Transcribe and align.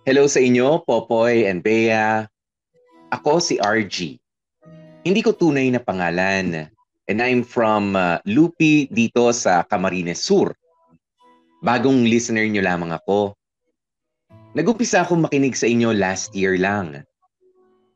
Hello 0.00 0.24
sa 0.24 0.40
inyo, 0.40 0.80
Popoy 0.88 1.44
and 1.44 1.60
Bea. 1.60 2.24
Ako 3.12 3.36
si 3.36 3.60
RG. 3.60 4.16
Hindi 5.04 5.20
ko 5.20 5.36
tunay 5.36 5.68
na 5.68 5.76
pangalan 5.76 6.72
and 7.04 7.18
I'm 7.20 7.44
from 7.44 7.92
uh, 7.92 8.16
Lupi 8.24 8.88
dito 8.88 9.28
sa 9.36 9.60
Camarines 9.68 10.24
Sur. 10.24 10.56
Bagong 11.60 12.08
listener 12.08 12.48
nyo 12.48 12.64
lamang 12.64 12.96
ako. 12.96 13.36
Nagumpisa 14.56 15.04
akong 15.04 15.20
makinig 15.20 15.52
sa 15.52 15.68
inyo 15.68 15.92
last 15.92 16.32
year 16.32 16.56
lang. 16.56 17.04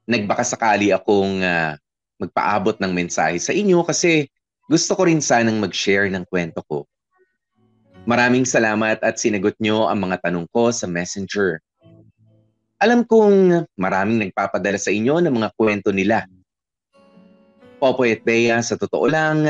Nagbakasakali 0.05 0.93
akong 0.93 1.41
uh, 1.41 1.73
magpaabot 2.21 2.77
ng 2.85 2.93
mensahe 2.93 3.41
sa 3.41 3.57
inyo 3.57 3.81
kasi 3.81 4.29
gusto 4.69 4.93
ko 4.93 5.09
rin 5.09 5.25
sanang 5.25 5.57
mag-share 5.57 6.13
ng 6.13 6.29
kwento 6.29 6.61
ko. 6.69 6.85
Maraming 8.05 8.45
salamat 8.45 9.01
at 9.01 9.17
sinagot 9.17 9.57
nyo 9.57 9.89
ang 9.89 10.05
mga 10.05 10.29
tanong 10.29 10.45
ko 10.53 10.69
sa 10.69 10.85
messenger. 10.85 11.65
Alam 12.85 13.09
kong 13.09 13.65
maraming 13.81 14.29
nagpapadala 14.29 14.77
sa 14.77 14.93
inyo 14.93 15.17
ng 15.17 15.33
mga 15.33 15.57
kwento 15.57 15.89
nila. 15.89 16.29
Popoy 17.81 18.13
at 18.13 18.21
Bea, 18.21 18.61
sa 18.61 18.77
totoo 18.77 19.09
lang, 19.09 19.41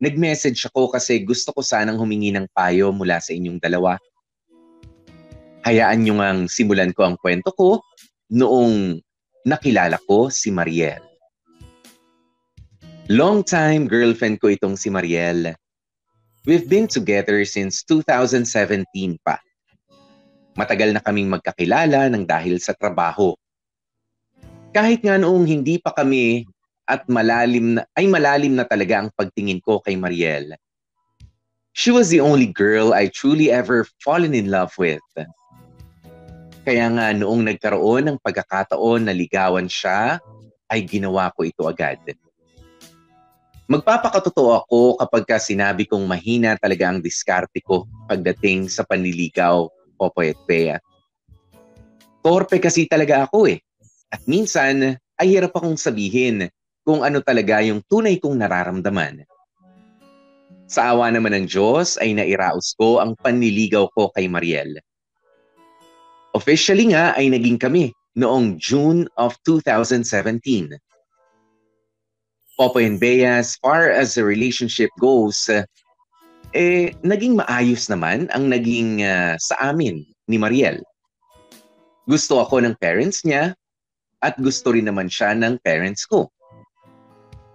nag-message 0.00 0.64
ako 0.72 0.88
kasi 0.88 1.20
gusto 1.20 1.52
ko 1.52 1.60
sanang 1.60 2.00
humingi 2.00 2.32
ng 2.32 2.48
payo 2.56 2.96
mula 2.96 3.20
sa 3.20 3.36
inyong 3.36 3.60
dalawa. 3.60 4.00
Hayaan 5.68 6.00
nyo 6.00 6.16
ngang 6.16 6.40
simulan 6.48 6.96
ko 6.96 7.04
ang 7.04 7.20
kwento 7.20 7.52
ko 7.52 7.84
noong 8.32 9.04
nakilala 9.44 10.00
ko 10.08 10.32
si 10.32 10.48
Mariel. 10.48 11.04
Long 13.12 13.44
time 13.44 13.84
girlfriend 13.84 14.40
ko 14.40 14.48
itong 14.48 14.80
si 14.80 14.88
Mariel. 14.88 15.52
We've 16.48 16.64
been 16.64 16.88
together 16.88 17.44
since 17.44 17.84
2017 17.84 18.88
pa. 19.20 19.44
Matagal 20.56 20.96
na 20.96 21.04
kaming 21.04 21.28
magkakilala 21.28 22.08
ng 22.08 22.24
dahil 22.24 22.56
sa 22.56 22.72
trabaho. 22.72 23.36
Kahit 24.72 25.04
nga 25.04 25.20
noong 25.20 25.44
hindi 25.44 25.76
pa 25.76 25.92
kami 25.92 26.48
at 26.88 27.04
malalim 27.12 27.76
na, 27.76 27.84
ay 27.92 28.08
malalim 28.08 28.56
na 28.56 28.64
talaga 28.64 29.04
ang 29.04 29.12
pagtingin 29.12 29.60
ko 29.60 29.84
kay 29.84 30.00
Mariel. 30.00 30.56
She 31.76 31.92
was 31.92 32.08
the 32.08 32.24
only 32.24 32.48
girl 32.48 32.96
I 32.96 33.12
truly 33.12 33.52
ever 33.52 33.84
fallen 34.00 34.32
in 34.32 34.48
love 34.48 34.72
with. 34.80 35.04
Kaya 36.64 36.88
nga 36.88 37.12
noong 37.12 37.52
nagkaroon 37.52 38.08
ng 38.08 38.18
pagkakataon 38.24 39.06
na 39.06 39.12
ligawan 39.12 39.68
siya, 39.68 40.16
ay 40.72 40.88
ginawa 40.88 41.28
ko 41.36 41.44
ito 41.44 41.68
agad. 41.68 42.00
Magpapakatotoo 43.68 44.50
ako 44.56 44.80
kapag 45.04 45.24
ka 45.28 45.36
sinabi 45.36 45.84
kong 45.84 46.06
mahina 46.08 46.56
talaga 46.56 46.88
ang 46.88 47.04
diskarte 47.04 47.60
ko 47.60 47.84
pagdating 48.08 48.72
sa 48.72 48.86
panliligaw 48.86 49.68
Popoy 49.96 50.36
at 50.36 50.40
Bea. 50.44 50.76
Torpe 52.20 52.60
kasi 52.60 52.84
talaga 52.84 53.24
ako 53.24 53.48
eh. 53.50 53.58
At 54.12 54.22
minsan 54.28 54.94
ay 55.16 55.26
hirap 55.26 55.56
akong 55.56 55.80
sabihin 55.80 56.46
kung 56.86 57.02
ano 57.02 57.18
talaga 57.24 57.58
yung 57.64 57.82
tunay 57.88 58.20
kong 58.22 58.38
nararamdaman. 58.38 59.26
Sa 60.70 60.94
awa 60.94 61.10
naman 61.10 61.34
ng 61.34 61.46
Diyos 61.50 61.98
ay 61.98 62.14
nairaos 62.14 62.74
ko 62.78 63.02
ang 63.02 63.14
panliligaw 63.18 63.90
ko 63.94 64.10
kay 64.14 64.26
Mariel. 64.30 64.78
Officially 66.34 66.92
nga 66.92 67.16
ay 67.16 67.32
naging 67.32 67.56
kami 67.56 67.94
noong 68.18 68.58
June 68.58 69.08
of 69.16 69.38
2017. 69.46 70.76
Popoy 72.56 72.88
and 72.88 72.98
Bea, 72.98 73.38
as 73.40 73.56
far 73.60 73.92
as 73.92 74.16
the 74.16 74.24
relationship 74.24 74.88
goes, 74.96 75.48
eh 76.56 76.96
naging 77.04 77.36
maayos 77.36 77.92
naman 77.92 78.32
ang 78.32 78.48
naging 78.48 79.04
uh, 79.04 79.36
sa 79.36 79.70
amin 79.72 80.00
ni 80.24 80.40
Mariel. 80.40 80.80
Gusto 82.08 82.40
ako 82.40 82.64
ng 82.64 82.80
parents 82.80 83.20
niya 83.28 83.52
at 84.24 84.40
gusto 84.40 84.72
rin 84.72 84.88
naman 84.88 85.12
siya 85.12 85.36
ng 85.36 85.60
parents 85.60 86.08
ko. 86.08 86.32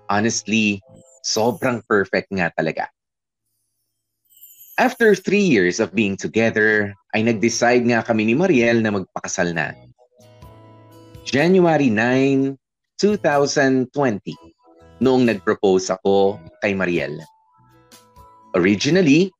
Honestly, 0.05 0.77
sobrang 1.25 1.81
perfect 1.89 2.29
nga 2.29 2.53
talaga. 2.53 2.85
After 4.77 5.17
three 5.17 5.45
years 5.45 5.81
of 5.81 5.93
being 5.93 6.17
together, 6.17 6.93
ay 7.13 7.25
nag-decide 7.25 7.85
nga 7.89 8.05
kami 8.05 8.29
ni 8.29 8.35
Mariel 8.37 8.81
na 8.81 8.93
magpakasal 8.93 9.53
na. 9.53 9.73
January 11.21 11.89
9, 11.93 12.57
2020, 12.97 13.93
noong 15.01 15.23
nag-propose 15.25 15.93
ako 15.93 16.41
kay 16.65 16.73
Mariel. 16.73 17.13
Originally, 18.51 19.31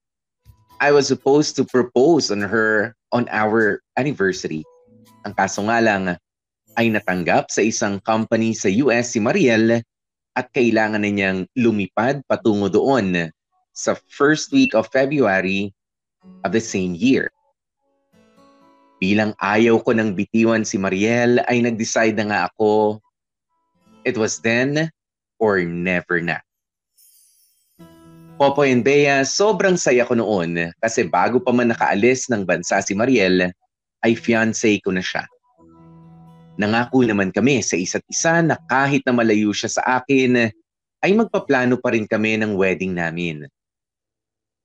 I 0.80 0.96
was 0.96 1.08
supposed 1.08 1.60
to 1.60 1.68
propose 1.68 2.32
on 2.32 2.42
her 2.42 2.96
on 3.12 3.28
our 3.28 3.84
anniversary. 4.00 4.64
Ang 5.28 5.36
kaso 5.36 5.68
nga 5.68 5.84
lang 5.84 6.16
ay 6.80 6.88
natanggap 6.88 7.52
sa 7.52 7.60
isang 7.60 8.00
company 8.02 8.56
sa 8.56 8.72
US 8.88 9.12
si 9.12 9.20
Mariel 9.20 9.84
at 10.32 10.48
kailangan 10.56 11.04
na 11.04 11.12
niyang 11.12 11.44
lumipad 11.60 12.24
patungo 12.24 12.72
doon 12.72 13.30
sa 13.76 14.00
first 14.08 14.56
week 14.56 14.72
of 14.72 14.88
February 14.96 15.76
of 16.48 16.56
the 16.56 16.64
same 16.64 16.96
year. 16.96 17.28
Bilang 19.04 19.36
ayaw 19.44 19.84
ko 19.84 19.92
ng 19.92 20.16
bitiwan 20.16 20.64
si 20.64 20.80
Mariel 20.80 21.44
ay 21.52 21.60
nag-decide 21.60 22.16
na 22.16 22.26
nga 22.32 22.40
ako 22.48 23.04
it 24.08 24.16
was 24.16 24.40
then 24.40 24.88
or 25.36 25.60
never 25.62 26.24
na. 26.24 26.40
Popoy 28.42 28.74
and 28.74 28.82
Bea, 28.82 29.22
sobrang 29.22 29.78
saya 29.78 30.02
ko 30.02 30.18
noon 30.18 30.74
kasi 30.82 31.06
bago 31.06 31.38
pa 31.38 31.54
man 31.54 31.70
nakaalis 31.70 32.26
ng 32.26 32.42
bansa 32.42 32.82
si 32.82 32.98
Mariel, 32.98 33.54
ay 34.02 34.18
fiancé 34.18 34.82
ko 34.82 34.90
na 34.90 35.06
siya. 35.06 35.30
Nangako 36.58 37.06
naman 37.06 37.30
kami 37.30 37.62
sa 37.62 37.78
isa't 37.78 38.02
isa 38.10 38.42
na 38.42 38.58
kahit 38.66 39.06
na 39.06 39.14
malayo 39.14 39.54
siya 39.54 39.78
sa 39.78 40.02
akin, 40.02 40.50
ay 41.06 41.12
magpaplano 41.14 41.78
pa 41.78 41.94
rin 41.94 42.10
kami 42.10 42.42
ng 42.42 42.58
wedding 42.58 42.98
namin. 42.98 43.46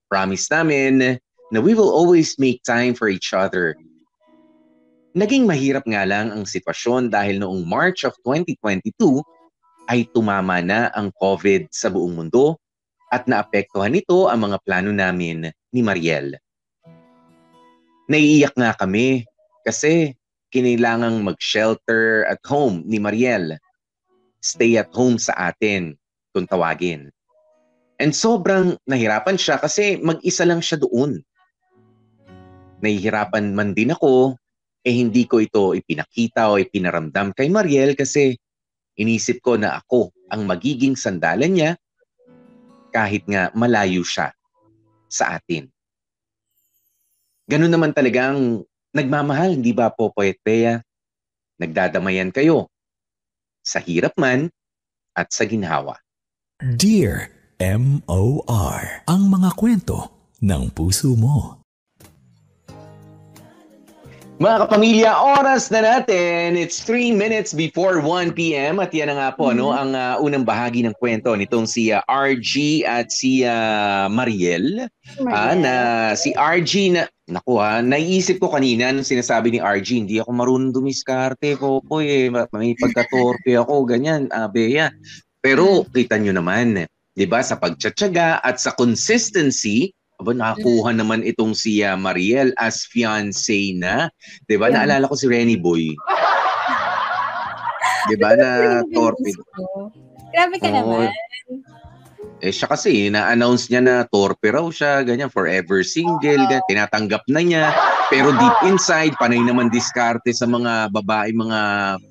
Promise 0.08 0.48
namin 0.48 1.20
na 1.52 1.58
we 1.60 1.76
will 1.76 1.92
always 1.92 2.32
make 2.40 2.64
time 2.64 2.96
for 2.96 3.12
each 3.12 3.36
other. 3.36 3.76
Naging 5.12 5.44
mahirap 5.44 5.84
nga 5.84 6.08
lang 6.08 6.32
ang 6.32 6.48
sitwasyon 6.48 7.12
dahil 7.12 7.44
noong 7.44 7.68
March 7.68 8.08
of 8.08 8.16
2022 8.24 9.20
ay 9.92 10.08
tumama 10.16 10.64
na 10.64 10.88
ang 10.96 11.12
COVID 11.12 11.68
sa 11.68 11.92
buong 11.92 12.16
mundo 12.16 12.56
at 13.10 13.30
naapektuhan 13.30 13.94
nito 13.94 14.26
ang 14.26 14.50
mga 14.50 14.58
plano 14.66 14.90
namin 14.90 15.50
ni 15.70 15.80
Mariel. 15.82 16.34
Naiiyak 18.06 18.54
nga 18.54 18.74
kami 18.74 19.26
kasi 19.66 20.14
kinailangang 20.54 21.26
mag-shelter 21.26 22.26
at 22.30 22.38
home 22.46 22.86
ni 22.86 23.02
Mariel. 23.02 23.58
Stay 24.42 24.78
at 24.78 24.90
home 24.94 25.18
sa 25.18 25.50
atin 25.50 25.98
kung 26.30 26.46
tawagin. 26.46 27.10
And 27.98 28.12
sobrang 28.12 28.78
nahirapan 28.86 29.40
siya 29.40 29.58
kasi 29.58 29.98
mag-isa 29.98 30.46
lang 30.46 30.62
siya 30.62 30.78
doon. 30.78 31.18
Nahihirapan 32.84 33.56
man 33.56 33.72
din 33.72 33.90
ako, 33.90 34.36
eh 34.86 34.94
hindi 34.94 35.26
ko 35.26 35.42
ito 35.42 35.74
ipinakita 35.74 36.46
o 36.52 36.62
ipinaramdam 36.62 37.34
kay 37.34 37.50
Mariel 37.50 37.98
kasi 37.98 38.38
inisip 38.94 39.42
ko 39.42 39.58
na 39.58 39.82
ako 39.82 40.14
ang 40.30 40.46
magiging 40.46 40.94
sandalan 40.94 41.52
niya 41.56 41.70
kahit 42.96 43.28
nga 43.28 43.52
malayo 43.52 44.00
siya 44.00 44.32
sa 45.12 45.36
atin. 45.36 45.68
Ganun 47.44 47.68
naman 47.68 47.92
talagang 47.92 48.64
nagmamahal, 48.96 49.60
hindi 49.60 49.76
ba 49.76 49.92
po 49.92 50.08
Poet 50.08 50.40
Bea? 50.40 50.80
Nagdadamayan 51.60 52.32
kayo 52.32 52.72
sa 53.60 53.84
hirap 53.84 54.16
man 54.16 54.48
at 55.12 55.28
sa 55.28 55.44
ginhawa. 55.44 56.00
Dear 56.56 57.28
M.O.R. 57.60 59.04
Ang 59.04 59.28
mga 59.28 59.50
kwento 59.60 60.32
ng 60.40 60.72
puso 60.72 61.12
mo. 61.12 61.65
Mga 64.36 64.68
kapamilya, 64.68 65.16
oras 65.16 65.72
na 65.72 65.80
natin. 65.80 66.60
It's 66.60 66.84
3 66.84 67.16
minutes 67.16 67.56
before 67.56 68.04
1 68.04 68.36
p.m. 68.36 68.84
At 68.84 68.92
yan 68.92 69.08
na 69.08 69.16
nga 69.16 69.30
po, 69.32 69.48
mm-hmm. 69.48 69.60
no, 69.64 69.72
ang 69.72 69.96
uh, 69.96 70.20
unang 70.20 70.44
bahagi 70.44 70.84
ng 70.84 70.92
kwento 71.00 71.32
nitong 71.32 71.64
si 71.64 71.88
uh, 71.88 72.04
RG 72.04 72.84
at 72.84 73.08
si 73.08 73.48
uh, 73.48 74.12
Mariel. 74.12 74.92
Mariel. 75.16 75.32
Uh, 75.32 75.54
na 75.56 75.74
si 76.12 76.36
RG 76.36 76.92
na 76.92 77.08
Naku 77.26 77.58
ha, 77.58 77.82
naiisip 77.82 78.38
ko 78.38 78.54
kanina 78.54 78.94
nung 78.94 79.02
sinasabi 79.02 79.50
ni 79.50 79.58
RG, 79.58 80.06
hindi 80.06 80.22
ako 80.22 80.30
marunong 80.30 80.70
dumiskarte, 80.70 81.58
Popoy 81.58 82.06
eh. 82.06 82.26
Ma- 82.30 82.46
May 82.54 82.78
pagkatorpe 82.78 83.58
ako, 83.58 83.82
ganyan, 83.82 84.30
ah, 84.30 84.46
Bea. 84.46 84.94
Pero 85.42 85.82
kita 85.90 86.22
nyo 86.22 86.38
naman, 86.38 86.86
di 87.18 87.26
ba, 87.26 87.42
sa 87.42 87.58
pagtsatsaga 87.58 88.38
at 88.46 88.62
sa 88.62 88.70
consistency, 88.78 89.90
aba, 90.16 90.32
nakakuha 90.32 90.90
naman 90.96 91.20
itong 91.24 91.52
si 91.52 91.84
ah, 91.84 91.96
Mariel 91.96 92.52
as 92.56 92.88
fiancé 92.88 93.76
na. 93.76 94.08
Di 94.48 94.56
ba, 94.56 94.72
Yeah. 94.72 94.84
naalala 94.84 95.10
ko 95.12 95.16
si 95.16 95.28
Renny 95.28 95.56
Boy. 95.60 95.92
Di 98.06 98.14
ba, 98.16 98.32
na 98.38 98.80
torpe. 98.94 99.34
Grabe 100.32 100.56
ka 100.60 100.68
Oo. 100.72 101.04
naman. 101.04 101.10
Eh 102.44 102.52
siya 102.52 102.68
kasi, 102.68 103.08
na-announce 103.08 103.72
niya 103.72 103.80
na 103.80 103.94
torpe 104.04 104.52
raw 104.52 104.68
siya, 104.68 105.00
ganyan, 105.00 105.32
forever 105.32 105.80
single, 105.80 106.20
ganyan, 106.20 106.64
tinatanggap 106.68 107.24
na 107.32 107.40
niya. 107.40 107.64
Pero 108.12 108.30
deep 108.36 108.58
inside, 108.68 109.16
panay 109.16 109.40
naman 109.40 109.72
diskarte 109.72 110.30
sa 110.36 110.44
mga 110.44 110.92
babae, 110.92 111.32
mga 111.32 111.60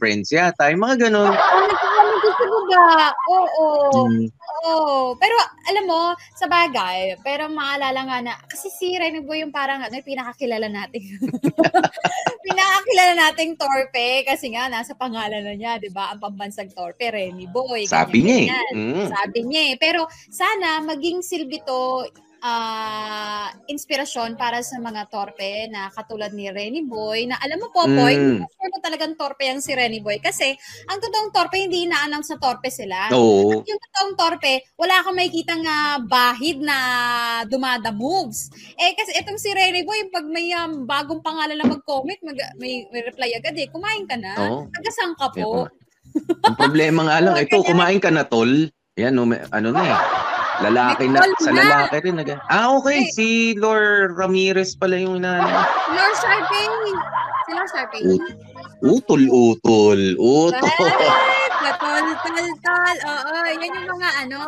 friends 0.01 0.33
yata, 0.33 0.73
yung 0.73 0.81
mga. 0.81 1.07
Oh, 1.13 2.13
gusto 2.25 2.43
mo 2.49 2.59
ba? 2.67 2.85
Oo. 3.29 3.69
Oo. 4.65 5.13
Pero 5.21 5.35
alam 5.69 5.85
mo, 5.85 6.01
sa 6.33 6.49
bagay, 6.49 7.21
pero 7.21 7.45
maalala 7.49 8.01
nga 8.05 8.17
na, 8.25 8.33
kasi 8.49 8.67
si 8.73 8.97
Rene 8.97 9.21
Boy 9.21 9.45
yung 9.45 9.53
parang 9.53 9.81
ano, 9.85 9.93
yung 9.93 10.05
pinakakilala 10.09 10.67
natin. 10.67 11.01
pinakakilala 12.45 13.13
nating 13.17 13.57
torpe 13.57 14.21
kasi 14.25 14.53
nga 14.53 14.69
nasa 14.69 14.93
pangalan 14.97 15.41
na 15.45 15.53
niya, 15.57 15.77
'di 15.81 15.89
ba? 15.93 16.13
Ang 16.13 16.21
pambansang 16.21 16.69
torpe, 16.73 17.09
Rene 17.09 17.45
Boy. 17.49 17.85
sabi 17.89 18.21
niya 18.25 18.37
eh. 18.41 18.47
ganyan, 18.49 18.73
Mm. 18.75 19.07
Sabi 19.09 19.39
niya 19.45 19.61
eh. 19.71 19.75
Pero 19.81 20.01
sana 20.29 20.81
maging 20.83 21.21
silbi 21.25 21.61
to 21.65 22.05
ah, 22.45 23.49
inspirasyon 23.65 24.37
para 24.37 24.61
sa 24.61 24.77
mga 24.77 25.09
torpe 25.09 25.65
na 25.67 25.89
katulad 25.89 26.29
ni 26.29 26.45
Renny 26.47 26.85
Boy 26.85 27.25
na 27.25 27.41
alam 27.41 27.57
mo 27.57 27.73
po, 27.73 27.89
Boy, 27.89 28.13
Mm. 28.13 28.45
sure 28.45 28.69
mo 28.69 28.77
talagang 28.79 29.17
torpe 29.17 29.49
yung 29.49 29.59
si 29.59 29.73
Renny 29.73 29.97
Boy 29.99 30.21
kasi 30.21 30.53
ang 30.85 31.01
totoong 31.01 31.33
torpe 31.33 31.57
hindi 31.57 31.89
ina-announce 31.89 32.29
na 32.29 32.39
torpe 32.39 32.69
sila. 32.69 33.09
Oo. 33.11 33.65
Yung 33.65 33.81
totoong 33.81 34.13
torpe, 34.13 34.53
wala 34.77 35.01
kang 35.01 35.17
makikita 35.17 35.57
nga 35.57 35.77
bahid 35.99 36.61
na 36.61 36.77
dumada 37.49 37.89
moves. 37.89 38.47
Eh 38.77 38.93
kasi 38.93 39.17
itong 39.17 39.41
si 39.41 39.49
Renny 39.49 39.81
Boy, 39.81 40.05
pag 40.09 40.29
may 40.29 40.53
um, 40.53 40.85
bagong 40.85 41.25
pangalan 41.25 41.57
na 41.57 41.65
mag-comment, 41.65 42.21
mag- 42.21 42.53
may, 42.55 42.85
may 42.93 43.01
reply 43.01 43.33
agad 43.33 43.57
eh, 43.57 43.67
kumain 43.67 44.05
ka 44.05 44.15
na. 44.15 44.31
Oo. 44.37 44.59
Tagasang 44.69 45.17
ka 45.17 45.33
po. 45.33 45.65
Ang 46.45 46.55
problema 46.55 47.09
nga 47.09 47.17
lang, 47.25 47.35
ito, 47.41 47.57
kumain 47.59 47.97
ka 47.97 48.13
na 48.13 48.23
tol. 48.23 48.69
Yan, 48.95 49.11
no, 49.11 49.27
ano 49.27 49.69
na 49.73 49.81
eh. 49.83 49.97
Lalaki 50.61 51.11
na, 51.11 51.19
sa 51.41 51.51
na. 51.51 51.59
lalaki 51.59 51.95
rin. 52.05 52.15
Nag- 52.15 52.39
ah, 52.47 52.75
okay. 52.77 53.09
Si 53.11 53.53
Lord 53.57 54.15
Ramirez 54.15 54.75
pala 54.75 54.95
yung 54.95 55.19
inaano. 55.19 55.51
Lord 55.91 56.15
Sharpay. 56.15 56.65
Si 57.45 57.51
Lord 57.51 57.69
Sharpay. 57.71 58.01
Ut- 58.05 58.37
Utol, 58.85 59.23
utol, 59.25 59.99
utol. 60.19 60.51
Right! 60.53 61.53
Tol, 61.75 62.07
tol, 62.21 62.49
tol. 62.61 62.97
Oo, 63.03 63.33
yan 63.49 63.71
yung 63.73 63.89
mga 63.89 64.09
ano, 64.21 64.39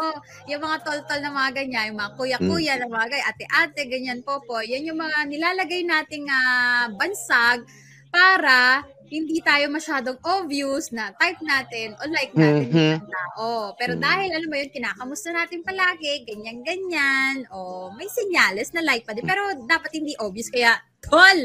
yung 0.46 0.62
mga 0.62 0.78
tol-tol 0.86 1.20
na 1.20 1.32
mga 1.34 1.52
ganyan, 1.58 1.86
yung 1.92 2.00
mga 2.00 2.14
kuya-kuya 2.16 2.74
Mm. 2.78 2.80
na 2.80 2.88
mga 2.88 3.08
ganyan, 3.10 3.28
ate-ate, 3.28 3.82
ganyan 3.90 4.20
po 4.22 4.38
po. 4.44 4.62
Yan 4.62 4.86
yung 4.86 5.00
mga 5.00 5.26
nilalagay 5.26 5.82
nating 5.84 6.28
ah, 6.30 6.88
bansag 6.94 7.66
para 8.08 8.86
hindi 9.08 9.40
tayo 9.40 9.72
masyadong 9.72 10.20
obvious 10.22 10.92
na 10.92 11.16
type 11.16 11.40
natin 11.40 11.96
o 11.98 12.04
like 12.12 12.36
natin 12.36 12.68
Mhm. 12.68 12.92
yung 13.00 13.08
tao. 13.08 13.48
Pero 13.80 13.94
Mm. 13.96 14.02
dahil, 14.04 14.30
alam 14.36 14.50
mo 14.52 14.56
yun, 14.56 14.70
kinakamusta 14.70 15.30
natin 15.32 15.64
palagi, 15.64 16.28
ganyan-ganyan, 16.28 17.48
o 17.50 17.90
may 17.96 18.08
senyales 18.08 18.72
na 18.72 18.84
like 18.84 19.08
pa 19.08 19.16
din. 19.16 19.24
Pero 19.24 19.42
dapat 19.64 19.96
hindi 19.96 20.12
obvious. 20.20 20.52
Kaya, 20.52 20.76
tol! 21.00 21.40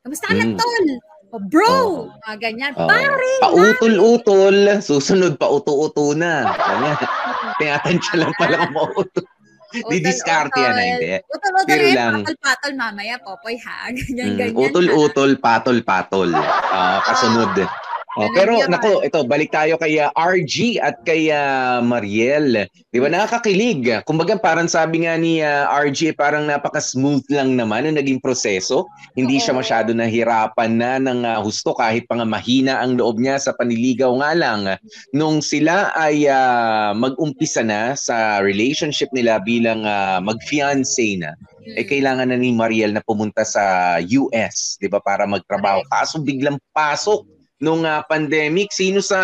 Kamusta 0.00 0.32
ka 0.32 0.34
na, 0.34 0.46
Mm. 0.48 0.56
tol? 0.56 0.86
O 1.32 1.40
bro! 1.40 1.72
Oo. 1.72 2.12
Mga 2.28 2.36
ganyan. 2.38 2.72
Oo. 2.76 2.88
Pare! 2.88 3.32
Pautol-utol, 3.40 4.56
susunod 4.80 5.40
pa 5.40 5.48
uto-uto 5.48 6.12
na. 6.12 6.44
Ganyan. 6.50 6.96
Tinatansya 7.60 8.14
lang 8.20 8.32
pala 8.36 8.68
mauto. 8.68 9.20
Didiskarte 9.72 10.58
yan, 10.58 10.72
ah, 10.72 10.84
hindi. 10.84 11.08
Utol-utol 11.26 11.66
Biro 11.66 11.86
yan, 11.86 11.96
lang. 11.96 12.12
patol-patol 12.20 12.72
mamaya, 12.76 13.14
popoy 13.18 13.56
ha. 13.58 13.76
Ganyan, 13.96 14.28
Mm, 14.28 14.36
ganyan. 14.36 14.54
utol-utol, 14.54 15.30
patol-patol. 15.36 16.30
Ah, 16.34 17.00
kasunod. 17.02 17.52
Oh, 18.12 18.28
Ganun 18.28 18.36
pero 18.36 18.52
nako, 18.68 18.92
ito 19.00 19.24
balik 19.24 19.56
tayo 19.56 19.80
kay 19.80 19.96
ah, 19.96 20.12
RG 20.12 20.76
at 20.84 21.00
kay 21.00 21.32
ah, 21.32 21.80
Mariel. 21.80 22.68
'Di 22.92 23.00
ba 23.00 23.08
nakakakilig? 23.08 24.04
Kumbaga 24.04 24.36
parang 24.36 24.68
sabi 24.68 25.08
nga 25.08 25.16
ni 25.16 25.40
ah, 25.40 25.64
RG 25.80 26.12
parang 26.12 26.44
napaka-smooth 26.44 27.24
lang 27.32 27.56
naman 27.56 27.88
ang 27.88 27.96
naging 27.96 28.20
proseso. 28.20 28.84
Hindi 29.16 29.40
siya 29.40 29.56
Oo. 29.56 29.64
masyado 29.64 29.96
nahirapan 29.96 30.72
na 30.76 31.00
ng 31.00 31.20
ah, 31.24 31.40
husto 31.40 31.72
kahit 31.72 32.04
pa 32.04 32.20
nga 32.20 32.28
mahina 32.28 32.84
ang 32.84 33.00
loob 33.00 33.16
niya 33.16 33.40
sa 33.40 33.56
paniligaw 33.56 34.12
nga 34.20 34.30
lang. 34.36 34.60
Nung 35.16 35.40
sila 35.40 35.96
ay 35.96 36.28
ah, 36.28 36.92
mag-umpisa 36.92 37.64
na 37.64 37.96
sa 37.96 38.44
relationship 38.44 39.08
nila 39.16 39.40
bilang 39.40 39.88
ah, 39.88 40.20
mag-fiancé 40.20 41.16
na, 41.16 41.32
Mm. 41.62 41.78
eh 41.78 41.86
kailangan 41.86 42.28
na 42.34 42.36
ni 42.38 42.50
Mariel 42.50 42.90
na 42.90 42.98
pumunta 43.06 43.46
sa 43.46 43.94
US, 44.02 44.74
'di 44.82 44.90
ba, 44.90 44.98
para 44.98 45.30
magtrabaho. 45.30 45.86
Kaso 45.86 46.18
biglang 46.18 46.58
pasok 46.74 47.22
nung 47.62 47.86
ah, 47.86 48.02
pandemic, 48.02 48.74
sino 48.74 48.98
sa 48.98 49.18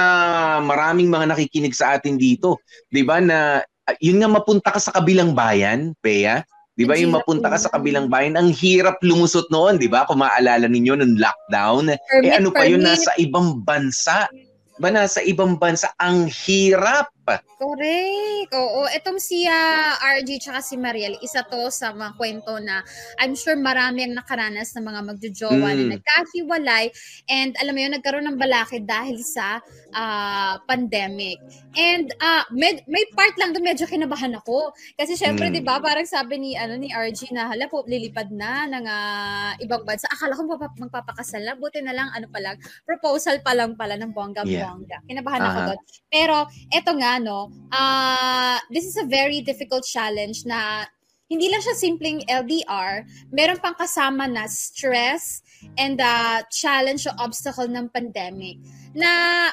maraming 0.63 1.11
mga 1.11 1.35
nakikinig 1.35 1.75
sa 1.75 1.99
atin 1.99 2.15
dito, 2.15 2.63
'di 2.95 3.03
ba, 3.03 3.19
na 3.19 3.61
ah, 3.67 3.97
yun 3.99 4.23
nga 4.23 4.31
mapunta 4.31 4.71
ka 4.71 4.79
sa 4.79 4.95
kabilang 4.95 5.35
bayan, 5.35 5.91
Bea, 5.99 6.47
'di 6.79 6.87
ba, 6.87 6.95
yung 6.95 7.19
mapunta 7.19 7.51
ka 7.51 7.59
sa 7.59 7.75
kabilang 7.75 8.07
bayan, 8.07 8.39
ang 8.39 8.55
hirap 8.55 9.03
lumusot 9.03 9.51
noon, 9.51 9.83
'di 9.83 9.91
ba? 9.91 10.07
Kung 10.07 10.23
maalala 10.23 10.71
ninyo 10.71 10.95
nung 11.03 11.19
lockdown, 11.19 11.91
eh 11.91 11.99
Permit, 12.07 12.39
ano 12.39 12.49
pa 12.55 12.63
yun 12.63 12.87
permit. 12.87 12.95
nasa 12.95 13.11
ibang 13.19 13.49
bansa. 13.67 14.31
Ba 14.79 14.95
nasa 14.95 15.19
ibang 15.27 15.59
bansa 15.59 15.91
ang 15.99 16.31
hirap. 16.31 17.11
Correct. 17.59 18.51
Oo, 18.55 18.87
itong 18.89 19.19
si 19.19 19.45
ah, 19.45 19.93
RG 20.19 20.41
tsaka 20.41 20.63
si 20.63 20.75
Mariel, 20.75 21.19
isa 21.21 21.43
to 21.43 21.69
sa 21.69 21.91
mga 21.91 22.15
kwento 22.15 22.57
na 22.59 22.81
I'm 23.19 23.35
sure 23.35 23.55
marami 23.55 24.07
ang 24.07 24.15
nakaranas 24.15 24.73
ng 24.73 24.85
mga 24.85 25.01
magjojowa 25.05 25.69
Mm. 25.69 25.77
na 25.77 25.85
nagkahiwalay 25.99 26.85
and 27.27 27.53
alam 27.59 27.75
mo 27.75 27.81
yun, 27.83 27.93
nagkaroon 27.93 28.25
ng 28.25 28.39
balakid 28.39 28.87
dahil 28.87 29.19
sa 29.21 29.59
ah, 29.93 30.57
pandemic. 30.65 31.37
And 31.75 32.09
ah, 32.19 32.47
med- 32.51 32.87
may 32.87 33.05
part 33.13 33.35
lang 33.37 33.53
doon 33.53 33.67
medyo 33.67 33.85
kinabahan 33.85 34.33
ako. 34.35 34.71
Kasi 34.95 35.15
syempre, 35.15 35.49
Mm. 35.49 35.53
'di 35.53 35.63
ba, 35.63 35.81
parang 35.81 36.07
sabi 36.07 36.39
ni 36.39 36.51
ano 36.55 36.77
ni 36.77 36.89
RG 36.89 37.33
na 37.33 37.51
hala 37.51 37.67
po 37.67 37.83
lilipad 37.85 38.31
na 38.31 38.65
ng 38.65 38.85
ah, 38.87 39.53
ibang 39.59 39.83
bansa. 39.83 40.07
Akala 40.09 40.33
ko 40.33 40.47
magpapa- 40.47 40.79
magpapakasal 40.79 41.43
na, 41.43 41.53
buti 41.55 41.83
na 41.83 41.93
lang 41.93 42.09
ano 42.13 42.31
pa 42.31 42.39
lang, 42.39 42.55
proposal 42.85 43.43
pa 43.43 43.53
lang 43.53 43.75
pala 43.75 43.97
ng 43.97 44.15
bongga-bongga. 44.15 45.05
Kinabahan 45.05 45.43
ako 45.43 45.59
Aha. 45.59 45.67
doon. 45.69 45.81
Pero 46.09 46.37
eto 46.71 46.93
nga 46.95 47.18
no, 47.19 47.51
ah 47.71 48.63
this 48.71 48.87
is 48.87 48.97
a 48.97 49.07
very 49.07 49.43
difficult 49.43 49.85
challenge 49.85 50.47
na 50.47 50.87
hindi 51.29 51.53
lang 51.53 51.61
siya 51.61 51.77
simpleng 51.77 52.25
LDR, 52.25 53.05
meron 53.29 53.61
pang 53.61 53.77
kasama 53.77 54.25
na 54.25 54.49
stress 54.49 55.45
and 55.77 56.01
the 56.01 56.15
challenge 56.49 57.05
o 57.05 57.13
obstacle 57.21 57.69
ng 57.69 57.93
pandemic. 57.93 58.57
Na 58.97 59.11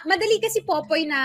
madali 0.07 0.39
kasi 0.39 0.63
Popoy 0.63 1.03
na 1.03 1.19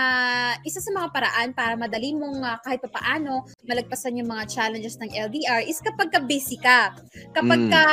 isa 0.67 0.83
sa 0.83 0.91
mga 0.91 1.09
paraan 1.15 1.49
para 1.55 1.79
madali 1.79 2.11
mong 2.11 2.43
ah, 2.43 2.59
kahit 2.59 2.83
papaano 2.83 3.47
malagpasan 3.63 4.19
yung 4.19 4.27
mga 4.27 4.51
challenges 4.51 4.99
ng 4.99 5.15
LDR 5.15 5.63
is 5.63 5.79
kapag 5.79 6.11
ka 6.11 6.19
busy 6.19 6.59
ka. 6.59 6.91
Kapag 7.31 7.59
Mm. 7.61 7.71
ka, 7.71 7.85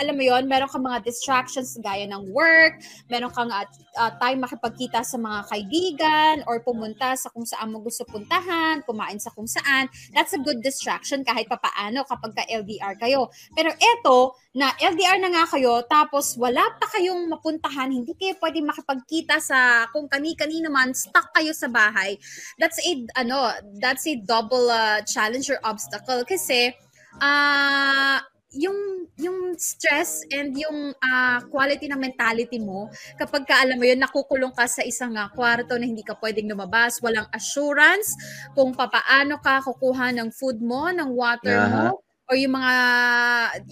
alam 0.00 0.14
mo 0.16 0.22
yon 0.24 0.44
meron 0.44 0.68
kang 0.68 0.84
mga 0.84 1.00
distractions 1.00 1.80
gaya 1.80 2.04
ng 2.04 2.28
work, 2.34 2.76
meron 3.08 3.32
kang 3.32 3.48
ah, 3.48 3.64
ah, 3.96 4.12
time 4.20 4.44
makipagkita 4.44 5.00
sa 5.00 5.16
mga 5.16 5.40
kaibigan 5.48 6.34
or 6.44 6.60
pumunta 6.60 7.16
sa 7.16 7.32
kung 7.32 7.48
saan 7.48 7.72
mo 7.72 7.80
gusto 7.80 8.04
puntahan, 8.04 8.84
kumain 8.84 9.16
sa 9.16 9.32
kung 9.32 9.48
saan. 9.48 9.88
That's 10.12 10.36
a 10.36 10.40
good 10.42 10.60
distraction 10.60 11.24
kahit 11.24 11.48
papaano 11.48 12.04
kapag 12.04 12.36
ka 12.36 12.44
LDR 12.46 13.00
kayo. 13.00 13.32
Pero 13.56 13.72
eto, 13.72 14.36
na 14.52 14.74
LDR 14.76 15.22
na 15.22 15.30
nga 15.30 15.44
kayo, 15.48 15.86
tapos 15.86 16.34
wala 16.36 16.62
pa 16.76 16.86
kayong 16.90 17.30
mapuntahan, 17.30 17.94
hindi 17.94 18.12
kayo 18.18 18.34
pwede 18.42 18.58
makipagkita 18.60 19.37
sa 19.38 19.86
kung 19.90 20.06
kani-kanino 20.06 20.68
man, 20.70 20.94
stuck 20.94 21.32
kayo 21.34 21.54
sa 21.54 21.66
bahay. 21.70 22.18
That's 22.58 22.78
a, 22.82 22.92
ano, 23.18 23.54
that's 23.80 24.06
a 24.06 24.18
double 24.20 24.70
uh, 24.70 25.02
challenge 25.02 25.50
or 25.50 25.58
obstacle 25.64 26.22
kasi 26.26 26.74
ah 27.18 28.22
yung 28.56 29.04
yung 29.20 29.52
stress 29.60 30.24
and 30.32 30.56
yung 30.56 30.96
ah, 31.04 31.42
quality 31.52 31.84
ng 31.84 32.00
mentality 32.00 32.56
mo 32.56 32.88
kapag 33.20 33.44
ka 33.44 33.60
alam 33.60 33.76
mo 33.76 33.84
yun 33.84 34.00
nakukulong 34.00 34.54
ka 34.56 34.64
sa 34.64 34.80
isang 34.86 35.12
ah, 35.20 35.28
kwarto 35.28 35.76
na 35.76 35.84
hindi 35.84 36.00
ka 36.00 36.16
pwedeng 36.16 36.48
lumabas 36.48 36.96
walang 37.04 37.28
assurance 37.34 38.16
kung 38.56 38.72
papaano 38.72 39.36
ka 39.44 39.60
kukuha 39.60 40.16
ng 40.16 40.32
food 40.32 40.64
mo 40.64 40.88
ng 40.88 41.12
water 41.12 41.60
Aha. 41.60 41.92
mo 41.92 42.00
or 42.28 42.36
yung 42.36 42.54
mga 42.54 42.74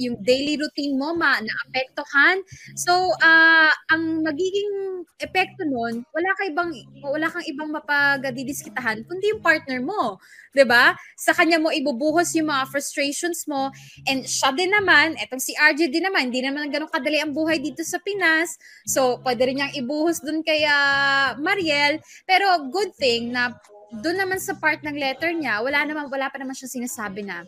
yung 0.00 0.16
daily 0.24 0.56
routine 0.56 0.96
mo 0.96 1.12
ma 1.12 1.36
naapektuhan. 1.38 2.40
So, 2.72 3.12
uh, 3.20 3.72
ang 3.92 4.24
magiging 4.24 5.04
epekto 5.20 5.68
nun, 5.68 6.04
wala 6.12 6.30
kang 6.40 6.48
ibang 6.50 6.70
wala 7.04 7.28
kang 7.28 7.46
ibang 7.46 7.70
mapagdidiskitahan 7.72 9.04
kundi 9.04 9.36
yung 9.36 9.44
partner 9.44 9.84
mo, 9.84 10.16
'di 10.56 10.64
ba? 10.64 10.96
Sa 11.20 11.36
kanya 11.36 11.60
mo 11.60 11.68
ibubuhos 11.68 12.32
yung 12.32 12.48
mga 12.48 12.64
frustrations 12.72 13.44
mo 13.44 13.68
and 14.08 14.24
siya 14.24 14.56
din 14.56 14.72
naman, 14.72 15.14
etong 15.20 15.40
si 15.40 15.52
RJ 15.52 15.92
din 15.92 16.08
naman, 16.08 16.32
hindi 16.32 16.40
naman 16.40 16.72
ganun 16.72 16.88
kadali 16.88 17.20
ang 17.20 17.36
buhay 17.36 17.60
dito 17.60 17.84
sa 17.84 18.00
Pinas. 18.00 18.56
So, 18.88 19.20
pwede 19.20 19.52
rin 19.52 19.60
niyang 19.60 19.76
ibuhos 19.76 20.24
dun 20.24 20.40
kay 20.40 20.64
uh, 20.64 21.36
Mariel, 21.36 22.00
pero 22.24 22.68
good 22.72 22.96
thing 22.96 23.36
na 23.36 23.52
doon 24.02 24.18
naman 24.18 24.40
sa 24.42 24.56
part 24.58 24.82
ng 24.82 24.96
letter 24.96 25.30
niya, 25.30 25.62
wala 25.62 25.86
naman 25.86 26.10
wala 26.10 26.26
pa 26.26 26.40
naman 26.40 26.56
siya 26.56 26.66
sinasabi 26.72 27.22
na 27.22 27.46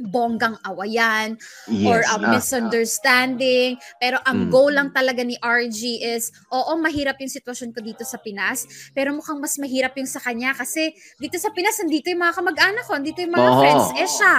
bonggang 0.00 0.56
awayan 0.64 1.36
yes, 1.68 1.84
or 1.84 2.00
a 2.00 2.16
uh, 2.16 2.32
misunderstanding. 2.32 3.76
Pero 4.00 4.16
ang 4.24 4.48
mm. 4.48 4.50
goal 4.50 4.72
lang 4.72 4.88
talaga 4.90 5.20
ni 5.20 5.36
RG 5.36 6.00
is, 6.00 6.32
oo, 6.48 6.72
mahirap 6.80 7.20
yung 7.20 7.28
sitwasyon 7.28 7.76
ko 7.76 7.84
dito 7.84 8.02
sa 8.02 8.16
Pinas, 8.16 8.64
pero 8.96 9.12
mukhang 9.12 9.36
mas 9.36 9.60
mahirap 9.60 9.92
yung 10.00 10.08
sa 10.08 10.20
kanya 10.22 10.56
kasi 10.56 10.96
dito 11.20 11.36
sa 11.36 11.52
Pinas, 11.52 11.76
nandito 11.80 12.08
yung 12.08 12.24
mga 12.24 12.36
kamag-anak 12.40 12.84
ko, 12.88 12.92
nandito 12.96 13.20
yung 13.20 13.34
mga 13.36 13.50
oh. 13.52 13.58
friends. 13.60 13.86
Eh 14.00 14.08
siya, 14.08 14.34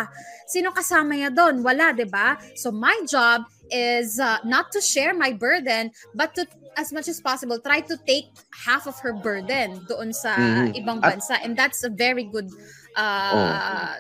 sino 0.50 0.74
kasama 0.74 1.14
niya 1.14 1.30
doon? 1.30 1.62
Wala, 1.62 1.94
ba 2.10 2.42
So 2.58 2.74
my 2.74 3.06
job 3.06 3.46
is 3.70 4.18
uh, 4.20 4.42
not 4.44 4.74
to 4.74 4.82
share 4.82 5.14
my 5.14 5.32
burden, 5.32 5.94
but 6.18 6.34
to 6.36 6.46
as 6.78 6.92
much 6.92 7.08
as 7.08 7.22
possible 7.22 7.60
try 7.62 7.80
to 7.82 7.98
take 8.06 8.34
half 8.50 8.90
of 8.90 8.98
her 8.98 9.14
burden 9.14 9.78
doon 9.86 10.10
sa 10.10 10.34
mm-hmm. 10.34 10.74
ibang 10.74 10.98
bansa 10.98 11.38
and 11.46 11.54
that's 11.54 11.86
a 11.86 11.92
very 11.94 12.26
good 12.26 12.50
uh, 12.98 13.34
oh. 13.34 13.48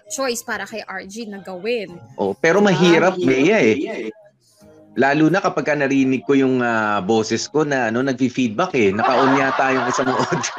choice 0.09 0.41
para 0.45 0.65
kay 0.65 0.81
RG 0.85 1.29
na 1.29 1.39
gawin. 1.41 1.97
Oh, 2.17 2.33
pero 2.33 2.61
mahirap, 2.61 3.17
uh, 3.17 3.23
Bea 3.23 3.59
eh. 3.59 4.09
Lalo 4.93 5.25
na 5.29 5.41
kapag 5.41 5.65
ka 5.65 5.73
narinig 5.73 6.21
ko 6.21 6.37
yung 6.37 6.61
uh, 6.61 7.01
boses 7.01 7.49
ko 7.49 7.65
na 7.65 7.89
ano 7.89 8.05
nagfi-feedback 8.05 8.77
eh. 8.77 8.89
Naka-on 8.93 9.37
yata 9.41 9.73
yung 9.73 9.85
isang 9.89 10.09
audio. 10.13 10.55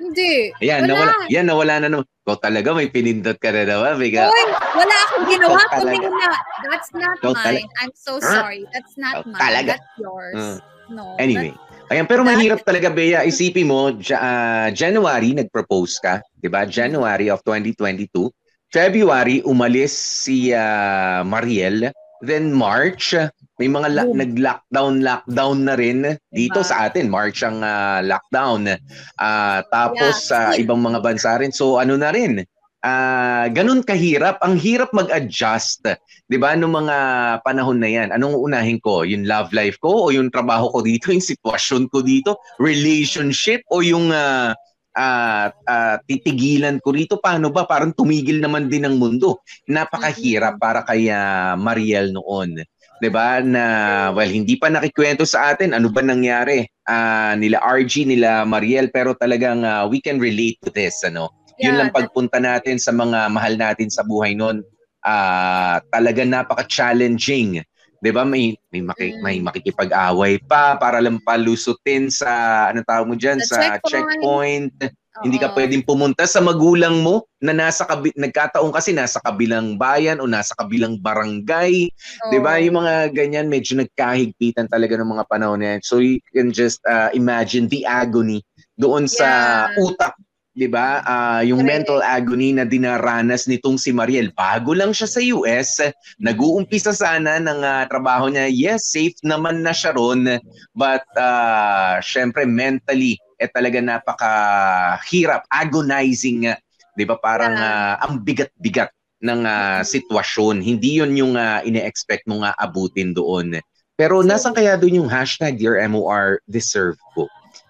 Hindi. 0.00 0.48
Ayan, 0.64 0.88
wala. 0.88 0.92
nawala. 0.96 1.12
Yan, 1.28 1.46
nawala 1.46 1.74
na 1.84 1.88
no. 1.92 2.00
Ko 2.24 2.36
talaga 2.40 2.72
may 2.72 2.88
pinindot 2.88 3.36
ka 3.36 3.52
na 3.52 3.68
naman. 3.68 4.00
Biga. 4.00 4.32
Oy, 4.32 4.44
wala 4.76 4.96
akong 5.08 5.26
ginawa. 5.28 5.60
Kundi 5.76 6.08
na. 6.08 6.30
That's 6.64 6.90
not 6.96 7.16
Ikaw 7.20 7.32
mine. 7.36 7.44
Talaga. 7.44 7.80
I'm 7.84 7.94
so 7.94 8.12
sorry. 8.20 8.60
That's 8.72 8.94
not 8.96 9.12
Ikaw 9.20 9.28
mine. 9.28 9.40
Talaga. 9.40 9.74
That's 9.76 10.00
yours. 10.00 10.36
Uh, 10.40 10.58
no. 10.88 11.04
Anyway. 11.20 11.52
Ayan, 11.90 12.06
pero 12.06 12.22
mahirap 12.22 12.62
talaga, 12.62 12.86
Bea. 12.86 13.26
Isipin 13.26 13.66
mo, 13.66 13.90
uh, 13.90 14.68
January, 14.70 15.34
nag-propose 15.34 15.98
ka, 15.98 16.22
di 16.38 16.46
ba? 16.46 16.62
January 16.62 17.26
of 17.26 17.42
2022. 17.42 18.30
February, 18.70 19.42
umalis 19.42 19.90
si 19.90 20.54
uh, 20.54 21.26
Mariel. 21.26 21.90
Then 22.22 22.54
March, 22.54 23.18
may 23.58 23.66
mga 23.66 23.88
la- 23.90 24.06
nag-lockdown, 24.06 25.02
lockdown 25.02 25.58
na 25.66 25.74
rin 25.74 26.14
dito 26.30 26.62
diba? 26.62 26.70
sa 26.70 26.86
atin. 26.86 27.10
March 27.10 27.42
ang 27.42 27.58
uh, 27.58 28.06
lockdown. 28.06 28.70
Uh, 29.18 29.58
tapos 29.74 30.30
sa 30.30 30.54
yeah. 30.54 30.62
uh, 30.62 30.62
ibang 30.62 30.78
mga 30.78 31.02
bansa 31.02 31.42
rin. 31.42 31.50
So 31.50 31.82
ano 31.82 31.98
na 31.98 32.14
rin, 32.14 32.46
uh, 32.84 33.46
ganun 33.52 33.84
kahirap. 33.84 34.40
Ang 34.44 34.56
hirap 34.60 34.92
mag-adjust, 34.92 35.84
'di 36.28 36.36
ba? 36.40 36.56
Nung 36.56 36.76
mga 36.76 36.96
panahon 37.44 37.80
na 37.80 37.88
'yan. 37.88 38.08
Anong 38.12 38.36
unahin 38.36 38.80
ko? 38.80 39.04
Yung 39.04 39.24
love 39.28 39.52
life 39.52 39.76
ko 39.80 40.08
o 40.08 40.12
yung 40.12 40.32
trabaho 40.32 40.72
ko 40.72 40.78
dito, 40.84 41.12
yung 41.12 41.24
sitwasyon 41.24 41.88
ko 41.92 42.00
dito, 42.04 42.40
relationship 42.60 43.64
o 43.70 43.84
yung 43.84 44.12
uh, 44.12 44.52
uh, 44.96 45.46
uh, 45.52 45.96
titigilan 46.08 46.80
ko 46.82 46.92
rito? 46.96 47.20
Paano 47.20 47.52
ba? 47.52 47.68
Parang 47.68 47.94
tumigil 47.94 48.40
naman 48.40 48.68
din 48.68 48.88
ang 48.88 48.96
mundo. 48.96 49.44
Napakahirap 49.68 50.58
para 50.58 50.84
kay 50.84 51.08
uh, 51.12 51.54
Mariel 51.60 52.12
noon. 52.12 52.60
'di 53.00 53.08
ba 53.08 53.40
na 53.40 53.64
well 54.12 54.28
hindi 54.28 54.60
pa 54.60 54.68
nakikwento 54.68 55.24
sa 55.24 55.56
atin 55.56 55.72
ano 55.72 55.88
ba 55.88 56.04
nangyari 56.04 56.68
uh, 56.84 57.32
nila 57.32 57.56
RG 57.64 58.04
nila 58.04 58.44
Mariel 58.44 58.92
pero 58.92 59.16
talagang 59.16 59.64
uh, 59.64 59.88
we 59.88 60.04
can 60.04 60.20
relate 60.20 60.60
to 60.60 60.68
this 60.68 61.00
ano 61.00 61.32
yun 61.60 61.76
lang 61.76 61.90
pagpunta 61.92 62.40
natin 62.40 62.80
sa 62.80 62.90
mga 62.90 63.28
mahal 63.28 63.54
natin 63.60 63.92
sa 63.92 64.00
buhay 64.02 64.32
noon, 64.32 64.64
uh, 65.04 65.76
talaga 65.92 66.22
napaka-challenging. 66.24 67.60
'Di 68.00 68.10
ba? 68.10 68.24
May 68.24 68.56
may, 68.72 68.80
maki, 68.80 69.06
mm. 69.12 69.20
may 69.20 69.36
makikipag-away 69.44 70.40
pa 70.48 70.80
para 70.80 71.04
lang 71.04 71.20
palusutin 71.20 72.08
sa 72.08 72.28
ano 72.72 72.80
tawag 72.80 73.06
mo 73.06 73.14
diyan 73.14 73.38
sa, 73.44 73.76
sa 73.76 73.84
checkpoint. 73.84 74.72
checkpoint. 74.80 74.98
Hindi 75.20 75.36
ka 75.36 75.52
pwedeng 75.52 75.84
pumunta 75.84 76.24
sa 76.24 76.40
magulang 76.40 77.04
mo 77.04 77.28
na 77.44 77.52
nasa 77.52 77.84
kabi- 77.84 78.16
nagkataon 78.16 78.72
kasi 78.72 78.96
nasa 78.96 79.20
kabilang 79.20 79.76
bayan 79.76 80.16
o 80.16 80.24
nasa 80.24 80.56
kabilang 80.56 80.96
barangay. 80.96 81.92
'Di 82.32 82.38
ba? 82.40 82.56
Yung 82.56 82.80
mga 82.80 83.12
ganyan 83.12 83.52
medyo 83.52 83.76
nagkahigpitan 83.76 84.70
talaga 84.72 84.96
ng 84.96 85.12
mga 85.12 85.24
panahon 85.28 85.60
na 85.60 85.76
yan. 85.76 85.80
So 85.84 86.00
you 86.00 86.24
can 86.32 86.56
just 86.56 86.80
uh, 86.88 87.12
imagine 87.12 87.68
the 87.68 87.84
agony 87.84 88.40
doon 88.80 89.04
sa 89.04 89.28
yeah. 89.68 89.84
utak 89.84 90.16
'di 90.60 90.68
ba? 90.68 91.00
Uh, 91.08 91.40
yung 91.48 91.64
Correct. 91.64 91.88
mental 91.88 92.00
agony 92.04 92.52
na 92.52 92.68
dinaranas 92.68 93.48
nitong 93.48 93.80
si 93.80 93.96
Mariel. 93.96 94.28
Bago 94.36 94.76
lang 94.76 94.92
siya 94.92 95.08
sa 95.08 95.24
US, 95.32 95.80
nag-uumpisa 96.20 96.92
sana 96.92 97.40
ng 97.40 97.64
uh, 97.64 97.88
trabaho 97.88 98.28
niya. 98.28 98.52
Yes, 98.52 98.92
safe 98.92 99.16
naman 99.24 99.64
na 99.64 99.72
siya 99.72 99.96
ron, 99.96 100.36
but 100.76 101.08
uh, 101.16 101.96
syempre 102.04 102.44
mentally 102.44 103.16
eh 103.40 103.48
talaga 103.48 103.80
napaka-hirap, 103.80 105.48
agonizing, 105.48 106.52
'di 106.92 107.04
ba? 107.08 107.16
Parang 107.16 107.56
uh, 107.56 107.96
ang 108.04 108.20
bigat-bigat 108.20 108.92
ng 109.24 109.40
uh, 109.48 109.80
sitwasyon. 109.80 110.60
Hindi 110.60 111.00
'yon 111.00 111.16
yung 111.16 111.40
uh, 111.40 111.64
ine-expect 111.64 112.28
mo 112.28 112.44
nga 112.44 112.52
abutin 112.60 113.16
doon. 113.16 113.64
Pero 113.96 114.20
nasan 114.20 114.52
kaya 114.52 114.76
doon 114.76 115.04
yung 115.04 115.10
hashtag 115.12 115.56
Dear 115.56 115.80
MOR 115.88 116.44
deserve 116.44 117.00
ko? 117.16 117.24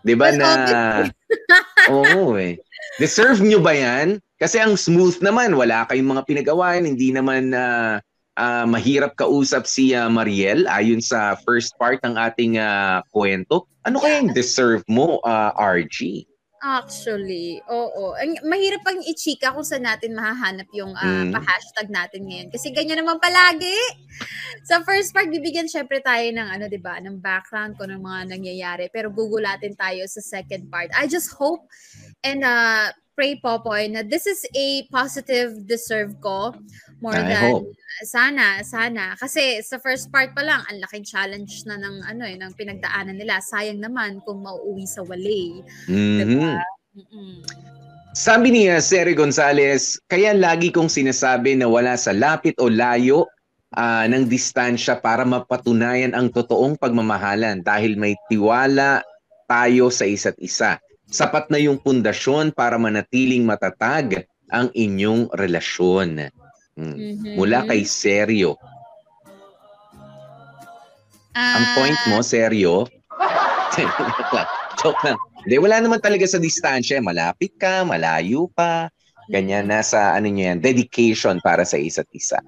'Di 0.04 0.14
ba 0.16 0.32
na 0.32 0.48
Oo 1.92 2.36
eh. 2.36 2.60
Deserve 3.00 3.40
nyo 3.40 3.60
ba 3.62 3.72
yan? 3.72 4.20
Kasi 4.40 4.56
ang 4.56 4.76
smooth 4.76 5.20
naman, 5.20 5.52
wala 5.52 5.84
kayong 5.88 6.16
mga 6.16 6.24
pinagawain, 6.24 6.88
hindi 6.88 7.12
naman 7.12 7.52
uh, 7.52 8.00
uh, 8.40 8.64
mahirap 8.64 9.12
kausap 9.16 9.68
si 9.68 9.92
uh, 9.92 10.08
Mariel 10.08 10.64
ayon 10.68 11.04
sa 11.04 11.36
first 11.44 11.76
part 11.76 12.00
ng 12.04 12.16
ating 12.16 12.56
uh, 12.56 13.04
kwento. 13.12 13.68
Ano 13.84 14.00
kaya 14.00 14.24
yung 14.24 14.32
deserve 14.32 14.84
mo, 14.88 15.20
uh, 15.24 15.52
RG? 15.56 16.24
Actually, 16.60 17.56
oo. 17.72 18.12
Ang 18.20 18.36
mahirap 18.44 18.84
pang 18.84 19.00
i-chika 19.00 19.48
kung 19.56 19.64
saan 19.64 19.88
natin 19.88 20.12
mahahanap 20.12 20.68
yung 20.76 20.92
uh, 20.92 21.24
mm. 21.24 21.32
pa-hashtag 21.32 21.88
natin 21.88 22.28
ngayon. 22.28 22.52
Kasi 22.52 22.68
ganyan 22.68 23.00
naman 23.00 23.16
palagi. 23.16 23.80
Sa 24.68 24.84
first 24.84 25.16
part, 25.16 25.32
bibigyan 25.32 25.72
syempre 25.72 26.04
tayo 26.04 26.20
ng 26.28 26.44
ano, 26.44 26.68
'di 26.68 26.76
ba, 26.76 27.00
ng 27.00 27.16
background 27.16 27.80
ko 27.80 27.88
ng 27.88 28.04
mga 28.04 28.20
nangyayari. 28.36 28.92
Pero 28.92 29.08
gugulatin 29.08 29.72
tayo 29.72 30.04
sa 30.04 30.20
second 30.20 30.68
part. 30.68 30.92
I 30.92 31.08
just 31.08 31.32
hope 31.32 31.64
and 32.20 32.44
uh, 32.44 32.92
pray, 33.16 33.40
Popoy, 33.40 33.88
na 33.88 34.04
this 34.04 34.28
is 34.28 34.44
a 34.52 34.84
positive 34.92 35.64
deserve 35.64 36.12
ko 36.20 36.52
more 37.00 37.16
I 37.16 37.24
than 37.24 37.42
hope. 37.44 37.66
sana, 38.04 38.64
sana. 38.64 39.16
Kasi 39.16 39.60
sa 39.60 39.76
first 39.80 40.08
part 40.08 40.32
pa 40.32 40.44
lang, 40.44 40.62
ang 40.68 40.78
laking 40.84 41.04
challenge 41.04 41.64
na 41.68 41.76
ng 41.76 41.96
ano 42.06 42.22
eh, 42.24 42.36
ng 42.36 42.52
pinagdaanan 42.56 43.16
nila. 43.16 43.40
Sayang 43.40 43.80
naman 43.80 44.20
kung 44.24 44.44
mauuwi 44.44 44.86
sa 44.86 45.04
wali. 45.04 45.60
Mm-hmm. 45.88 46.18
Diba? 46.24 46.60
Mm-mm. 46.96 47.32
Sabi 48.10 48.50
ni 48.50 48.62
uh, 48.66 48.82
Seri 48.82 49.14
Gonzales, 49.14 49.96
kaya 50.10 50.34
lagi 50.34 50.74
kong 50.74 50.90
sinasabi 50.90 51.54
na 51.54 51.70
wala 51.70 51.94
sa 51.94 52.10
lapit 52.10 52.58
o 52.58 52.66
layo 52.66 53.30
uh, 53.78 54.04
ng 54.10 54.26
distansya 54.26 54.98
para 54.98 55.22
mapatunayan 55.22 56.12
ang 56.12 56.26
totoong 56.34 56.74
pagmamahalan 56.74 57.62
dahil 57.62 57.94
may 57.94 58.18
tiwala 58.26 59.06
tayo 59.46 59.94
sa 59.94 60.06
isa't 60.06 60.34
isa 60.42 60.82
sapat 61.10 61.50
na 61.50 61.58
yung 61.58 61.76
pundasyon 61.82 62.54
para 62.54 62.78
manatiling 62.78 63.42
matatag 63.42 64.24
ang 64.50 64.70
inyong 64.74 65.26
relasyon. 65.34 66.30
Hmm. 66.78 66.96
Mm-hmm. 66.96 67.34
Mula 67.38 67.66
kay 67.66 67.82
Seryo. 67.86 68.58
Uh... 71.34 71.54
Ang 71.56 71.64
point 71.78 72.00
mo, 72.10 72.18
Seryo, 72.22 72.86
joke 74.80 75.02
lang. 75.06 75.18
Hindi, 75.46 75.56
wala 75.56 75.80
naman 75.80 76.00
talaga 76.04 76.26
sa 76.28 76.36
distansya. 76.36 77.00
Malapit 77.00 77.56
ka, 77.56 77.86
malayo 77.86 78.50
pa. 78.52 78.92
Ganyan, 79.30 79.70
mm-hmm. 79.70 79.78
nasa 79.78 80.12
ano 80.12 80.26
niya 80.28 80.54
yan, 80.54 80.58
dedication 80.60 81.38
para 81.40 81.62
sa 81.62 81.78
isa't 81.78 82.08
isa. 82.12 82.42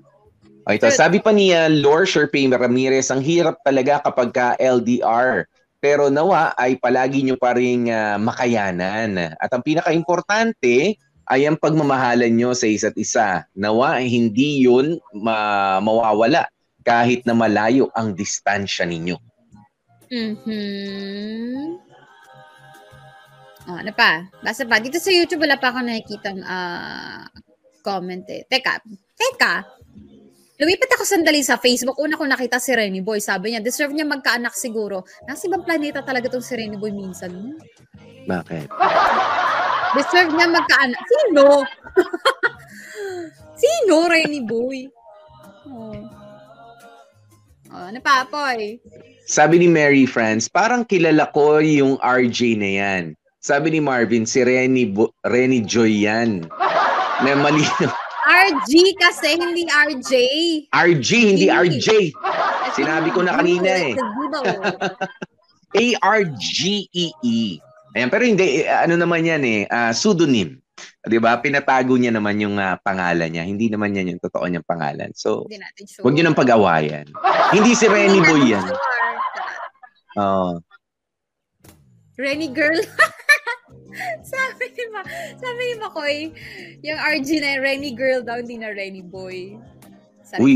O 0.62 0.70
ito, 0.70 0.86
sabi 0.94 1.18
pa 1.18 1.34
niya, 1.34 1.66
Lord 1.66 2.06
Sherpay 2.06 2.46
Ramirez, 2.46 3.10
ang 3.10 3.18
hirap 3.18 3.58
talaga 3.66 3.98
kapag 4.06 4.30
ka 4.30 4.46
LDR 4.62 5.50
pero 5.82 6.06
nawa 6.06 6.54
ay 6.54 6.78
palagi 6.78 7.26
nyo 7.26 7.34
pa 7.34 7.58
rin 7.58 7.90
uh, 7.90 8.14
makayanan. 8.14 9.34
At 9.42 9.50
ang 9.50 9.66
pinaka-importante 9.66 10.94
ay 11.32 11.48
ang 11.48 11.56
pagmamahalan 11.56 12.28
nyo 12.28 12.52
sa 12.52 12.68
isa't 12.68 12.92
isa. 13.00 13.48
Nawa 13.56 14.04
ay 14.04 14.12
hindi 14.12 14.68
yun 14.68 15.00
ma- 15.16 15.80
mawawala 15.80 16.44
kahit 16.84 17.24
na 17.24 17.32
malayo 17.32 17.88
ang 17.96 18.12
distansya 18.12 18.84
ninyo. 18.84 19.16
Mm-hmm. 20.12 21.80
Oh, 23.72 23.78
ano 23.80 23.92
pa? 23.96 24.28
Basta 24.44 24.68
pa. 24.68 24.76
Dito 24.76 25.00
sa 25.00 25.08
YouTube, 25.08 25.48
wala 25.48 25.56
pa 25.56 25.72
ako 25.72 25.80
nakikita 25.80 26.36
uh, 26.36 27.24
comment 27.80 28.26
eh. 28.28 28.44
Teka. 28.44 28.84
Teka. 29.16 29.54
Lumipat 30.60 30.90
ako 30.94 31.04
sandali 31.08 31.40
sa 31.40 31.56
Facebook. 31.56 31.96
Una 31.96 32.20
ko 32.20 32.28
nakita 32.28 32.60
si 32.60 32.76
Renny 32.76 33.00
Boy. 33.00 33.24
Sabi 33.24 33.56
niya, 33.56 33.64
deserve 33.64 33.96
niya 33.96 34.04
magkaanak 34.04 34.52
siguro. 34.52 35.08
Nasa 35.24 35.48
ibang 35.48 35.64
planeta 35.64 36.04
talaga 36.04 36.28
tong 36.28 36.44
si 36.44 36.52
Renny 36.58 36.76
Boy 36.76 36.92
minsan. 36.92 37.56
Bakit? 38.28 38.68
Deserve 39.92 40.32
niya 40.32 40.48
magkaanak. 40.48 41.02
Sino? 41.04 41.44
Sino, 43.62 44.08
Renny 44.08 44.40
Boy? 44.42 44.88
Oh. 45.68 45.94
Oh, 47.72 47.84
ano 47.88 47.98
pa, 48.04 48.26
Poy? 48.28 48.76
Sabi 49.24 49.62
ni 49.62 49.68
Mary 49.70 50.04
France, 50.04 50.50
parang 50.50 50.84
kilala 50.84 51.30
ko 51.32 51.56
yung 51.62 51.96
RJ 52.02 52.58
na 52.58 52.70
yan. 52.74 53.04
Sabi 53.40 53.72
ni 53.72 53.80
Marvin, 53.80 54.28
si 54.28 54.44
Renny, 54.44 54.86
Bo- 54.86 55.14
Renny 55.24 55.64
Joy 55.64 56.04
yan. 56.04 56.44
Na 57.22 57.32
mali. 57.34 57.64
RG 58.22 58.70
kasi, 58.98 59.34
hindi 59.34 59.64
RJ. 59.66 60.12
RG, 60.70 61.08
hindi 61.16 61.46
Hindi. 61.48 61.80
RJ. 61.80 61.88
Sinabi 62.72 63.08
ko 63.10 63.22
na 63.22 63.40
kanina 63.40 63.68
eh. 63.68 63.94
A-R-G-E-E. 65.74 67.40
Ayan, 67.92 68.08
pero 68.08 68.24
hindi, 68.24 68.64
ano 68.64 68.94
naman 68.96 69.22
yan 69.24 69.42
eh, 69.44 69.60
ah, 69.68 69.92
pseudonym. 69.92 70.62
'Di 71.02 71.18
ba? 71.18 71.38
Pinatago 71.38 71.94
niya 71.98 72.14
naman 72.14 72.40
yung 72.40 72.56
ah, 72.56 72.80
pangalan 72.80 73.28
niya. 73.28 73.44
Hindi 73.44 73.68
naman 73.68 73.92
yan 73.92 74.16
yung 74.16 74.22
totoo 74.22 74.48
niyang 74.48 74.66
pangalan. 74.66 75.12
So, 75.12 75.44
sure. 75.48 76.02
huwag 76.06 76.14
niyo 76.16 76.24
nang 76.26 76.38
pag-awayan. 76.38 77.06
Hindi 77.52 77.76
si 77.76 77.86
Renny 77.86 78.20
Boy 78.24 78.56
yan. 78.56 78.66
Oo. 80.16 80.60
Renny 82.16 82.48
girl. 82.52 82.76
sabi 84.32 84.64
ni 84.72 84.84
Ma, 84.92 85.00
sabi 85.36 85.60
ni 85.64 85.74
Makoy, 85.80 86.16
yung 86.84 86.98
RG 87.00 87.28
na 87.40 87.48
yung 87.56 87.62
Renny 87.64 87.92
girl 87.92 88.20
daw, 88.20 88.40
hindi 88.40 88.60
na 88.60 88.72
Renny 88.72 89.04
boy. 89.04 89.56
Sabi 90.24 90.40
Uy. 90.40 90.54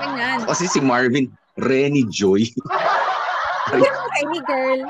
Ganyan. 0.00 0.44
Kasi 0.44 0.68
si 0.68 0.80
Marvin, 0.80 1.32
Renny 1.56 2.04
Joy. 2.08 2.48
Renny 3.72 4.40
girl. 4.44 4.80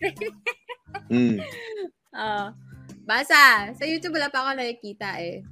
Mm. 1.12 1.40
Ah. 2.16 2.52
basa. 3.04 3.72
Sa 3.76 3.84
YouTube 3.84 4.16
wala 4.16 4.32
pa 4.32 4.44
ako 4.44 4.60
nakikita 4.60 5.20
eh. 5.20 5.44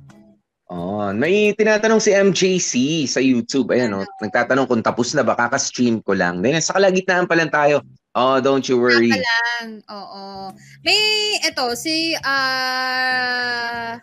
Oh, 0.67 1.15
may 1.15 1.55
tinatanong 1.55 2.03
si 2.03 2.11
MJC 2.11 2.73
sa 3.07 3.23
YouTube. 3.23 3.71
Ayan, 3.71 3.95
oh, 3.95 4.03
nagtatanong 4.19 4.67
kung 4.67 4.83
tapos 4.83 5.15
na 5.15 5.23
ba, 5.23 5.39
kaka-stream 5.39 6.03
ko 6.03 6.19
lang. 6.19 6.43
Then, 6.43 6.59
sa 6.59 6.75
kalagitnaan 6.75 7.31
pa 7.31 7.39
lang 7.39 7.55
tayo. 7.55 7.87
Oh, 8.19 8.43
don't 8.43 8.67
you 8.67 8.75
worry. 8.75 9.15
Kaya 9.15 9.23
lang, 9.23 9.87
oo. 9.87 10.51
May, 10.83 11.39
eto, 11.47 11.71
si, 11.79 12.19
ah, 12.19 13.95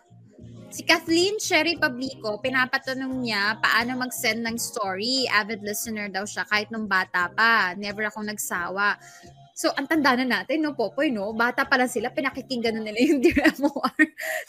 si 0.72 0.88
Kathleen 0.88 1.36
Sherry 1.36 1.76
Pablico, 1.76 2.40
pinapatanong 2.40 3.12
niya 3.20 3.60
paano 3.60 4.00
mag-send 4.00 4.48
ng 4.48 4.56
story. 4.56 5.28
Avid 5.36 5.68
listener 5.68 6.08
daw 6.08 6.24
siya 6.24 6.48
kahit 6.48 6.72
nung 6.72 6.88
bata 6.88 7.28
pa. 7.36 7.76
Never 7.76 8.08
akong 8.08 8.32
nagsawa. 8.32 8.96
So, 9.54 9.70
ang 9.78 9.86
tanda 9.86 10.18
na 10.18 10.42
natin, 10.42 10.66
no, 10.66 10.74
Popoy, 10.74 11.14
no? 11.14 11.30
Bata 11.30 11.62
pa 11.62 11.78
lang 11.78 11.86
sila, 11.86 12.10
pinakikinggan 12.10 12.74
na 12.74 12.82
nila 12.82 12.98
yung 13.06 13.22
Dear 13.26 13.54
MOR. 13.62 13.98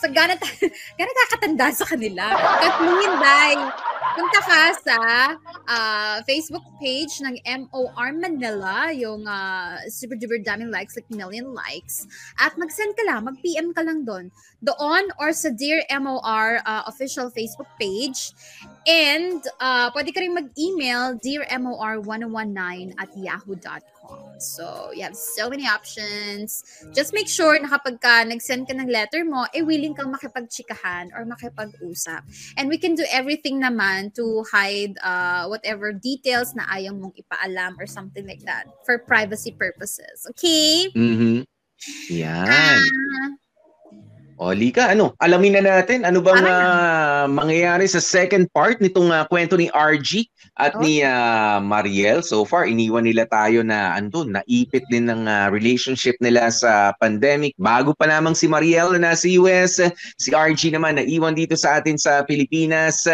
So, 0.00 0.08
gano'n 0.08 0.40
gano'n 0.98 1.18
kakatanda 1.28 1.68
sa 1.76 1.84
kanila. 1.84 2.32
Kathleen, 2.32 3.12
Day, 3.20 3.52
punta 4.16 4.40
ka 4.40 4.60
sa 4.80 4.98
ah, 5.68 6.16
Facebook 6.24 6.64
page 6.80 7.20
ng 7.20 7.36
MOR 7.68 8.16
Manila, 8.16 8.88
yung 8.96 9.28
ah, 9.28 9.76
super 9.92 10.16
duper 10.16 10.40
daming 10.40 10.72
likes, 10.72 10.96
like 10.96 11.08
million 11.12 11.52
likes. 11.52 12.08
At 12.40 12.56
mag-send 12.56 12.96
ka 12.96 13.04
lang, 13.04 13.28
mag-PM 13.28 13.76
ka 13.76 13.84
lang 13.84 14.08
doon. 14.08 14.32
Doon 14.64 15.12
or 15.20 15.36
sa 15.36 15.52
Dear 15.52 15.84
MOR 16.00 16.64
ah, 16.64 16.88
official 16.88 17.28
Facebook 17.28 17.68
page. 17.76 18.32
And 18.88 19.44
ah, 19.60 19.92
pwede 19.92 20.16
ka 20.16 20.24
rin 20.24 20.32
mag-email 20.32 21.20
dearmor1019 21.20 22.96
at 22.96 23.12
yahoo.com. 23.12 23.93
So, 24.38 24.90
you 24.92 25.02
have 25.02 25.16
so 25.16 25.48
many 25.48 25.64
options. 25.66 26.62
Just 26.92 27.14
make 27.14 27.28
sure 27.28 27.56
na 27.56 27.68
kapag 27.70 27.96
ka 28.02 28.24
nag-send 28.28 28.68
ka 28.68 28.74
ng 28.76 28.90
letter 28.90 29.24
mo, 29.24 29.46
eh 29.56 29.62
willing 29.62 29.94
kang 29.94 30.12
makipagchikahan 30.12 31.14
or 31.16 31.24
makipag-usap. 31.24 32.20
And 32.58 32.68
we 32.68 32.76
can 32.76 32.94
do 32.94 33.06
everything 33.08 33.62
naman 33.62 34.12
to 34.18 34.44
hide 34.52 34.98
uh, 35.00 35.46
whatever 35.48 35.92
details 35.92 36.52
na 36.54 36.66
ayaw 36.68 36.92
mong 36.92 37.14
ipaalam 37.16 37.78
or 37.80 37.86
something 37.86 38.26
like 38.26 38.42
that 38.44 38.68
for 38.84 38.98
privacy 39.00 39.54
purposes. 39.56 40.26
Okay? 40.34 40.90
Mhm. 40.92 41.46
Yan. 42.10 42.48
Ah, 42.48 43.30
O, 44.34 44.50
Lika, 44.50 44.90
ano? 44.90 45.14
Alamin 45.22 45.54
na 45.54 45.62
natin 45.62 46.02
ano 46.02 46.18
bang 46.18 46.42
ah, 46.42 47.30
mangyayari 47.30 47.86
sa 47.86 48.02
second 48.02 48.50
part 48.50 48.82
nitong 48.82 49.14
ah, 49.14 49.22
kwento 49.30 49.54
ni 49.54 49.70
RG 49.70 50.26
at 50.58 50.74
Oh. 50.74 50.82
ni 50.82 51.06
ah, 51.06 51.62
Mariel. 51.62 52.18
So 52.18 52.42
far, 52.42 52.66
iniwan 52.66 53.06
nila 53.06 53.30
tayo 53.30 53.62
na 53.62 53.94
andun, 53.94 54.34
naipit 54.34 54.82
din 54.90 55.06
ng 55.06 55.30
ah, 55.30 55.46
relationship 55.54 56.18
nila 56.18 56.50
sa 56.50 56.90
pandemic. 56.98 57.54
Bago 57.62 57.94
pa 57.94 58.10
lamang 58.10 58.34
si 58.34 58.50
Mariel 58.50 58.98
na 58.98 59.14
nasa 59.14 59.30
US, 59.38 59.78
si 60.18 60.28
RG 60.34 60.74
naman 60.74 60.98
naiwan 60.98 61.38
dito 61.38 61.54
sa 61.54 61.78
atin 61.78 61.94
sa 61.94 62.26
Pilipinas. 62.26 63.06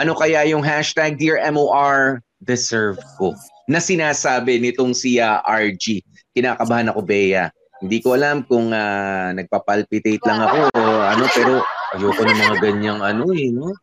Ano 0.00 0.16
kaya 0.16 0.48
yung 0.48 0.64
hashtag 0.64 1.20
Dear 1.20 1.36
MOR 1.52 2.24
deserve 2.40 2.96
ko 3.20 3.36
na 3.68 3.76
sinasabi 3.76 4.56
nitong 4.56 4.96
si 4.96 5.20
ah, 5.20 5.44
RG? 5.44 6.00
Kinakabahan 6.32 6.88
ako, 6.88 7.04
Bea. 7.04 7.52
Hindi 7.82 7.98
ko 7.98 8.14
alam 8.14 8.46
kung 8.46 8.70
ah, 8.70 9.34
nagpapalpitate 9.34 10.22
lang 10.22 10.38
ako 10.38 10.58
o 10.70 10.82
ano, 11.02 11.24
pero 11.34 11.52
ayoko 11.98 12.22
ng 12.22 12.38
mga 12.38 12.56
ganyang 12.62 13.00
ano 13.02 13.26
eh, 13.34 13.50
no? 13.50 13.74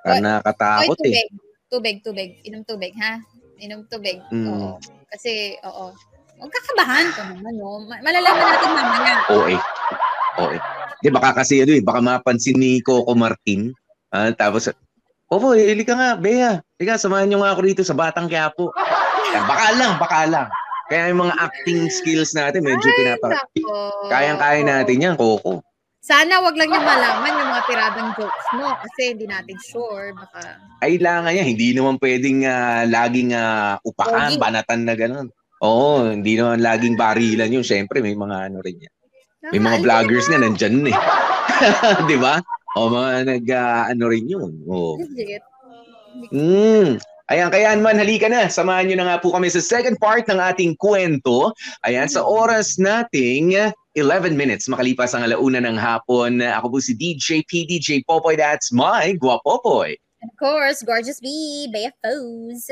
Parang 0.00 0.20
Oy, 0.20 0.24
nakakatakot 0.24 0.98
eh. 1.04 1.12
tubig. 1.12 1.28
Tubig, 1.68 1.96
tubig. 2.00 2.30
Inom 2.48 2.64
tubig, 2.64 2.92
ha? 2.96 3.20
Inom 3.60 3.84
tubig. 3.84 4.20
Mm. 4.32 4.48
Oo. 4.48 4.70
Kasi, 5.12 5.60
oo. 5.60 5.92
Huwag 6.34 6.50
kakabahan 6.50 7.06
ka 7.12 7.22
naman, 7.30 7.52
no? 7.56 7.84
Ma- 7.84 8.00
Malalaman 8.00 8.44
natin 8.48 8.70
mamaya. 8.72 9.14
Oo 9.28 9.44
eh. 9.46 9.60
Oo 10.40 10.50
eh. 10.50 10.60
Di 10.98 11.12
baka 11.12 11.44
kasi 11.44 11.60
ano 11.60 11.72
eh, 11.76 11.84
baka 11.84 12.00
mapansin 12.00 12.56
ni 12.56 12.80
Coco 12.80 13.12
Martin. 13.12 13.70
Ah, 14.08 14.32
tapos, 14.32 14.72
Opo, 15.28 15.56
eh, 15.56 15.72
ili 15.72 15.82
ka 15.82 15.96
nga, 15.96 16.10
Bea. 16.20 16.60
Ika, 16.76 17.00
samahan 17.00 17.26
niyo 17.26 17.40
nga 17.40 17.56
ako 17.56 17.60
dito 17.64 17.82
sa 17.82 17.96
Batang 17.96 18.28
Quiapo. 18.28 18.70
Ah, 18.76 19.44
Baka 19.48 19.66
lang, 19.74 19.92
baka 19.96 20.20
lang. 20.28 20.48
Kaya 20.88 21.10
yung 21.12 21.20
mga 21.24 21.34
acting 21.40 21.88
skills 21.88 22.36
natin, 22.36 22.60
medyo 22.60 22.88
Ay, 22.92 22.96
pinapa... 23.00 23.26
Kayang-kaya 24.12 24.60
natin 24.64 24.96
yan, 25.00 25.14
Coco. 25.16 25.64
Sana 26.04 26.36
wag 26.44 26.52
lang 26.60 26.68
niya 26.68 26.84
malaman 26.84 27.32
yung 27.32 27.48
mga 27.48 27.64
tiradang 27.64 28.10
jokes 28.12 28.46
mo 28.60 28.76
kasi 28.76 29.16
hindi 29.16 29.24
natin 29.24 29.56
sure. 29.56 30.12
Baka, 30.12 30.60
kailangan 30.84 31.32
niya. 31.32 31.44
Hindi 31.48 31.68
naman 31.72 31.96
pwedeng 31.96 32.44
ah, 32.44 32.84
laging 32.84 33.32
ah, 33.32 33.80
upakan, 33.80 34.36
Pogi. 34.36 34.42
banatan 34.44 34.80
na 34.84 34.94
gano'n. 35.00 35.26
Oo, 35.64 36.12
hindi 36.12 36.36
naman 36.36 36.60
laging 36.60 37.00
barilan 37.00 37.48
yun. 37.48 37.64
Siyempre, 37.64 38.04
may 38.04 38.12
mga 38.12 38.52
ano 38.52 38.60
rin 38.60 38.84
yan. 38.84 38.94
May 39.48 39.60
mga 39.64 39.80
vloggers 39.80 40.28
nga 40.28 40.44
nandyan 40.44 40.92
eh. 40.92 40.98
Di 42.12 42.16
ba? 42.20 42.36
O 42.76 42.92
mga 42.92 43.10
nag, 43.24 43.44
ah, 43.56 43.88
ano 43.88 44.04
rin 44.12 44.28
yun. 44.28 44.60
Oo. 44.68 45.00
Legit. 45.00 45.40
Mm. 46.36 47.00
Ayan, 47.32 47.48
kaya 47.48 47.72
naman, 47.72 47.96
halika 47.96 48.28
na. 48.28 48.52
Samahan 48.52 48.84
nyo 48.84 48.96
na 49.00 49.06
nga 49.08 49.16
po 49.16 49.32
kami 49.32 49.48
sa 49.48 49.64
second 49.64 49.96
part 49.96 50.28
ng 50.28 50.36
ating 50.36 50.76
kwento. 50.76 51.56
Ayan, 51.88 52.04
sa 52.04 52.20
oras 52.20 52.76
nating 52.76 53.72
11 53.96 54.36
minutes 54.36 54.68
makalipas 54.68 55.16
ang 55.16 55.24
alauna 55.24 55.64
ng 55.64 55.80
hapon. 55.80 56.44
Ako 56.44 56.76
po 56.76 56.78
si 56.84 56.92
DJ 56.92 57.40
PDJ 57.48 58.04
Popoy. 58.04 58.36
That's 58.36 58.68
my 58.76 59.16
Guapopoy. 59.16 59.96
And 60.20 60.28
of 60.28 60.36
course, 60.36 60.84
Gorgeous 60.84 61.16
Bee, 61.16 61.64
Bea 61.72 61.96
Foes. 62.04 62.68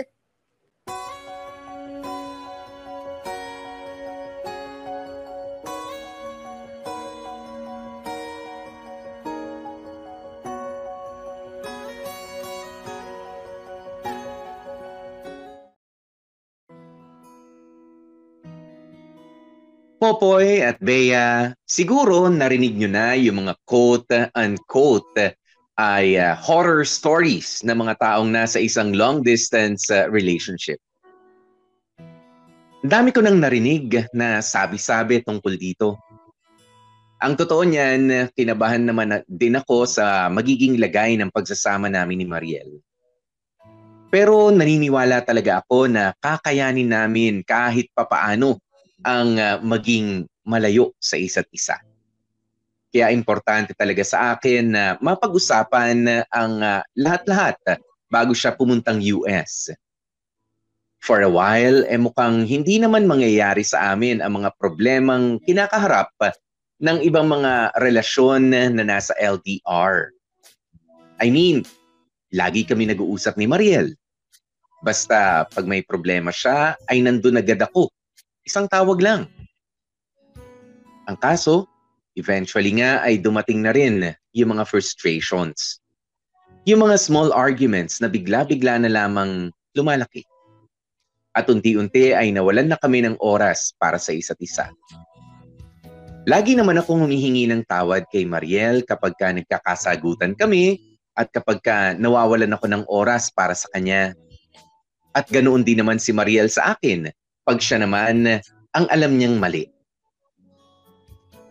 Popoy 20.02 20.66
at 20.66 20.82
Bea, 20.82 21.54
siguro 21.62 22.26
narinig 22.26 22.74
nyo 22.74 22.90
na 22.90 23.14
yung 23.14 23.46
mga 23.46 23.54
quote-unquote 23.62 25.38
ay 25.78 26.18
ah, 26.18 26.34
horror 26.34 26.82
stories 26.82 27.62
ng 27.62 27.86
mga 27.86 28.02
taong 28.02 28.26
nasa 28.26 28.58
isang 28.58 28.90
long-distance 28.98 29.94
ah, 29.94 30.10
relationship. 30.10 30.82
Dami 32.82 33.14
ko 33.14 33.22
nang 33.22 33.38
narinig 33.38 34.10
na 34.10 34.42
sabi-sabi 34.42 35.22
tungkol 35.22 35.54
dito. 35.54 35.94
Ang 37.22 37.38
totoo 37.38 37.62
niyan, 37.62 38.34
kinabahan 38.34 38.82
naman 38.82 39.06
na- 39.06 39.26
din 39.30 39.54
ako 39.54 39.86
sa 39.86 40.26
magiging 40.26 40.82
lagay 40.82 41.14
ng 41.14 41.30
pagsasama 41.30 41.86
namin 41.86 42.18
ni 42.18 42.26
Mariel. 42.26 42.74
Pero 44.10 44.50
naniniwala 44.50 45.22
talaga 45.22 45.62
ako 45.62 45.86
na 45.86 46.10
kakayanin 46.18 46.90
namin 46.90 47.46
kahit 47.46 47.86
papaano 47.94 48.58
ang 49.02 49.38
ah, 49.38 49.58
maging 49.62 50.26
malayo 50.42 50.94
sa 50.98 51.18
isa't 51.18 51.46
isa. 51.54 51.78
Kaya 52.92 53.08
importante 53.08 53.72
talaga 53.72 54.04
sa 54.04 54.36
akin 54.36 54.64
na 54.74 54.84
mapag-usapan 55.00 56.26
ang 56.28 56.52
ah, 56.60 56.82
lahat-lahat 56.98 57.56
bago 58.12 58.36
siya 58.36 58.52
pumuntang 58.52 59.00
US. 59.00 59.72
For 61.02 61.18
a 61.26 61.30
while, 61.30 61.82
eh 61.90 61.98
mukhang 61.98 62.46
hindi 62.46 62.78
naman 62.78 63.10
mangyayari 63.10 63.66
sa 63.66 63.90
amin 63.90 64.22
ang 64.22 64.38
mga 64.38 64.54
problemang 64.54 65.42
kinakaharap 65.42 66.14
ng 66.78 67.02
ibang 67.02 67.26
mga 67.26 67.74
relasyon 67.82 68.54
na 68.54 68.84
nasa 68.86 69.10
LDR. 69.18 70.14
I 71.18 71.30
mean, 71.30 71.66
lagi 72.30 72.62
kami 72.62 72.86
nag-uusap 72.86 73.34
ni 73.34 73.50
Mariel. 73.50 73.94
Basta 74.82 75.46
pag 75.46 75.66
may 75.66 75.86
problema 75.86 76.34
siya, 76.34 76.74
ay 76.90 77.02
nandun 77.02 77.38
agad 77.38 77.62
ako. 77.62 77.86
Isang 78.42 78.66
tawag 78.66 78.98
lang. 78.98 79.30
Ang 81.06 81.18
kaso, 81.22 81.70
eventually 82.18 82.74
nga 82.74 82.98
ay 83.06 83.22
dumating 83.22 83.62
na 83.62 83.70
rin 83.70 84.10
yung 84.34 84.58
mga 84.58 84.66
frustrations. 84.66 85.78
Yung 86.66 86.82
mga 86.82 86.98
small 86.98 87.30
arguments 87.30 88.02
na 88.02 88.10
bigla-bigla 88.10 88.82
na 88.82 88.90
lamang 88.90 89.54
lumalaki. 89.78 90.26
At 91.38 91.46
unti-unti 91.46 92.18
ay 92.18 92.34
nawalan 92.34 92.74
na 92.74 92.78
kami 92.82 93.06
ng 93.06 93.14
oras 93.22 93.78
para 93.78 93.96
sa 94.02 94.10
isa't 94.10 94.38
isa. 94.42 94.74
Lagi 96.26 96.58
naman 96.58 96.82
akong 96.82 97.02
humihingi 97.02 97.46
ng 97.46 97.62
tawad 97.66 98.10
kay 98.10 98.26
Mariel 98.26 98.82
kapag 98.82 99.14
ka 99.18 99.30
nagkakasagutan 99.30 100.34
kami 100.34 100.82
at 101.14 101.30
kapag 101.30 101.62
ka 101.62 101.94
nawawalan 101.94 102.54
ako 102.58 102.66
ng 102.70 102.84
oras 102.90 103.30
para 103.30 103.54
sa 103.54 103.70
kanya. 103.70 104.18
At 105.14 105.30
ganoon 105.30 105.62
din 105.62 105.78
naman 105.78 106.02
si 106.02 106.10
Mariel 106.10 106.50
sa 106.50 106.74
akin 106.74 107.10
pag 107.42 107.58
siya 107.58 107.82
naman 107.82 108.40
ang 108.72 108.86
alam 108.88 109.18
niyang 109.18 109.36
mali. 109.36 109.68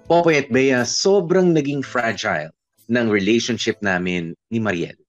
Popoy 0.08 0.44
at 0.44 0.50
Bea, 0.52 0.84
sobrang 0.84 1.56
naging 1.56 1.86
fragile 1.86 2.52
ng 2.92 3.08
relationship 3.08 3.80
namin 3.80 4.36
ni 4.52 4.60
Mariel. 4.60 5.00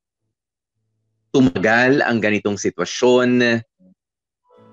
Tumagal 1.35 2.05
ang 2.05 2.23
ganitong 2.23 2.61
sitwasyon 2.61 3.59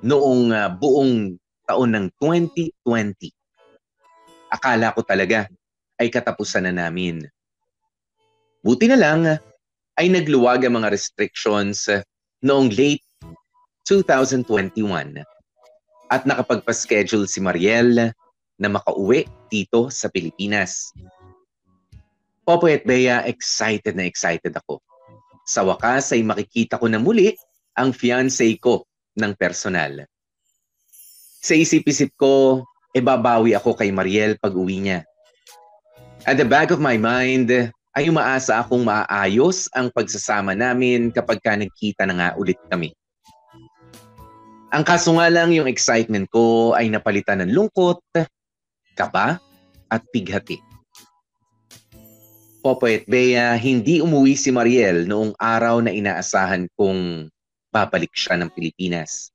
noong 0.06 0.54
uh, 0.54 0.70
buong 0.70 1.40
taon 1.66 1.96
ng 1.96 2.06
2020. 2.22 3.34
Akala 4.54 4.94
ko 4.94 5.02
talaga 5.02 5.50
ay 5.98 6.14
katapusan 6.14 6.70
na 6.70 6.86
namin. 6.86 7.26
Buti 8.62 8.86
na 8.92 9.00
lang 9.00 9.22
ay 9.96 10.08
nagluwag 10.12 10.68
ang 10.68 10.84
mga 10.84 10.92
restrictions 10.92 11.88
noong 12.44 12.70
late 12.76 13.04
2021 13.88 15.39
at 16.10 16.26
nakapagpa-schedule 16.26 17.30
si 17.30 17.40
Mariel 17.40 18.12
na 18.60 18.68
makauwi 18.68 19.30
dito 19.48 19.88
sa 19.94 20.10
Pilipinas. 20.10 20.92
Popoy 22.44 22.82
at 22.82 22.84
Bea, 22.84 23.24
excited 23.30 23.94
na 23.94 24.10
excited 24.10 24.52
ako. 24.58 24.82
Sa 25.46 25.62
wakas 25.66 26.12
ay 26.18 26.26
makikita 26.26 26.82
ko 26.82 26.90
na 26.90 26.98
muli 26.98 27.38
ang 27.78 27.94
fiancé 27.94 28.58
ko 28.58 28.84
ng 29.16 29.38
personal. 29.38 30.04
Sa 31.40 31.54
isip-isip 31.56 32.12
ko, 32.20 32.66
e 32.92 33.00
babawi 33.00 33.54
ako 33.54 33.78
kay 33.78 33.94
Mariel 33.94 34.36
pag 34.42 34.58
uwi 34.58 34.82
niya. 34.82 35.00
At 36.28 36.36
the 36.36 36.44
back 36.44 36.74
of 36.74 36.84
my 36.84 37.00
mind, 37.00 37.72
ay 37.96 38.06
umaasa 38.12 38.60
akong 38.60 38.84
maayos 38.84 39.72
ang 39.72 39.90
pagsasama 39.90 40.54
namin 40.54 41.10
kapag 41.10 41.40
ka 41.42 41.56
nagkita 41.56 42.04
na 42.06 42.14
nga 42.18 42.30
ulit 42.36 42.60
kami. 42.68 42.94
Ang 44.70 44.86
kaso 44.86 45.18
nga 45.18 45.26
lang 45.34 45.50
yung 45.50 45.66
excitement 45.66 46.30
ko 46.30 46.78
ay 46.78 46.94
napalitan 46.94 47.42
ng 47.42 47.50
lungkot 47.58 48.06
kaba 48.94 49.42
at 49.90 50.02
pighati. 50.14 50.62
Popoy 52.62 53.02
at 53.02 53.06
Bea, 53.10 53.58
hindi 53.58 53.98
umuwi 53.98 54.38
si 54.38 54.54
Mariel 54.54 55.10
noong 55.10 55.34
araw 55.42 55.82
na 55.82 55.90
inaasahan 55.90 56.70
kong 56.78 57.34
babalik 57.74 58.14
siya 58.14 58.38
ng 58.38 58.54
Pilipinas. 58.54 59.34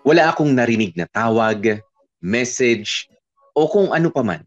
Wala 0.00 0.32
akong 0.32 0.56
narinig 0.56 0.96
na 0.96 1.04
tawag, 1.04 1.84
message, 2.24 3.12
o 3.52 3.68
kung 3.68 3.92
ano 3.92 4.08
pa 4.08 4.24
man. 4.24 4.40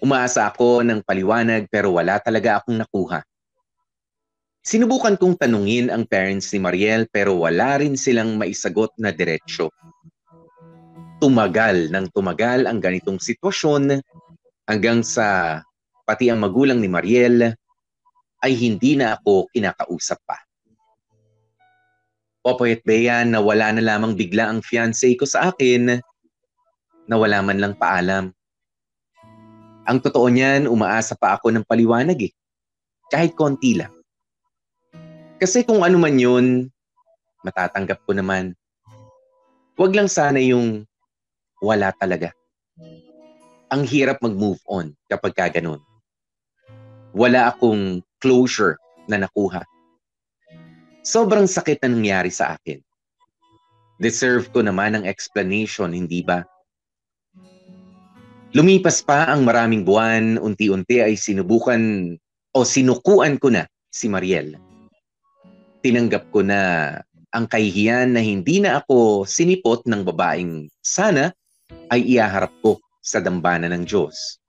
Umaasa 0.00 0.48
ako 0.48 0.80
ng 0.80 1.04
paliwanag 1.04 1.68
pero 1.68 1.92
wala 1.92 2.16
talaga 2.24 2.64
akong 2.64 2.80
nakuha. 2.80 3.20
Sinubukan 4.66 5.14
kong 5.14 5.38
tanungin 5.38 5.94
ang 5.94 6.02
parents 6.10 6.50
ni 6.50 6.58
Mariel 6.58 7.06
pero 7.06 7.38
wala 7.38 7.78
rin 7.78 7.94
silang 7.94 8.34
maisagot 8.34 8.90
na 8.98 9.14
diretsyo 9.14 9.70
tumagal 11.16 11.88
ng 11.88 12.06
tumagal 12.12 12.68
ang 12.68 12.78
ganitong 12.80 13.16
sitwasyon 13.16 14.04
hanggang 14.68 15.00
sa 15.00 15.60
pati 16.04 16.28
ang 16.28 16.44
magulang 16.44 16.78
ni 16.80 16.88
Mariel 16.88 17.56
ay 18.44 18.52
hindi 18.52 19.00
na 19.00 19.16
ako 19.16 19.48
kinakausap 19.50 20.20
pa. 20.28 20.36
Popoy 22.46 22.78
at 22.78 22.82
Bea, 22.86 23.26
nawala 23.26 23.74
na 23.74 23.82
lamang 23.82 24.14
bigla 24.14 24.46
ang 24.46 24.62
fiancé 24.62 25.18
ko 25.18 25.26
sa 25.26 25.50
akin 25.50 25.98
na 27.10 27.14
wala 27.18 27.42
man 27.42 27.58
lang 27.58 27.74
paalam. 27.74 28.30
Ang 29.86 29.98
totoo 29.98 30.30
niyan, 30.30 30.70
umaasa 30.70 31.18
pa 31.18 31.34
ako 31.34 31.50
ng 31.50 31.66
paliwanag 31.66 32.30
eh. 32.30 32.32
Kahit 33.10 33.34
konti 33.34 33.78
lang. 33.78 33.95
Kasi 35.36 35.68
kung 35.68 35.84
ano 35.84 36.00
man 36.00 36.16
yun, 36.16 36.72
matatanggap 37.44 38.00
ko 38.08 38.16
naman. 38.16 38.56
Huwag 39.76 39.92
lang 39.92 40.08
sana 40.08 40.40
yung 40.40 40.88
wala 41.60 41.92
talaga. 42.00 42.32
Ang 43.68 43.84
hirap 43.84 44.24
mag-move 44.24 44.56
on 44.64 44.96
kapag 45.12 45.36
ka. 45.36 45.76
Wala 47.12 47.52
akong 47.52 48.00
closure 48.24 48.80
na 49.12 49.20
nakuha. 49.20 49.60
Sobrang 51.04 51.44
sakit 51.44 51.84
na 51.84 51.92
nangyari 51.92 52.32
sa 52.32 52.56
akin. 52.56 52.80
Deserve 54.00 54.48
ko 54.52 54.64
naman 54.64 54.96
ng 54.96 55.04
explanation, 55.04 55.92
hindi 55.92 56.24
ba? 56.24 56.44
Lumipas 58.56 59.04
pa 59.04 59.28
ang 59.28 59.44
maraming 59.44 59.84
buwan, 59.84 60.40
unti-unti 60.40 61.04
ay 61.04 61.12
sinubukan 61.16 62.16
o 62.56 62.58
sinukuan 62.64 63.36
ko 63.36 63.52
na 63.52 63.68
si 63.92 64.08
Mariel. 64.08 64.65
Tinanggap 65.86 66.34
ko 66.34 66.42
na 66.42 66.90
ang 67.30 67.46
kahihiyan 67.46 68.10
na 68.10 68.18
hindi 68.18 68.58
na 68.58 68.82
ako 68.82 69.22
sinipot 69.22 69.86
ng 69.86 70.02
babaeng 70.02 70.66
sana 70.82 71.30
ay 71.94 72.02
iaharap 72.18 72.50
ko 72.58 72.82
sa 72.98 73.22
dambana 73.22 73.70
ng 73.70 73.86
Diyos. 73.86 74.42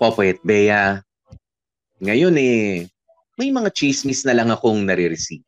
Popoy 0.00 0.32
at 0.32 0.40
Bea, 0.40 0.96
ngayon 2.00 2.32
eh, 2.40 2.88
may 3.36 3.52
mga 3.52 3.68
chismis 3.68 4.24
na 4.24 4.32
lang 4.32 4.48
akong 4.48 4.80
nare-receive. 4.80 5.44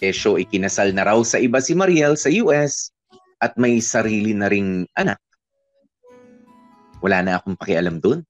Kesyo 0.00 0.40
ikinasal 0.40 0.96
na 0.96 1.12
raw 1.12 1.20
sa 1.28 1.36
iba 1.36 1.60
si 1.60 1.76
Mariel 1.76 2.16
sa 2.16 2.32
US 2.40 2.88
at 3.36 3.52
may 3.60 3.84
sarili 3.84 4.32
na 4.32 4.48
ring 4.48 4.88
anak. 4.96 5.20
Wala 7.04 7.20
na 7.20 7.36
akong 7.36 7.52
pakialam 7.52 8.00
dun. 8.00 8.24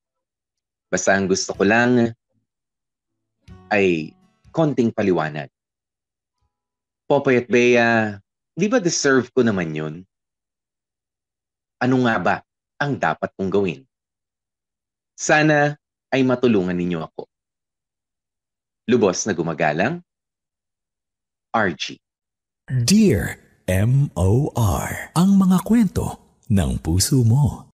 Basta 0.90 1.14
ang 1.14 1.30
gusto 1.30 1.54
ko 1.54 1.62
lang 1.62 2.10
ay 3.70 4.10
konting 4.52 4.92
paliwanag. 4.92 5.48
Popoy 7.08 7.40
at 7.42 7.48
Bea, 7.50 8.20
di 8.54 8.66
ba 8.68 8.78
deserve 8.78 9.32
ko 9.32 9.40
naman 9.42 9.72
yun? 9.72 9.94
ano 11.82 11.96
nga 12.06 12.16
ba 12.22 12.36
ang 12.78 12.94
dapat 12.94 13.34
kong 13.34 13.50
gawin? 13.50 13.82
Sana 15.18 15.74
ay 16.14 16.22
matulungan 16.22 16.78
ninyo 16.78 17.02
ako. 17.02 17.26
Lubos 18.86 19.26
na 19.26 19.34
gumagalang, 19.34 19.98
RG. 21.50 21.98
Dear 22.70 23.38
M.O.R. 23.66 25.14
Ang 25.18 25.30
mga 25.38 25.58
kwento 25.66 26.06
ng 26.50 26.78
puso 26.82 27.22
mo. 27.26 27.71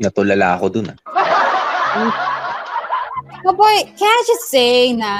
Natulala 0.00 0.56
ako 0.56 0.66
dun 0.72 0.96
ah. 0.96 0.98
Oh 3.40 3.56
boy, 3.56 3.88
can 3.96 4.04
I 4.04 4.22
just 4.28 4.52
say 4.52 4.92
na 4.92 5.12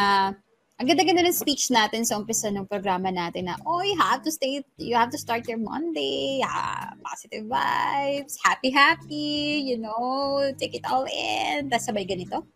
ang 0.81 0.89
ganda-ganda 0.89 1.21
ng 1.25 1.37
speech 1.37 1.69
natin 1.69 2.09
sa 2.09 2.17
umpisa 2.17 2.49
ng 2.49 2.65
programa 2.65 3.13
natin 3.13 3.53
na, 3.53 3.57
oh, 3.69 3.85
you 3.85 3.97
have 4.01 4.25
to 4.25 4.33
stay, 4.33 4.65
you 4.81 4.97
have 4.97 5.13
to 5.13 5.21
start 5.21 5.45
your 5.45 5.61
Monday, 5.61 6.41
yeah, 6.41 6.93
positive 7.05 7.45
vibes, 7.45 8.41
happy, 8.41 8.73
happy, 8.73 9.61
you 9.61 9.77
know, 9.77 10.41
take 10.57 10.73
it 10.73 10.85
all 10.89 11.05
in. 11.05 11.69
Tapos 11.69 11.85
sabay 11.85 12.09
ganito. 12.09 12.49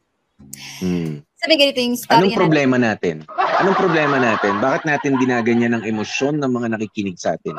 Hmm. 0.80 1.20
Sabay 1.36 1.56
ganito 1.60 1.80
yung 1.84 2.00
story. 2.00 2.32
Anong 2.32 2.40
problema 2.48 2.76
natin? 2.80 3.28
Anong 3.60 3.76
problema 3.76 4.16
natin? 4.16 4.56
Bakit 4.56 4.82
natin 4.88 5.20
ginaganyan 5.20 5.76
ang 5.76 5.84
emosyon 5.84 6.40
ng 6.40 6.48
mga 6.48 6.76
nakikinig 6.76 7.20
sa 7.20 7.36
atin? 7.36 7.56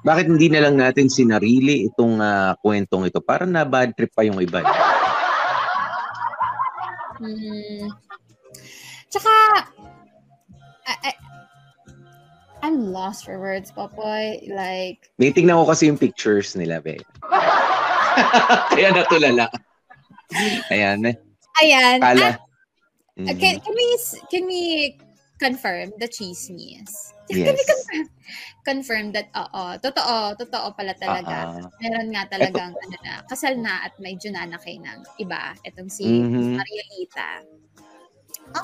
Bakit 0.00 0.26
hindi 0.32 0.48
na 0.48 0.64
lang 0.64 0.80
natin 0.80 1.12
sinarili 1.12 1.88
itong 1.92 2.20
ah, 2.20 2.56
kwentong 2.60 3.08
ito? 3.08 3.20
Para 3.20 3.44
na 3.44 3.68
bad 3.68 3.92
trip 3.92 4.12
pa 4.16 4.24
yung 4.24 4.40
iba. 4.40 4.64
Hmm. 7.20 7.84
Tsaka, 9.12 9.32
I, 10.88 10.94
I, 11.04 11.10
I'm 12.64 12.92
lost 12.92 13.28
for 13.28 13.36
words, 13.36 13.68
Popoy. 13.72 14.48
Like, 14.48 15.12
May 15.20 15.32
tingnan 15.32 15.60
ko 15.60 15.68
kasi 15.68 15.92
yung 15.92 16.00
pictures 16.00 16.56
nila, 16.56 16.80
be. 16.80 16.96
Kaya 18.72 18.96
natulala. 18.96 19.52
Ayan. 20.72 21.12
ayan. 21.60 21.98
Kala. 22.00 22.24
Ah, 22.24 22.38
Mhm. 23.20 23.36
can, 23.36 23.54
can 23.60 23.74
we 23.76 23.88
can 24.32 24.44
we 24.48 24.62
confirm 25.36 25.92
the 26.00 26.08
chismis? 26.08 27.12
Can 27.36 27.54
Yes. 27.54 27.66
confirm, 27.66 28.06
confirm 28.64 29.06
that, 29.14 29.28
oo, 29.34 29.64
totoo, 29.78 30.34
totoo 30.34 30.74
pala 30.74 30.94
talaga. 30.98 31.46
Ah, 31.46 31.70
Meron 31.78 32.08
nga 32.10 32.22
talagang, 32.26 32.72
ano 32.74 32.96
na, 33.06 33.22
kasal 33.30 33.54
na 33.58 33.86
at 33.86 33.94
may 34.02 34.18
junanakay 34.18 34.82
ng 34.82 34.98
iba. 35.22 35.54
Itong 35.62 35.90
si 35.90 36.04
Mhm. 36.06 36.58
Marielita. 36.58 37.28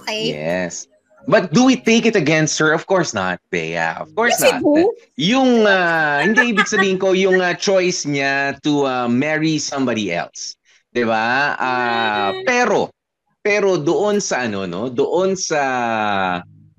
Okay. 0.03 0.35
yes. 0.35 0.87
But 1.27 1.51
do 1.51 1.67
we 1.67 1.75
take 1.75 2.07
it 2.07 2.15
against 2.15 2.55
her? 2.63 2.71
Of 2.71 2.87
course 2.87 3.11
not, 3.11 3.43
Bea. 3.51 3.99
Of 3.99 4.15
course 4.15 4.39
Yes, 4.39 4.47
not. 4.47 4.63
do. 4.63 4.95
Yung, 5.19 5.67
ah, 5.67 6.23
hindi 6.23 6.55
ibig 6.55 6.71
sabihin 6.71 7.03
ko, 7.03 7.19
yung 7.19 7.43
ah, 7.43 7.55
choice 7.59 8.07
niya 8.07 8.55
to 8.63 8.87
ah, 8.87 9.11
marry 9.11 9.59
somebody 9.59 10.15
else. 10.15 10.55
ba? 10.95 11.59
Ah, 11.59 12.31
pero, 12.47 12.95
pero 13.43 13.75
doon 13.75 14.23
sa 14.23 14.47
ano, 14.47 14.71
no? 14.71 14.87
Doon 14.87 15.35
sa 15.35 15.63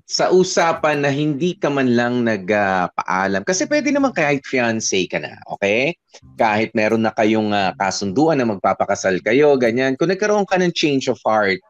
sa 0.08 0.32
usapan 0.32 1.04
na 1.04 1.12
hindi 1.12 1.52
ka 1.52 1.68
man 1.68 1.92
lang 1.92 2.24
nagpaalam. 2.24 3.44
Kasi 3.44 3.68
pwede 3.68 3.92
naman 3.92 4.16
kahit 4.16 4.40
fiancé 4.48 5.04
ka 5.04 5.20
na, 5.20 5.36
okay? 5.52 5.92
Kahit 6.40 6.72
meron 6.72 7.04
na 7.04 7.12
kayong 7.12 7.52
ah, 7.52 7.76
kasunduan 7.76 8.40
na 8.40 8.48
magpapakasal 8.48 9.20
kayo, 9.20 9.60
ganyan. 9.60 10.00
Kung 10.00 10.08
nagkaroon 10.08 10.48
ka 10.48 10.56
ng 10.56 10.72
change 10.72 11.12
of 11.12 11.20
heart 11.28 11.60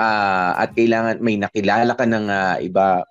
ah, 0.00 0.56
at 0.56 0.72
kailangan 0.72 1.20
may 1.20 1.36
nakilala 1.36 1.92
ka 1.92 2.08
ng 2.08 2.26
ah, 2.32 2.56
iba, 2.64 3.04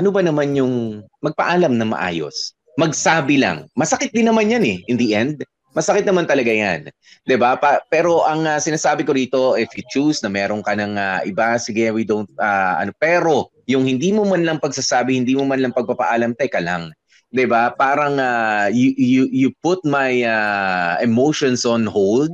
ano 0.00 0.08
ba 0.08 0.24
naman 0.24 0.56
yung 0.56 1.04
magpaalam 1.20 1.76
na 1.76 1.84
maayos? 1.84 2.56
Magsabi 2.80 3.36
lang. 3.36 3.68
Masakit 3.76 4.16
din 4.16 4.32
naman 4.32 4.48
yan 4.48 4.64
eh, 4.64 4.80
in 4.88 4.96
the 4.96 5.12
end. 5.12 5.44
Masakit 5.76 6.08
naman 6.08 6.24
talaga 6.24 6.48
yan. 6.48 6.88
'Di 7.28 7.36
ba? 7.36 7.60
Pa- 7.60 7.84
pero 7.92 8.24
ang 8.24 8.48
ah, 8.48 8.56
sinasabi 8.56 9.04
ko 9.04 9.12
rito, 9.12 9.60
if 9.60 9.68
you 9.76 9.84
choose 9.92 10.24
na 10.24 10.32
meron 10.32 10.64
ka 10.64 10.72
ng 10.72 10.96
ah, 10.96 11.20
iba, 11.28 11.60
sige, 11.60 11.92
we 11.92 12.00
don't, 12.00 12.32
ah, 12.40 12.80
ano, 12.80 12.96
pero 12.96 13.52
yung 13.68 13.84
hindi 13.84 14.08
mo 14.08 14.24
man 14.24 14.40
lang 14.40 14.56
pagsasabi, 14.56 15.12
hindi 15.12 15.36
mo 15.36 15.44
man 15.44 15.60
lang 15.60 15.76
pagpapaalam, 15.76 16.32
teka 16.32 16.64
lang. 16.64 16.96
'Di 17.28 17.44
ba? 17.44 17.76
Parang 17.76 18.16
ah, 18.16 18.72
you, 18.72 18.96
you, 18.96 19.22
you 19.28 19.48
put 19.60 19.84
my 19.84 20.24
ah, 20.24 20.96
emotions 21.04 21.68
on 21.68 21.84
hold. 21.84 22.32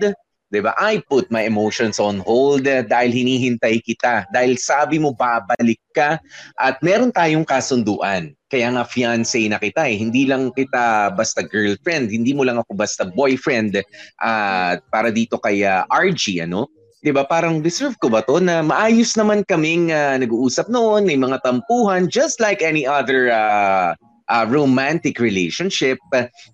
'di 0.52 0.60
ba? 0.60 0.76
I 0.76 1.00
put 1.00 1.32
my 1.32 1.42
emotions 1.48 1.96
on 1.96 2.20
hold 2.20 2.68
eh, 2.68 2.84
dahil 2.84 3.10
hinihintay 3.10 3.80
kita. 3.80 4.28
Dahil 4.28 4.60
sabi 4.60 5.00
mo 5.00 5.16
babalik 5.16 5.80
ka 5.96 6.20
at 6.54 6.78
meron 6.84 7.10
tayong 7.10 7.48
kasunduan. 7.48 8.36
Kaya 8.52 8.68
nga 8.76 8.84
fiancé 8.84 9.48
na 9.48 9.56
kita 9.56 9.88
eh. 9.88 9.96
Hindi 9.96 10.28
lang 10.28 10.52
kita 10.52 11.16
basta 11.16 11.40
girlfriend, 11.40 12.12
hindi 12.12 12.36
mo 12.36 12.44
lang 12.44 12.60
ako 12.60 12.76
basta 12.76 13.08
boyfriend 13.08 13.80
ah, 14.20 14.76
para 14.92 15.08
dito 15.08 15.40
kay 15.40 15.64
ah, 15.64 15.88
RG 15.88 16.44
ano. 16.44 16.68
'Di 17.00 17.10
ba? 17.10 17.24
Parang 17.24 17.64
deserve 17.64 17.96
ko 17.96 18.12
ba 18.12 18.20
'to 18.20 18.44
na 18.44 18.60
maayos 18.60 19.16
naman 19.16 19.42
kaming 19.42 19.88
ah, 19.88 20.20
nag-uusap 20.20 20.68
noon, 20.68 21.08
may 21.08 21.16
mga 21.16 21.40
tampuhan 21.40 22.12
just 22.12 22.38
like 22.44 22.60
any 22.60 22.84
other 22.84 23.32
ah, 23.32 23.96
ah, 24.28 24.46
romantic 24.46 25.16
relationship. 25.16 25.96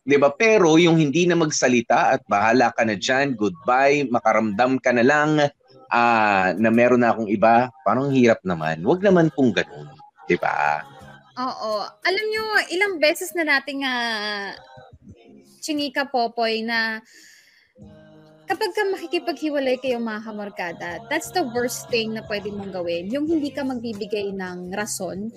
'di 0.06 0.16
ba? 0.16 0.32
Pero 0.38 0.80
yung 0.80 0.96
hindi 0.96 1.28
na 1.28 1.34
magsalita 1.34 2.16
at 2.16 2.22
bahala 2.30 2.72
ka 2.72 2.86
na 2.86 2.96
diyan, 2.96 3.36
goodbye, 3.36 4.08
makaramdam 4.08 4.80
ka 4.80 4.94
na 4.94 5.04
lang 5.04 5.30
ah, 5.92 6.56
na 6.56 6.70
meron 6.72 7.04
na 7.04 7.12
akong 7.12 7.28
iba, 7.28 7.68
parang 7.84 8.08
hirap 8.08 8.40
naman. 8.46 8.80
Huwag 8.80 9.04
naman 9.04 9.28
pong 9.36 9.52
ganun, 9.52 9.92
'di 10.24 10.40
ba? 10.40 10.80
Oo. 11.38 11.86
Alam 12.02 12.26
nyo, 12.34 12.44
ilang 12.74 12.98
beses 12.98 13.30
na 13.30 13.46
nating 13.46 13.86
uh, 13.86 14.50
chinika 15.62 16.10
Popoy 16.10 16.66
na 16.66 16.98
kapag 18.48 18.72
ka 18.72 18.82
makikipaghiwalay 18.88 19.76
kayo 19.76 20.00
mga 20.00 20.24
kamorkada, 20.24 20.90
that's 21.12 21.28
the 21.36 21.44
worst 21.52 21.84
thing 21.92 22.16
na 22.16 22.24
pwede 22.26 22.48
mong 22.48 22.72
gawin. 22.72 23.06
Yung 23.12 23.28
hindi 23.28 23.52
ka 23.52 23.60
magbibigay 23.62 24.32
ng 24.32 24.72
rason, 24.72 25.28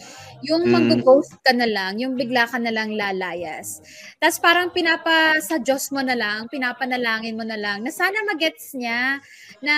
yung 0.42 0.64
Mm. 0.64 0.72
mag-ghost 0.96 1.36
ka 1.44 1.52
na 1.52 1.68
lang, 1.68 2.00
yung 2.00 2.16
bigla 2.16 2.48
ka 2.48 2.56
na 2.58 2.72
lang 2.72 2.96
lalayas. 2.96 3.84
Tapos 4.18 4.40
parang 4.40 4.72
pinapa 4.72 5.38
sa 5.44 5.60
Diyos 5.60 5.92
mo 5.92 6.00
na 6.00 6.16
lang, 6.16 6.48
pinapanalangin 6.48 7.36
mo 7.36 7.44
na 7.44 7.60
lang, 7.60 7.84
na 7.84 7.92
sana 7.92 8.24
magets 8.24 8.72
niya, 8.80 9.20
na 9.60 9.76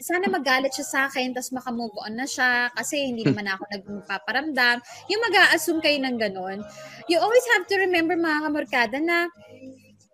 sana 0.00 0.26
magalit 0.32 0.72
siya 0.72 0.86
sa 0.88 0.98
akin, 1.12 1.36
tapos 1.36 1.52
makamove 1.52 1.94
on 2.00 2.16
na 2.16 2.24
siya, 2.24 2.72
kasi 2.72 3.12
hindi 3.12 3.22
naman 3.28 3.52
ako 3.52 3.62
nagpaparamdam. 3.68 4.80
Yung 5.12 5.20
mag-a-assume 5.28 5.84
kayo 5.84 6.00
ng 6.00 6.16
ganon, 6.16 6.58
you 7.06 7.20
always 7.20 7.44
have 7.52 7.68
to 7.68 7.76
remember 7.76 8.16
mga 8.16 8.48
kamorkada 8.48 8.96
na 8.96 9.28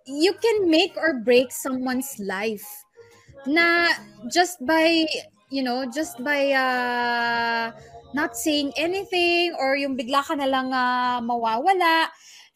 you 0.09 0.33
can 0.41 0.73
make 0.73 0.97
or 0.97 1.21
break 1.21 1.53
someone's 1.53 2.17
life. 2.19 2.65
Na 3.45 3.93
just 4.33 4.59
by 4.65 5.05
you 5.53 5.63
know 5.63 5.85
just 5.87 6.17
by 6.25 6.53
uh, 6.57 7.71
not 8.17 8.35
saying 8.35 8.73
anything 8.75 9.53
or 9.61 9.77
yung 9.77 9.95
bigla 9.95 10.25
ka 10.25 10.35
na 10.35 10.49
lang 10.49 10.73
ah, 10.73 11.21
mawawala 11.21 12.09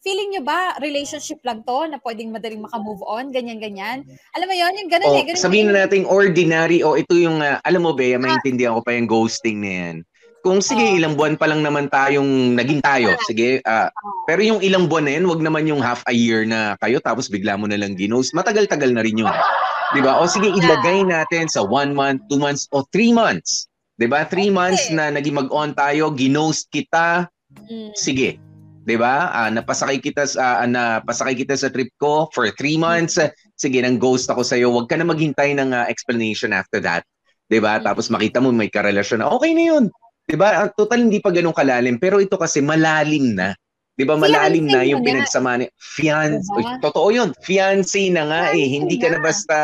feeling 0.03 0.35
nyo 0.35 0.43
ba 0.43 0.75
relationship 0.83 1.39
lang 1.47 1.63
to 1.63 1.87
na 1.87 1.95
pwedeng 2.03 2.35
madaling 2.35 2.59
makamove 2.59 2.99
on 3.07 3.31
ganyan 3.31 3.57
ganyan? 3.63 4.03
Alam 4.35 4.51
mo 4.51 4.55
yon 4.59 4.75
yung 4.75 4.91
ganun 4.91 5.09
O, 5.09 5.15
eh 5.15 5.23
ganun 5.23 5.39
Oh, 5.39 5.45
sabihin 5.47 5.71
yung- 5.71 5.79
na 5.79 5.87
natin 5.87 6.03
ordinary 6.03 6.83
o 6.83 6.99
ito 6.99 7.15
yung 7.15 7.39
ah, 7.39 7.63
alam 7.63 7.87
mo 7.87 7.95
Bea, 7.95 8.19
maintindihan 8.19 8.75
ko 8.75 8.83
pa 8.83 8.91
yung 8.91 9.07
ghosting 9.07 9.63
na 9.63 9.71
yan. 9.71 9.95
Kung 10.43 10.59
sige, 10.59 10.83
Oo. 10.83 10.99
ilang 10.99 11.15
buwan 11.15 11.39
pa 11.39 11.47
lang 11.47 11.63
naman 11.63 11.87
tayong 11.87 12.51
naging 12.59 12.83
tayo. 12.83 13.15
Sige, 13.23 13.63
ah, 13.63 13.87
pero 14.27 14.43
yung 14.43 14.59
ilang 14.59 14.91
buwan 14.91 15.07
na 15.07 15.15
yan, 15.15 15.25
wag 15.31 15.39
naman 15.39 15.63
yung 15.63 15.79
half 15.79 16.03
a 16.03 16.11
year 16.11 16.43
na 16.43 16.75
kayo 16.83 16.99
tapos 16.99 17.31
bigla 17.31 17.55
mo 17.55 17.63
na 17.63 17.79
lang 17.79 17.95
ginost. 17.95 18.35
Matagal-tagal 18.35 18.91
na 18.91 18.99
rin 19.07 19.23
yun. 19.23 19.31
'Di 19.95 20.03
ba? 20.03 20.19
O 20.19 20.27
sige, 20.27 20.51
ilagay 20.51 21.05
natin 21.07 21.47
sa 21.47 21.63
one 21.63 21.95
month, 21.95 22.19
two 22.27 22.41
months, 22.41 22.67
o 22.75 22.83
three 22.91 23.15
months. 23.15 23.71
'Di 23.95 24.09
ba? 24.11 24.27
Three 24.27 24.51
months 24.51 24.91
na 24.91 25.13
naging 25.13 25.37
mag-on 25.37 25.71
tayo, 25.71 26.11
ginost 26.11 26.67
kita, 26.67 27.31
Mm. 27.53 27.93
sige. 27.95 28.35
'Di 28.83 28.97
ba? 28.99 29.31
Ah, 29.31 29.47
napasakay 29.53 30.01
kita 30.03 30.27
sa 30.27 30.65
ah, 30.65 30.67
napasakay 30.67 31.39
kita 31.39 31.55
sa 31.55 31.71
trip 31.71 31.87
ko 32.01 32.27
for 32.35 32.49
three 32.57 32.75
months. 32.75 33.15
Sige, 33.55 33.79
nang 33.79 33.95
ghost 33.95 34.27
ako 34.27 34.43
sa 34.43 34.57
iyo. 34.59 34.73
Huwag 34.75 34.89
ka 34.91 34.99
na 34.99 35.07
maghintay 35.07 35.55
ng 35.55 35.71
ah, 35.71 35.85
explanation 35.87 36.51
after 36.51 36.81
that. 36.83 37.05
'Di 37.47 37.63
ba? 37.63 37.79
Mm. 37.79 37.85
Tapos 37.85 38.11
makita 38.11 38.43
mo 38.43 38.49
may 38.51 38.67
karelasyon 38.67 39.23
na 39.23 39.29
okay 39.31 39.53
na 39.55 39.63
'yun. 39.71 39.85
'Di 40.27 40.35
ba? 40.39 40.63
Ang 40.63 40.71
total 40.75 40.99
hindi 41.05 41.19
pa 41.19 41.29
ganun 41.29 41.55
kalalim, 41.55 41.99
pero 41.99 42.23
ito 42.23 42.39
kasi 42.39 42.63
malalim 42.63 43.35
na. 43.35 43.51
'Di 43.93 44.03
ba? 44.07 44.15
Malalim 44.17 44.65
na 44.65 44.81
Fiancé 44.81 44.91
yung 44.95 45.01
na. 45.03 45.07
pinagsama 45.07 45.51
ni 45.61 45.65
fiance. 45.77 46.47
Diba? 46.49 46.79
Totoo 46.81 47.07
'yun. 47.13 47.29
Fiancé 47.43 48.09
na 48.09 48.23
nga 48.25 48.41
eh. 48.55 48.65
Fiancé 48.65 48.73
Hindi 48.79 48.95
ka 48.97 49.07
na 49.13 49.19
na. 49.19 49.25
basta 49.25 49.57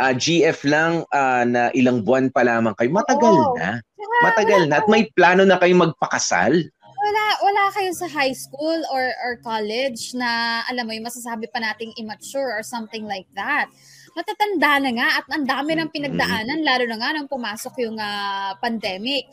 ah, 0.00 0.14
GF 0.16 0.58
lang 0.66 1.04
ah, 1.12 1.44
na 1.44 1.68
ilang 1.76 2.02
buwan 2.02 2.32
pa 2.32 2.42
lamang 2.42 2.74
kayo. 2.80 2.90
Matagal 2.90 3.36
Oo. 3.36 3.54
na. 3.60 3.78
Matagal 4.24 4.66
na. 4.66 4.82
At 4.82 4.88
may 4.88 5.06
plano 5.12 5.44
na 5.44 5.60
kayong 5.60 5.92
magpakasal. 5.92 6.56
wala 7.02 7.24
wala 7.42 7.64
kayo 7.74 7.90
sa 7.98 8.06
high 8.06 8.30
school 8.30 8.78
or 8.94 9.10
or 9.26 9.34
college 9.42 10.14
na 10.14 10.62
alam 10.70 10.86
mo 10.86 10.94
yung 10.94 11.10
masasabi 11.10 11.50
pa 11.50 11.58
nating 11.58 11.90
immature 11.98 12.54
or 12.54 12.62
something 12.62 13.02
like 13.10 13.26
that. 13.34 13.66
Matatanda 14.14 14.78
na 14.78 14.90
nga 14.94 15.08
at 15.18 15.26
ang 15.34 15.42
dami 15.42 15.74
ng 15.74 15.90
pinagdaanan 15.90 16.62
lalo 16.62 16.86
na 16.86 16.96
nga 17.02 17.10
nang 17.10 17.26
pumasok 17.26 17.74
yung 17.82 17.98
ah, 17.98 18.54
pandemic. 18.62 19.26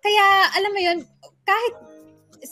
Kaya 0.00 0.26
alam 0.56 0.72
mo 0.72 0.80
yun, 0.80 0.98
kahit 1.44 1.74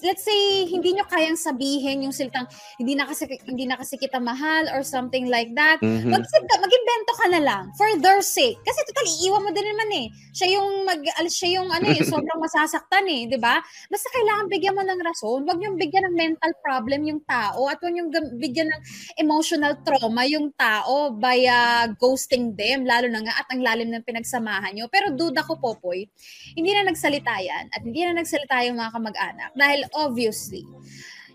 let's 0.05 0.23
say 0.23 0.69
hindi 0.69 0.93
nyo 0.93 1.05
kayang 1.09 1.37
sabihin 1.37 2.05
yung 2.05 2.13
salitang 2.13 2.45
hindi 2.77 2.93
na 2.93 3.09
kasi 3.09 3.25
hindi 3.45 3.65
na 3.65 3.77
kasi 3.77 3.97
kita 3.97 4.21
mahal 4.21 4.69
or 4.73 4.85
something 4.85 5.27
like 5.27 5.51
that 5.57 5.81
Mhm. 5.81 6.13
mag 6.13 6.25
mag-invento 6.59 7.13
ka 7.17 7.27
na 7.33 7.41
lang 7.41 7.65
for 7.75 7.89
their 7.99 8.21
sake. 8.21 8.57
Kasi 8.63 8.79
total 8.85 9.07
iiwan 9.09 9.43
mo 9.45 9.51
din 9.51 9.67
naman 9.67 9.89
eh. 9.97 10.07
Siya 10.33 10.49
yung 10.59 10.69
mag 10.85 11.01
siya 11.29 11.49
yung 11.61 11.69
ano 11.71 11.87
eh, 11.89 12.01
sobrang 12.13 12.41
masasaktan 12.41 13.05
eh, 13.09 13.27
'di 13.27 13.39
ba? 13.41 13.59
Basta 13.89 14.07
kailangan 14.13 14.47
bigyan 14.49 14.75
mo 14.77 14.83
ng 14.85 15.01
rason. 15.01 15.43
Huwag 15.45 15.59
yung 15.61 15.77
bigyan 15.77 16.05
ng 16.11 16.15
mental 16.15 16.53
problem 16.61 17.09
yung 17.09 17.21
tao 17.25 17.67
at 17.67 17.81
huwag 17.81 17.95
yung 17.97 18.11
gam- 18.13 18.37
bigyan 18.37 18.69
ng 18.69 18.83
emotional 19.19 19.75
trauma 19.83 20.23
yung 20.29 20.53
tao 20.55 21.11
by 21.11 21.43
uh, 21.47 21.89
ghosting 21.97 22.53
them 22.55 22.85
lalo 22.85 23.09
na 23.09 23.25
nga 23.25 23.35
at 23.41 23.47
ang 23.51 23.63
lalim 23.63 23.89
ng 23.91 24.05
pinagsamahan 24.05 24.75
nyo. 24.75 24.87
Pero 24.93 25.11
duda 25.15 25.43
ko 25.43 25.57
Popoy, 25.59 26.07
hindi 26.55 26.71
na 26.71 26.87
nagsalita 26.87 27.35
yan 27.41 27.65
at 27.73 27.81
hindi 27.83 28.01
na 28.05 28.19
nagsalita 28.19 28.63
yung 28.69 28.79
mga 28.79 28.93
kamag-anak 28.95 29.51
dahil 29.55 29.78
obviously 29.95 30.67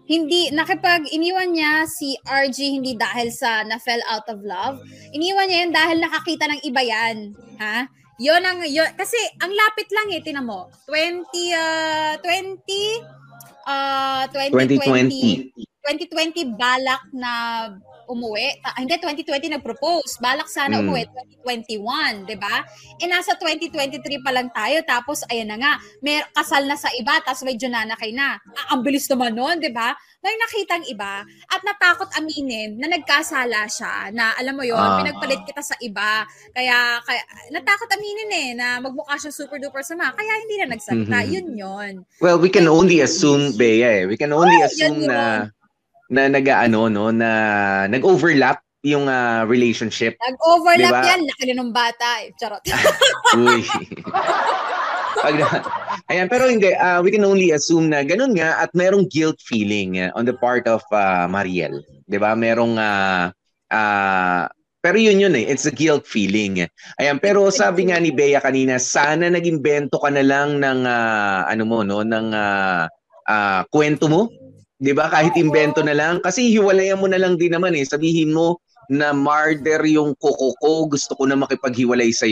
hindi 0.04 0.52
nakipag 0.52 1.08
iniwan 1.16 1.56
niya 1.56 1.88
si 1.88 2.20
RG 2.28 2.76
hindi 2.76 2.92
dahil 3.00 3.32
sa 3.32 3.64
na 3.64 3.80
fell 3.80 4.04
out 4.12 4.28
of 4.28 4.44
love. 4.44 4.84
Iniwan 5.16 5.48
niya 5.48 5.60
yan 5.64 5.72
dahil 5.72 5.98
nakakita 6.04 6.44
ng 6.52 6.62
iba 6.68 6.82
yan. 6.84 7.32
Ha? 7.64 7.88
Yon 8.20 8.44
ang 8.44 8.60
yon 8.68 8.92
kasi 9.00 9.16
ang 9.40 9.50
lapit 9.50 9.88
lang 9.96 10.08
eh 10.12 10.20
tinan 10.20 10.46
mo. 10.46 10.68
20 10.92 11.24
uh, 11.56 12.14
20 12.20 12.60
uh 13.64 14.24
2020, 14.28 15.56
2020. 15.56 16.52
2020 16.52 16.60
balak 16.60 17.04
na 17.16 17.32
umuwi. 18.08 18.60
Ta- 18.60 18.76
hindi, 18.78 18.96
2020 18.98 19.54
nag-propose. 19.54 20.18
Balak 20.20 20.48
sana 20.48 20.80
Mm. 20.80 20.84
umuwi 20.86 21.04
2021, 21.44 22.24
di 22.26 22.36
ba? 22.36 22.64
Eh, 22.98 23.08
nasa 23.08 23.36
2023 23.36 24.20
pa 24.20 24.32
lang 24.32 24.50
tayo. 24.50 24.80
Tapos, 24.84 25.22
ayan 25.28 25.52
na 25.52 25.58
nga, 25.60 25.74
may 26.00 26.24
kasal 26.32 26.64
na 26.64 26.76
sa 26.76 26.90
iba, 26.96 27.20
tapos 27.22 27.44
may 27.44 27.56
nanakay 27.56 28.12
na. 28.12 28.38
Ah, 28.56 28.76
ang 28.76 28.82
bilis 28.82 29.08
naman 29.08 29.34
nun, 29.34 29.58
di 29.58 29.70
ba? 29.70 29.92
May 30.24 30.40
nakitang 30.40 30.88
iba 30.88 31.20
at 31.52 31.62
natakot 31.68 32.08
aminin 32.16 32.80
na 32.80 32.88
nagkasala 32.88 33.68
siya 33.68 34.08
na 34.16 34.32
alam 34.40 34.56
mo 34.56 34.64
yon 34.64 34.80
Ah. 34.80 35.04
pinagpalit 35.04 35.44
kita 35.44 35.60
sa 35.60 35.76
iba. 35.84 36.24
Kaya, 36.56 37.04
kaya 37.04 37.22
natakot 37.52 37.92
aminin 37.92 38.32
eh 38.32 38.50
na 38.56 38.80
magmukha 38.80 39.20
siya 39.20 39.36
super 39.36 39.60
duper 39.60 39.84
sama. 39.84 40.16
Kaya 40.16 40.32
hindi 40.40 40.56
na 40.64 40.72
nagsalita. 40.72 41.18
Mhm. 41.20 41.28
Yun 41.28 41.48
yun. 41.60 41.94
Well, 42.24 42.40
we 42.40 42.48
can 42.48 42.72
only 42.72 43.04
assume, 43.04 43.52
Bea, 43.60 43.84
eh. 43.84 44.02
We 44.08 44.16
can 44.16 44.32
only 44.32 44.56
Oh, 44.64 44.68
assume 44.68 45.04
na 45.04 45.52
na 46.14 46.30
nag-ano 46.30 46.94
no 46.94 47.10
na 47.10 47.30
nag-overlap 47.90 48.62
yung 48.86 49.10
ah, 49.10 49.48
relationship. 49.48 50.14
Nag-overlap 50.20 50.94
Diba? 50.94 51.08
yan. 51.08 51.22
Laki 51.26 51.44
ng 51.56 51.72
bata 51.72 52.08
eh. 52.22 52.36
Charot. 52.36 52.62
Uy. 53.40 53.64
Pag, 55.24 55.36
ayan, 56.12 56.28
pero 56.28 56.52
hindi, 56.52 56.76
ah, 56.76 57.00
we 57.00 57.10
can 57.10 57.24
only 57.24 57.56
assume 57.56 57.88
na 57.88 58.04
ganun 58.04 58.36
nga 58.36 58.60
at 58.60 58.76
merong 58.76 59.08
guilt 59.08 59.40
feeling 59.40 60.04
ah, 60.04 60.12
on 60.20 60.28
the 60.28 60.36
part 60.36 60.68
of 60.68 60.84
ah, 60.92 61.26
Mariel. 61.32 61.80
ba? 62.12 62.36
Merong 62.36 62.76
ah, 62.76 63.32
ah, 63.72 64.52
pero 64.84 65.00
yun 65.00 65.16
yun 65.16 65.32
eh, 65.40 65.48
it's 65.48 65.64
a 65.64 65.72
guilt 65.72 66.04
feeling. 66.04 66.68
Ayan, 67.00 67.16
pero 67.24 67.48
sabi 67.48 67.88
nga 67.88 68.04
ni 68.04 68.12
Bea 68.12 68.44
kanina, 68.44 68.76
sana 68.84 69.32
nag-imbento 69.32 69.96
ka 69.96 70.12
na 70.12 70.20
lang 70.20 70.60
ng 70.60 70.84
ah, 70.84 71.48
ano 71.48 71.64
mo 71.64 71.88
no, 71.88 72.04
ng 72.04 72.36
ah, 72.36 72.92
ah, 73.32 73.64
kwento 73.72 74.12
mo. 74.12 74.28
'Di 74.84 74.92
ba? 74.92 75.08
Kahit 75.08 75.40
imbento 75.40 75.80
na 75.80 75.96
lang 75.96 76.20
kasi 76.20 76.52
hiwalayan 76.52 77.00
mo 77.00 77.08
na 77.08 77.18
lang 77.18 77.40
din 77.40 77.56
naman 77.56 77.72
eh. 77.72 77.88
Sabihin 77.88 78.36
mo 78.36 78.60
na 78.92 79.16
murder 79.16 79.80
yung 79.88 80.12
kuko 80.20 80.52
ko, 80.60 80.92
gusto 80.92 81.16
ko 81.16 81.24
na 81.24 81.40
makipaghiwalay 81.40 82.12
sa 82.12 82.28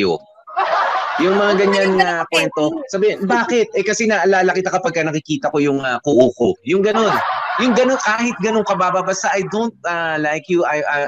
yung 1.22 1.38
mga 1.38 1.54
ganyan 1.68 1.92
na 2.02 2.26
kwento. 2.34 2.82
Sabi, 2.90 3.20
bakit? 3.30 3.70
Eh 3.78 3.86
kasi 3.86 4.10
naalala 4.10 4.58
kita 4.58 4.74
kapag 4.74 4.96
ka 4.96 5.06
nakikita 5.06 5.54
ko 5.54 5.62
yung 5.62 5.84
uh, 5.84 6.02
kuko 6.02 6.28
ko. 6.34 6.48
Yung 6.66 6.82
ganun. 6.82 7.14
Yung 7.62 7.78
ganun, 7.78 8.00
kahit 8.02 8.34
ganun 8.42 8.66
kababa. 8.66 9.06
Basta 9.06 9.30
I 9.30 9.46
don't 9.54 9.76
uh, 9.86 10.18
like 10.18 10.50
you. 10.50 10.66
I, 10.66 10.82
I, 10.82 11.00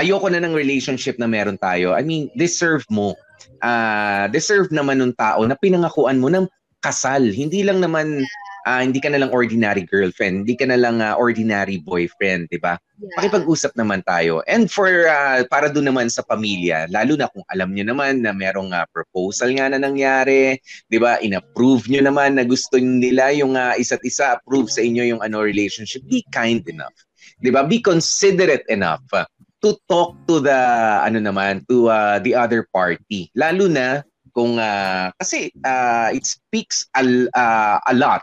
ayoko 0.00 0.32
na 0.32 0.40
ng 0.40 0.56
relationship 0.56 1.20
na 1.20 1.28
meron 1.28 1.60
tayo. 1.60 1.92
I 1.92 2.00
mean, 2.00 2.32
deserve 2.38 2.86
mo. 2.88 3.12
Uh, 3.60 4.30
deserve 4.32 4.72
naman 4.72 5.04
ng 5.04 5.12
tao 5.18 5.44
na 5.44 5.58
pinangakuan 5.58 6.16
mo 6.16 6.32
ng 6.32 6.48
kasal. 6.80 7.28
Hindi 7.28 7.66
lang 7.66 7.84
naman, 7.84 8.24
uh, 8.66 8.80
hindi 8.82 8.98
ka 8.98 9.12
na 9.12 9.22
lang 9.22 9.30
ordinary 9.30 9.84
girlfriend. 9.86 10.42
Hindi 10.42 10.56
ka 10.58 10.66
na 10.66 10.78
lang 10.80 10.98
uh, 10.98 11.14
ordinary 11.14 11.78
boyfriend, 11.78 12.50
di 12.50 12.58
ba? 12.58 12.80
Yeah. 12.98 13.14
Makipag-usap 13.22 13.78
naman 13.78 14.02
tayo. 14.02 14.42
And 14.50 14.66
for, 14.66 14.88
uh, 14.88 15.46
para 15.46 15.70
doon 15.70 15.92
naman 15.92 16.10
sa 16.10 16.26
pamilya, 16.26 16.90
lalo 16.90 17.14
na 17.14 17.30
kung 17.30 17.46
alam 17.52 17.70
nyo 17.70 17.84
naman 17.86 18.26
na 18.26 18.34
merong 18.34 18.74
uh, 18.74 18.88
proposal 18.90 19.54
nga 19.54 19.70
na 19.70 19.78
nangyari, 19.78 20.58
di 20.90 20.98
ba, 20.98 21.22
in-approve 21.22 21.86
nyo 21.86 22.02
naman 22.02 22.34
na 22.40 22.42
gusto 22.42 22.80
nila 22.80 23.30
yung 23.30 23.54
uh, 23.54 23.78
isa't 23.78 24.02
isa, 24.02 24.40
approve 24.40 24.72
sa 24.72 24.82
inyo 24.82 25.06
yung 25.14 25.20
ano 25.22 25.44
relationship, 25.44 26.02
be 26.10 26.26
kind 26.34 26.66
enough. 26.66 26.94
Di 27.38 27.54
ba? 27.54 27.62
Be 27.62 27.78
considerate 27.78 28.66
enough 28.66 29.04
uh, 29.14 29.28
to 29.62 29.78
talk 29.86 30.14
to 30.26 30.42
the, 30.42 30.58
ano 31.02 31.22
naman, 31.22 31.62
to 31.70 31.86
uh, 31.86 32.18
the 32.22 32.34
other 32.34 32.66
party. 32.74 33.30
Lalo 33.38 33.70
na 33.70 34.02
kung 34.32 34.60
uh, 34.60 35.10
kasi 35.16 35.52
uh, 35.64 36.08
it 36.12 36.24
speaks 36.24 36.88
a, 36.96 37.02
uh, 37.32 37.76
a 37.82 37.94
lot 37.94 38.22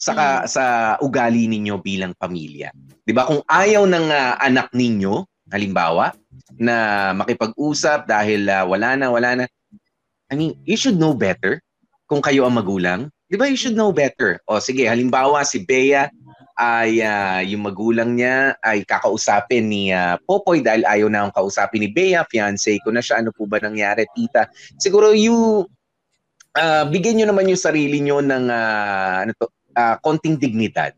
sa 0.00 0.12
Mm. 0.16 0.48
sa 0.48 0.64
ugali 1.04 1.44
ninyo 1.44 1.76
bilang 1.80 2.16
pamilya. 2.16 2.72
'Di 3.04 3.12
ba? 3.12 3.28
Kung 3.28 3.44
ayaw 3.44 3.84
ng 3.84 4.06
uh, 4.08 4.34
anak 4.40 4.72
ninyo, 4.72 5.28
halimbawa, 5.52 6.16
na 6.56 7.10
makipag-usap 7.16 8.08
dahil 8.08 8.48
uh, 8.48 8.64
wala 8.64 8.96
na, 8.96 9.06
wala 9.12 9.30
na. 9.34 9.44
I 10.30 10.38
mean, 10.38 10.56
you 10.64 10.78
should 10.78 10.96
know 10.96 11.12
better 11.12 11.60
kung 12.06 12.22
kayo 12.22 12.46
ang 12.48 12.56
magulang. 12.56 13.12
'Di 13.28 13.36
ba? 13.36 13.46
You 13.46 13.58
should 13.58 13.76
know 13.76 13.92
better. 13.92 14.40
O 14.48 14.58
sige, 14.62 14.88
halimbawa 14.88 15.44
si 15.44 15.62
Bea 15.62 16.08
ay 16.60 17.00
uh, 17.00 17.40
yung 17.40 17.64
magulang 17.64 18.20
niya 18.20 18.52
ay 18.60 18.84
kakausapin 18.84 19.64
ni 19.72 19.88
uh, 19.96 20.20
Popoy 20.28 20.60
dahil 20.60 20.84
ayaw 20.84 21.08
na 21.08 21.24
akong 21.24 21.40
kausapin 21.40 21.80
ni 21.80 21.88
Bea, 21.88 22.20
fiancé 22.28 22.76
ko 22.84 22.92
na 22.92 23.00
siya, 23.00 23.24
ano 23.24 23.32
po 23.32 23.48
ba 23.48 23.56
nangyari, 23.56 24.04
tita? 24.12 24.52
Siguro 24.76 25.16
you 25.16 25.64
uh, 26.60 26.84
bigyan 26.84 27.24
nyo 27.24 27.26
naman 27.32 27.48
yung 27.48 27.60
sarili 27.60 28.04
nyo 28.04 28.20
ng 28.20 28.52
uh, 28.52 29.14
ano 29.24 29.32
to, 29.40 29.48
uh, 29.72 29.96
konting 30.04 30.36
dignidad. 30.36 30.92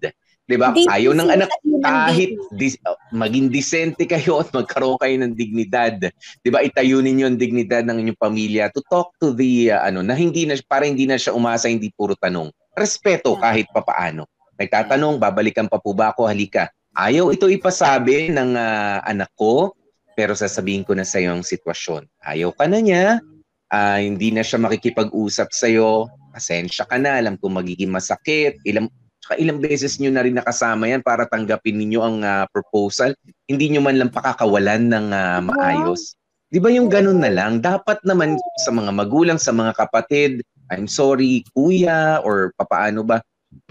'Di 0.51 0.59
ba? 0.59 0.75
Ayaw 0.75 1.15
ng 1.15 1.31
anak 1.31 1.51
kahit 1.81 2.35
dis, 2.59 2.75
uh, 2.83 2.99
maging 3.15 3.49
disente 3.49 4.05
kayo 4.11 4.43
at 4.43 4.51
magkaroon 4.51 4.99
kayo 4.99 5.15
ng 5.23 5.33
dignidad. 5.39 6.11
'Di 6.43 6.51
ba? 6.51 6.67
Itayo 6.67 6.99
ninyo 6.99 7.25
ang 7.31 7.39
dignidad 7.39 7.87
ng 7.87 8.03
inyong 8.03 8.21
pamilya 8.21 8.69
to 8.75 8.83
talk 8.91 9.15
to 9.23 9.31
the 9.31 9.71
uh, 9.71 9.87
ano 9.87 10.03
na 10.03 10.19
hindi 10.19 10.43
na 10.43 10.59
para 10.67 10.85
hindi 10.85 11.07
na 11.07 11.17
siya 11.17 11.37
umasa 11.37 11.71
hindi 11.71 11.95
puro 11.95 12.19
tanong. 12.19 12.51
Respeto 12.75 13.37
kahit 13.37 13.69
papaano. 13.71 14.27
Nagtatanong, 14.63 15.19
babalikan 15.19 15.67
pa 15.67 15.83
po 15.83 15.91
ba 15.91 16.15
ako? 16.15 16.31
Halika. 16.31 16.71
Ayaw 16.95 17.35
ito 17.35 17.51
ipasabi 17.51 18.31
ng 18.31 18.55
ah, 18.55 19.03
anak 19.03 19.35
ko, 19.35 19.75
pero 20.15 20.39
sasabihin 20.39 20.87
ko 20.87 20.95
na 20.95 21.03
sa 21.03 21.19
iyo 21.19 21.35
ang 21.35 21.43
sitwasyon. 21.43 22.07
Ayaw 22.23 22.55
ka 22.55 22.71
na 22.71 22.79
niya, 22.79 23.19
ah, 23.75 23.99
hindi 23.99 24.31
na 24.31 24.47
siya 24.47 24.63
makikipag-usap 24.63 25.51
sa 25.51 25.67
iyo, 25.67 26.07
pasensya 26.31 26.87
ka 26.87 26.95
na, 27.01 27.19
alam 27.19 27.35
ko 27.41 27.51
magiging 27.51 27.91
masakit, 27.91 28.63
ilang 28.63 28.87
Tsaka 29.23 29.39
ilang 29.39 29.63
beses 29.63 30.03
nyo 30.03 30.11
na 30.11 30.27
rin 30.27 30.35
nakasama 30.35 30.91
yan 30.91 30.99
para 30.99 31.31
tanggapin 31.31 31.79
ninyo 31.79 32.01
ang 32.03 32.19
ah, 32.27 32.45
proposal. 32.51 33.15
Hindi 33.47 33.71
nyo 33.71 33.81
man 33.87 33.95
lang 33.95 34.11
pakakawalan 34.11 34.91
ng 34.91 35.07
ah, 35.15 35.39
maayos. 35.39 36.19
Di 36.51 36.59
ba 36.59 36.75
yung 36.75 36.91
ganun 36.91 37.23
na 37.23 37.31
lang? 37.31 37.63
Dapat 37.63 38.03
naman 38.03 38.35
sa 38.67 38.75
mga 38.75 38.91
magulang, 38.91 39.39
sa 39.39 39.55
mga 39.55 39.79
kapatid, 39.79 40.43
I'm 40.75 40.91
sorry, 40.91 41.47
kuya, 41.55 42.19
or 42.27 42.51
papaano 42.59 43.07
ba, 43.07 43.23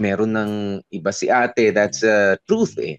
meron 0.02 0.34
ng 0.34 0.52
iba 0.90 1.14
si 1.14 1.30
ate, 1.30 1.70
that's 1.70 2.02
uh, 2.02 2.34
truth 2.50 2.74
eh. 2.82 2.98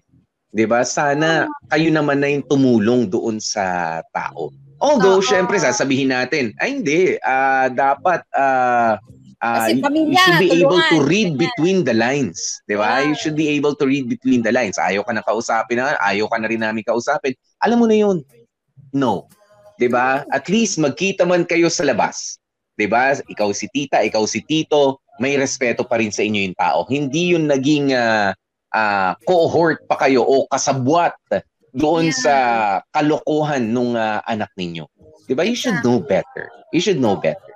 'Di 0.49 0.63
ba? 0.63 0.87
Sana 0.87 1.51
kayo 1.67 1.91
naman 1.91 2.23
na 2.23 2.31
yung 2.31 2.47
tumulong 2.47 3.11
doon 3.11 3.43
sa 3.43 3.99
tao. 4.15 4.53
Although, 4.79 5.19
Oo. 5.19 5.25
syempre, 5.25 5.55
sasabihin 5.59 6.11
natin, 6.11 6.51
ay 6.59 6.79
hindi, 6.79 7.15
ah, 7.23 7.71
dapat 7.71 8.19
ah, 8.35 8.99
ah, 9.39 9.63
Kasi 9.63 9.79
you- 9.79 9.83
pamilya, 9.83 10.11
you 10.11 10.19
should 10.19 10.39
be 10.39 10.51
able 10.55 10.79
to 10.79 10.87
tulungan. 10.99 11.07
read 11.11 11.29
between 11.35 11.77
the 11.83 11.95
lines. 11.95 12.39
'Di 12.63 12.75
ba? 12.79 13.03
Yeah. 13.03 13.11
You 13.11 13.15
should 13.19 13.35
be 13.35 13.47
able 13.51 13.75
to 13.75 13.83
read 13.83 14.07
between 14.07 14.39
the 14.39 14.55
lines. 14.55 14.79
Ayaw 14.79 15.03
ka 15.03 15.11
na 15.11 15.23
kausapin 15.23 15.83
na, 15.83 15.99
ayaw 15.99 16.31
ka 16.31 16.39
na 16.39 16.47
rin 16.47 16.63
namin 16.63 16.83
kausapin. 16.87 17.35
Alam 17.59 17.83
mo 17.83 17.87
na 17.91 17.99
yun. 17.99 18.23
No. 18.95 19.27
'Di 19.75 19.89
ba? 19.89 20.23
At 20.29 20.47
least 20.47 20.79
magkita 20.79 21.25
man 21.25 21.43
kayo 21.43 21.67
sa 21.67 21.83
labas. 21.83 22.37
'Di 22.79 22.87
ba? 22.87 23.17
Ikaw 23.17 23.49
si 23.51 23.67
tita, 23.67 23.99
ikaw 23.99 24.23
si 24.23 24.45
tito, 24.45 25.02
may 25.21 25.37
respeto 25.37 25.85
pa 25.85 26.01
rin 26.01 26.09
sa 26.09 26.25
inyo 26.25 26.39
yung 26.49 26.57
tao. 26.57 26.85
Hindi 26.89 27.35
yun 27.35 27.45
naging 27.49 27.93
ah, 27.93 28.33
ah, 28.73 29.13
cohort 29.27 29.85
pa 29.85 29.97
kayo 30.01 30.25
o 30.25 30.49
kasabwat 30.49 31.13
doon 31.73 32.09
Yeah. 32.09 32.17
sa 32.17 32.35
kalokohan 32.93 33.73
nung 33.73 33.97
ah, 33.97 34.21
anak 34.25 34.49
ninyo. 34.57 34.85
'Di 35.25 35.33
ba? 35.33 35.45
You 35.45 35.57
should 35.57 35.81
know 35.81 36.01
better. 36.01 36.49
You 36.73 36.81
should 36.81 37.01
know 37.01 37.17
better. 37.17 37.53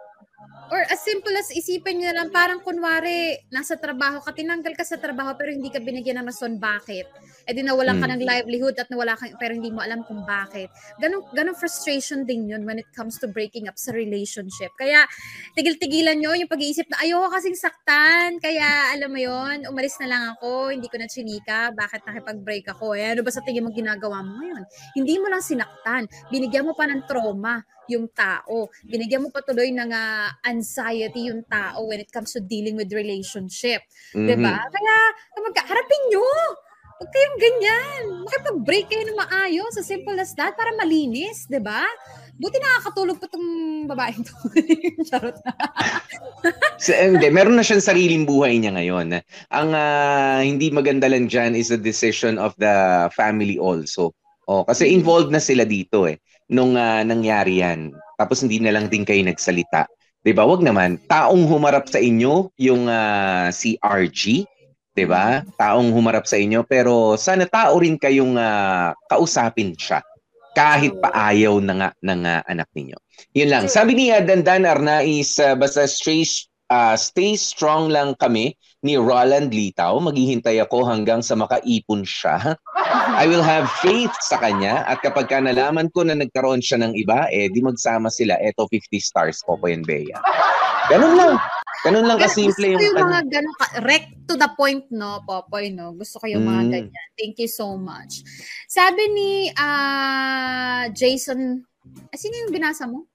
Or 0.68 0.84
as 0.92 1.00
simple 1.00 1.32
as 1.32 1.48
isipin 1.48 2.04
nyo 2.04 2.12
na 2.12 2.16
lang, 2.24 2.30
parang 2.36 2.60
kunwari, 2.60 3.40
nasa 3.48 3.80
trabaho 3.80 4.20
ka, 4.20 4.36
tinanggal 4.36 4.76
ka 4.76 4.84
sa 4.84 5.00
trabaho 5.00 5.32
pero 5.40 5.56
hindi 5.56 5.72
ka 5.72 5.80
binigyan 5.80 6.20
ng 6.20 6.28
rason 6.28 6.60
bakit. 6.60 7.08
E 7.48 7.56
di 7.56 7.64
nawalan 7.64 7.98
ka 7.98 8.06
Hmm. 8.06 8.20
ng 8.20 8.24
livelihood 8.28 8.76
at 8.76 8.92
nawala 8.92 9.16
ka, 9.16 9.32
pero 9.40 9.56
hindi 9.56 9.72
mo 9.72 9.80
alam 9.80 10.04
kung 10.04 10.28
bakit. 10.28 10.68
Ganong, 11.00 11.24
ganong 11.32 11.56
frustration 11.56 12.28
din 12.28 12.52
yun 12.52 12.68
when 12.68 12.76
it 12.76 12.88
comes 12.92 13.16
to 13.18 13.32
breaking 13.32 13.72
up 13.72 13.80
sa 13.80 13.96
relationship. 13.96 14.70
Kaya 14.76 15.08
tigil-tigilan 15.56 16.20
nyo 16.20 16.36
yung 16.36 16.52
pag-iisip 16.52 16.86
na 16.92 17.00
ayoko 17.08 17.32
kasing 17.32 17.56
saktan, 17.56 18.38
kaya 18.44 18.92
alam 18.92 19.10
mo 19.10 19.20
yon 19.20 19.64
umalis 19.72 19.96
na 20.04 20.08
lang 20.12 20.24
ako, 20.36 20.76
hindi 20.76 20.92
ko 20.92 21.00
na 21.00 21.08
chinika, 21.08 21.72
bakit 21.72 22.04
nakipag-break 22.04 22.68
ako? 22.68 22.94
Eh, 22.94 23.16
ano 23.16 23.24
ba 23.24 23.32
sa 23.32 23.40
tingin 23.42 23.64
mo 23.64 23.72
ginagawa 23.72 24.20
mo 24.20 24.44
ngayon? 24.44 24.64
Hindi 24.94 25.16
mo 25.18 25.32
lang 25.32 25.40
sinaktan, 25.40 26.04
binigyan 26.28 26.68
mo 26.68 26.76
pa 26.76 26.84
ng 26.84 27.08
trauma 27.08 27.64
yung 27.88 28.12
tao. 28.12 28.68
Binigyan 28.84 29.24
mo 29.24 29.32
pa 29.32 29.40
tuloy 29.40 29.72
ng 29.72 29.92
ah, 29.96 30.28
anxiety 30.44 31.32
yung 31.32 31.48
tao 31.48 31.88
when 31.88 32.04
it 32.04 32.12
comes 32.12 32.36
to 32.36 32.44
dealing 32.44 32.76
with 32.76 32.92
relationship. 32.92 33.80
Mhm. 34.12 34.28
'Di 34.28 34.36
ba? 34.44 34.60
Kaya 34.68 34.96
kapag 35.32 35.56
harapin 35.72 36.04
nyo. 36.12 36.28
Huwag 36.98 37.14
kayong 37.14 37.38
ganyan. 37.38 38.04
Makipag-break 38.26 38.86
kayo 38.90 39.06
ng 39.06 39.20
maayos. 39.22 39.78
As 39.78 39.86
simple 39.86 40.18
as 40.18 40.34
that. 40.34 40.58
Para 40.58 40.74
malinis. 40.74 41.46
'di 41.46 41.62
ba? 41.62 41.86
Buti 42.38 42.58
nakakatulog 42.58 43.22
pa 43.22 43.30
tong 43.30 43.50
babaeng 43.86 44.26
to. 44.26 44.34
Charot 45.10 45.38
na. 45.46 45.54
So, 46.78 46.94
hindi, 46.94 47.30
meron 47.34 47.58
na 47.58 47.66
siyang 47.66 47.82
sariling 47.82 48.26
buhay 48.30 48.58
niya 48.58 48.74
ngayon. 48.78 49.22
Ang 49.54 49.70
ah, 49.74 50.42
hindi 50.42 50.70
maganda 50.70 51.10
lang 51.10 51.30
dyan 51.30 51.58
is 51.58 51.70
the 51.70 51.78
decision 51.78 52.38
of 52.42 52.54
the 52.62 53.10
family 53.14 53.58
also. 53.58 54.14
Oh, 54.50 54.66
kasi 54.66 54.90
involved 54.90 55.34
na 55.34 55.42
sila 55.42 55.66
dito 55.66 56.06
eh 56.10 56.18
nung 56.50 56.78
ah, 56.78 57.06
nangyari 57.06 57.62
yan. 57.62 57.94
Tapos 58.18 58.42
hindi 58.42 58.58
na 58.58 58.74
lang 58.74 58.90
din 58.90 59.06
kayo 59.06 59.22
nagsalita. 59.22 59.86
'Di 60.26 60.34
ba? 60.34 60.50
Wag 60.50 60.66
naman 60.66 60.98
taong 61.06 61.46
humarap 61.46 61.86
sa 61.90 62.02
inyo 62.02 62.50
yung 62.58 62.90
ah, 62.90 63.54
si 63.54 63.78
RG, 63.82 64.46
'di 64.98 65.06
ba? 65.06 65.46
Taong 65.62 65.94
humarap 65.94 66.26
sa 66.26 66.42
inyo 66.42 66.66
pero 66.66 67.14
sana 67.22 67.46
tao 67.46 67.78
rin 67.78 68.02
kayong 68.02 68.34
ah, 68.34 68.98
kausapin 69.06 69.78
siya 69.78 70.02
kahit 70.58 70.98
pa 70.98 71.14
ayaw 71.14 71.62
na 71.62 71.74
nga 71.78 71.90
ng 72.02 72.26
ah, 72.26 72.42
anak 72.50 72.66
ninyo. 72.74 72.98
Yun 73.38 73.54
lang. 73.54 73.66
Sabi 73.70 73.94
ni 73.94 74.10
ah, 74.10 74.26
Dandan 74.26 74.66
Arnaiz, 74.66 75.38
ah, 75.38 75.54
basta 75.54 75.86
stay, 75.86 76.26
ah, 76.74 76.98
stay 76.98 77.38
strong 77.38 77.94
lang 77.94 78.18
kami 78.18 78.58
ni 78.82 78.98
Roland 78.98 79.54
Litaw. 79.54 80.02
Maghihintay 80.02 80.58
ako 80.66 80.82
hanggang 80.90 81.22
sa 81.22 81.38
makaipon 81.38 82.02
siya. 82.02 82.58
I 83.18 83.30
will 83.30 83.46
have 83.46 83.70
faith 83.86 84.14
sa 84.26 84.42
kanya 84.42 84.82
at 84.90 85.06
kapag 85.06 85.30
ka 85.30 85.38
nalaman 85.38 85.94
ko 85.94 86.02
na 86.02 86.18
nagkaroon 86.18 86.66
siya 86.66 86.82
ng 86.82 86.98
iba, 86.98 87.30
eh 87.30 87.54
di 87.54 87.62
magsama 87.62 88.10
sila. 88.10 88.42
Eto 88.42 88.66
50 88.66 88.98
stars, 88.98 89.46
Popoy 89.46 89.78
and 89.78 89.86
Bea. 89.86 90.18
Ganun 90.88 91.14
lang. 91.14 91.34
Ganun 91.80 92.06
lang 92.06 92.18
kasimple 92.18 92.58
Gusto 92.58 92.66
yung 92.66 92.80
ko 92.80 92.84
yung 92.84 92.98
ano. 92.98 93.08
mga 93.08 93.22
ganun, 93.30 93.56
ka- 93.56 93.76
rect 93.82 94.10
to 94.26 94.34
the 94.34 94.50
point, 94.52 94.84
no, 94.90 95.22
Popoy, 95.22 95.70
no? 95.70 95.94
Gusto 95.94 96.18
ko 96.18 96.26
yung 96.26 96.44
mga 96.44 96.62
Mm. 96.64 96.72
ganyan. 96.74 97.08
Thank 97.14 97.36
you 97.38 97.48
so 97.48 97.76
much. 97.76 98.26
Sabi 98.66 99.04
ni 99.08 99.32
ah 99.54 100.90
Jason, 100.90 101.62
ah, 102.04 102.18
sino 102.18 102.34
yung 102.38 102.52
binasa 102.52 102.84
mo? 102.84 103.06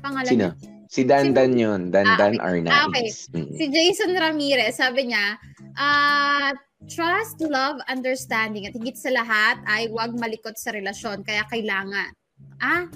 Pangalan 0.00 0.26
Sino? 0.26 0.40
niya? 0.48 0.52
Si 0.90 1.00
Dandan 1.04 1.52
yun. 1.54 1.80
Dandan 1.88 2.34
Ah, 2.34 2.50
okay. 2.50 2.66
Arnaiz. 2.66 2.72
Ah, 2.72 2.84
okay. 2.88 3.06
Mm. 3.36 3.52
Si 3.52 3.64
Jason 3.68 4.10
Ramirez, 4.12 4.74
sabi 4.74 5.06
niya, 5.06 5.38
ah, 5.76 6.50
trust, 6.88 7.38
love, 7.42 7.78
understanding, 7.86 8.64
at 8.64 8.72
higit 8.72 8.96
sa 8.96 9.12
lahat 9.12 9.60
ay 9.68 9.86
huwag 9.86 10.16
malikot 10.16 10.56
sa 10.56 10.72
relasyon. 10.72 11.22
Kaya 11.22 11.44
kailangan. 11.46 12.10
Ah, 12.58 12.88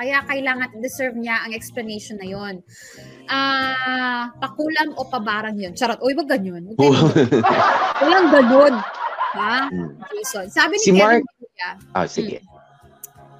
kaya 0.00 0.24
kailangan 0.24 0.80
deserve 0.80 1.12
niya 1.12 1.44
ang 1.44 1.52
explanation 1.52 2.16
na 2.16 2.24
yon. 2.24 2.64
Ah, 3.28 4.32
pakulam 4.40 4.96
o 4.96 5.04
pabarang 5.04 5.60
yun. 5.60 5.76
Charot. 5.76 6.00
Uy, 6.00 6.16
wag 6.16 6.24
ganyan. 6.24 6.72
Walang 8.00 8.32
ganun. 8.32 8.74
Ha? 9.36 9.68
Mm. 9.68 10.00
Jason. 10.16 10.48
Sabi 10.48 10.80
ni 10.80 10.84
Si 10.88 10.90
Kevin 10.96 11.20
Mark- 11.20 11.28
Villa, 11.36 11.70
Ah, 11.92 12.08
sige. 12.08 12.40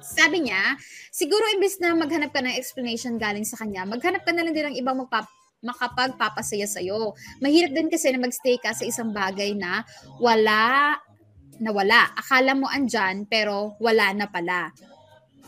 sabi 0.05 0.45
niya, 0.45 0.77
siguro 1.09 1.41
imbes 1.49 1.81
na 1.81 1.97
maghanap 1.97 2.29
ka 2.29 2.45
ng 2.45 2.53
explanation 2.53 3.17
galing 3.17 3.43
sa 3.43 3.57
kanya, 3.57 3.81
maghanap 3.89 4.21
ka 4.21 4.29
na 4.29 4.45
lang 4.45 4.53
din 4.53 4.69
ng 4.69 4.77
ibang 4.77 5.01
magpap 5.01 5.25
makapagpapasaya 5.61 6.65
sa'yo. 6.65 7.13
Mahirap 7.37 7.73
din 7.73 7.89
kasi 7.89 8.09
na 8.09 8.21
magstay 8.21 8.57
ka 8.57 8.73
sa 8.73 8.81
isang 8.81 9.13
bagay 9.13 9.53
na 9.53 9.85
wala 10.17 10.93
na 11.61 11.69
wala. 11.69 12.09
Akala 12.17 12.57
mo 12.57 12.65
andyan, 12.65 13.29
pero 13.29 13.77
wala 13.77 14.09
na 14.17 14.25
pala. 14.25 14.73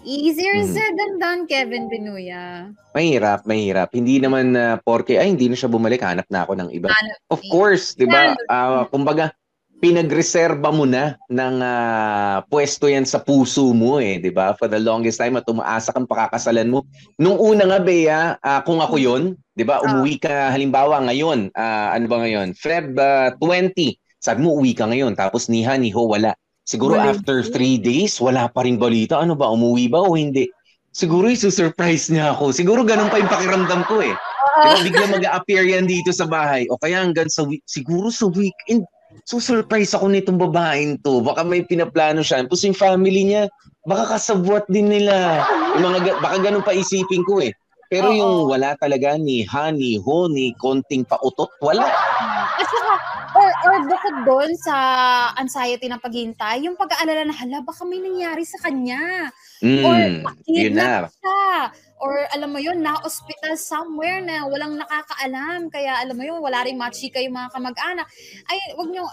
Easier 0.04 0.60
Mhm. 0.60 0.70
said 0.70 0.94
than 1.00 1.14
done, 1.18 1.42
Kevin 1.48 1.88
Binuya. 1.88 2.70
Mahirap, 2.92 3.48
mahirap. 3.48 3.90
Hindi 3.96 4.20
naman 4.20 4.52
na 4.52 4.78
porke, 4.84 5.16
ay, 5.16 5.32
hindi 5.32 5.48
na 5.48 5.56
siya 5.56 5.72
bumalik, 5.72 6.04
hanap 6.04 6.28
na 6.28 6.44
ako 6.44 6.60
ng 6.60 6.70
iba. 6.76 6.92
Hanap 6.92 7.18
Of 7.32 7.42
course, 7.48 7.96
di 7.96 8.06
ba? 8.06 8.36
Ah, 8.52 8.86
kumbaga, 8.92 9.32
pinagreserba 9.80 10.72
mo 10.72 10.88
na 10.88 11.20
ng 11.28 11.56
ah, 11.60 12.44
pwesto 12.48 12.88
yan 12.88 13.04
sa 13.04 13.20
puso 13.20 13.72
mo 13.76 14.00
eh, 14.00 14.20
di 14.20 14.32
ba? 14.32 14.56
For 14.56 14.68
the 14.68 14.80
longest 14.80 15.20
time 15.20 15.36
at 15.36 15.48
umaasa 15.48 15.92
kang 15.92 16.08
pakakasalan 16.08 16.72
mo. 16.72 16.84
Nung 17.20 17.40
una 17.40 17.64
nga, 17.68 17.80
Bea, 17.80 18.36
ah, 18.40 18.62
kung 18.64 18.84
ako 18.84 18.96
yon, 19.00 19.24
di 19.56 19.64
ba, 19.64 19.80
umuwi 19.84 20.20
ka 20.20 20.52
halimbawa 20.52 21.00
ngayon, 21.08 21.52
ah, 21.56 21.96
ano 21.96 22.06
ba 22.12 22.24
ngayon? 22.24 22.56
Feb 22.56 22.96
ah, 23.00 23.32
20, 23.40 23.96
sabi 24.24 24.40
mo 24.40 24.56
uwi 24.56 24.72
ka 24.72 24.88
ngayon, 24.88 25.16
tapos 25.16 25.52
niha, 25.52 25.76
niho, 25.76 26.04
wala. 26.08 26.32
Siguro 26.64 26.96
Wala. 26.96 27.12
after 27.12 27.44
three 27.44 27.76
days, 27.76 28.16
wala 28.24 28.48
pa 28.48 28.64
rin 28.64 28.80
balita. 28.80 29.20
Ano 29.20 29.36
ba, 29.36 29.52
umuwi 29.52 29.92
ba 29.92 30.00
o 30.00 30.16
hindi? 30.16 30.48
Siguro 30.96 31.28
isusurprise 31.28 32.14
niya 32.14 32.32
ako. 32.38 32.56
Siguro 32.56 32.88
ganun 32.88 33.12
pa 33.12 33.20
yung 33.20 33.32
pakiramdam 33.32 33.84
ko 33.90 34.00
eh. 34.00 34.14
Diba, 34.64 34.80
bigla 34.86 35.06
mag-appear 35.10 35.66
yan 35.66 35.90
dito 35.90 36.14
sa 36.14 36.30
bahay. 36.30 36.70
O 36.70 36.78
kaya 36.80 37.02
hanggang 37.02 37.28
sa 37.28 37.44
week, 37.44 37.66
siguro 37.66 38.14
sa 38.14 38.30
weekend, 38.30 38.86
so 39.26 39.42
surprise 39.42 39.92
ako 39.92 40.08
nitong 40.08 40.40
babaeng 40.40 41.02
to. 41.02 41.20
Baka 41.20 41.42
may 41.44 41.66
pinaplano 41.66 42.22
siya. 42.22 42.46
Tapos 42.46 42.64
yung 42.64 42.78
family 42.78 43.26
niya, 43.28 43.50
baka 43.84 44.16
kasabwat 44.16 44.64
din 44.70 44.88
nila. 44.88 45.44
Yung 45.76 45.84
mga, 45.90 46.00
ga- 46.06 46.20
baka 46.22 46.38
ganun 46.40 46.64
pa 46.64 46.72
isipin 46.72 47.26
ko 47.26 47.42
eh. 47.44 47.52
Pero 47.92 48.10
Oo. 48.10 48.18
yung 48.18 48.34
wala 48.50 48.78
talaga 48.80 49.18
ni 49.20 49.44
ha, 49.50 49.70
ni 49.74 50.00
ho, 50.00 50.26
ni 50.32 50.54
konting 50.62 51.04
pautot, 51.04 51.50
wala. 51.60 51.90
Or, 53.34 53.50
or 53.66 53.76
bukod 53.90 54.16
doon 54.26 54.52
sa 54.62 54.76
anxiety 55.36 55.90
ng 55.90 55.98
paghintay, 55.98 56.62
yung 56.66 56.78
pag-aalala 56.78 57.26
na, 57.26 57.34
hala, 57.34 57.66
baka 57.66 57.82
may 57.82 57.98
nangyari 57.98 58.46
sa 58.46 58.62
kanya. 58.62 59.34
Or 59.64 59.96
Mm, 59.98 60.28
yun 60.46 60.76
na. 60.78 61.02
kidnap 61.02 61.04
siya. 61.18 61.44
Or 62.04 62.14
alam 62.30 62.52
mo 62.52 62.60
yun, 62.60 62.84
na-hospital 62.84 63.56
somewhere 63.56 64.20
na 64.22 64.46
walang 64.46 64.76
nakakaalam. 64.78 65.72
Kaya 65.72 66.04
alam 66.04 66.14
mo 66.14 66.24
yun, 66.24 66.40
wala 66.44 66.62
rin 66.68 66.78
machika 66.78 67.18
yung 67.24 67.34
mga 67.34 67.50
kamag-anak. 67.56 68.06
Ay, 68.46 68.60
wag 68.76 68.90
nyo, 68.92 69.08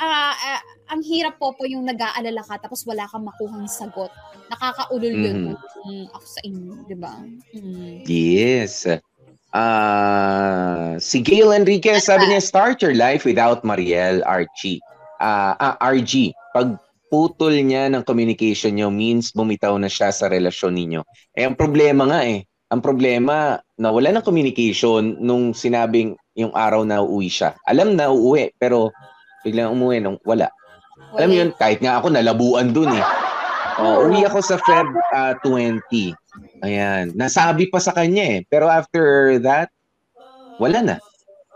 ah, 0.00 0.34
ah, 0.34 0.60
ang 0.88 1.02
hirap 1.04 1.36
po 1.36 1.52
po 1.52 1.68
yung 1.68 1.84
nag-aalala 1.84 2.40
ka 2.42 2.58
tapos 2.64 2.82
wala 2.88 3.04
kang 3.06 3.22
makuhang 3.28 3.68
sagot. 3.68 4.08
Nakakaulol 4.48 5.14
yun 5.14 5.36
Mhm. 5.52 5.54
mm, 5.84 6.06
ako 6.16 6.26
sa 6.26 6.40
inyo, 6.42 6.72
di 6.88 6.96
ba? 6.96 7.12
Mm. 7.54 8.02
Yes. 8.08 8.88
Ah, 9.48 11.00
si 11.00 11.24
Gail 11.24 11.48
Enriquez, 11.56 12.04
sabi 12.04 12.28
niya, 12.28 12.44
start 12.44 12.84
your 12.84 12.92
life 12.92 13.24
without 13.24 13.64
Mariel 13.64 14.20
Archie. 14.28 14.80
Ah, 15.18 15.56
ah, 15.56 15.74
RG. 15.80 16.36
Pag 16.52 16.76
putol 17.08 17.56
niya 17.64 17.88
ng 17.88 18.04
communication 18.04 18.76
niyo 18.76 18.92
means 18.92 19.32
bumitaw 19.32 19.72
na 19.80 19.88
siya 19.88 20.12
sa 20.12 20.28
relasyon 20.28 20.76
ninyo. 20.76 21.00
Eh, 21.32 21.48
ang 21.48 21.56
problema 21.56 22.04
nga 22.04 22.20
eh. 22.28 22.44
Ang 22.68 22.84
problema, 22.84 23.56
nawala 23.80 24.12
ng 24.12 24.24
communication 24.28 25.16
nung 25.16 25.56
sinabing 25.56 26.12
yung 26.36 26.52
araw 26.52 26.84
na 26.84 27.00
uuwi 27.00 27.32
siya. 27.32 27.56
Alam 27.64 27.96
na 27.96 28.12
uuwi, 28.12 28.52
pero 28.60 28.92
biglang 29.40 29.72
umuwi 29.72 30.04
nung 30.04 30.20
wala. 30.28 30.52
Alam 31.16 31.28
mo 31.32 31.36
yun, 31.40 31.50
kahit 31.56 31.80
nga 31.80 31.96
ako 31.96 32.12
nalabuan 32.12 32.76
dun 32.76 32.92
eh. 32.92 33.04
Oh, 33.78 34.10
uwi 34.10 34.26
ako 34.26 34.42
sa 34.42 34.58
Feb 34.58 34.90
ah, 35.14 35.38
20. 35.46 35.78
Ayan. 36.66 37.14
Nasabi 37.14 37.70
pa 37.70 37.78
sa 37.78 37.94
kanya 37.94 38.38
eh. 38.38 38.40
Pero 38.50 38.66
after 38.66 39.38
that, 39.38 39.70
wala 40.58 40.82
na. 40.82 40.96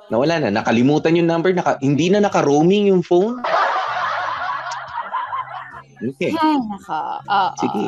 Nawala 0.07 0.39
na. 0.39 0.55
Nakalimutan 0.55 1.19
yung 1.19 1.27
number. 1.27 1.51
Naka, 1.51 1.83
hindi 1.83 2.15
na 2.15 2.23
naka-roaming 2.23 2.95
yung 2.95 3.03
phone. 3.03 3.43
Okay. 6.03 6.35
Ay, 6.35 6.59
naka. 6.67 7.23
oo. 7.27 7.55
Sige. 7.59 7.87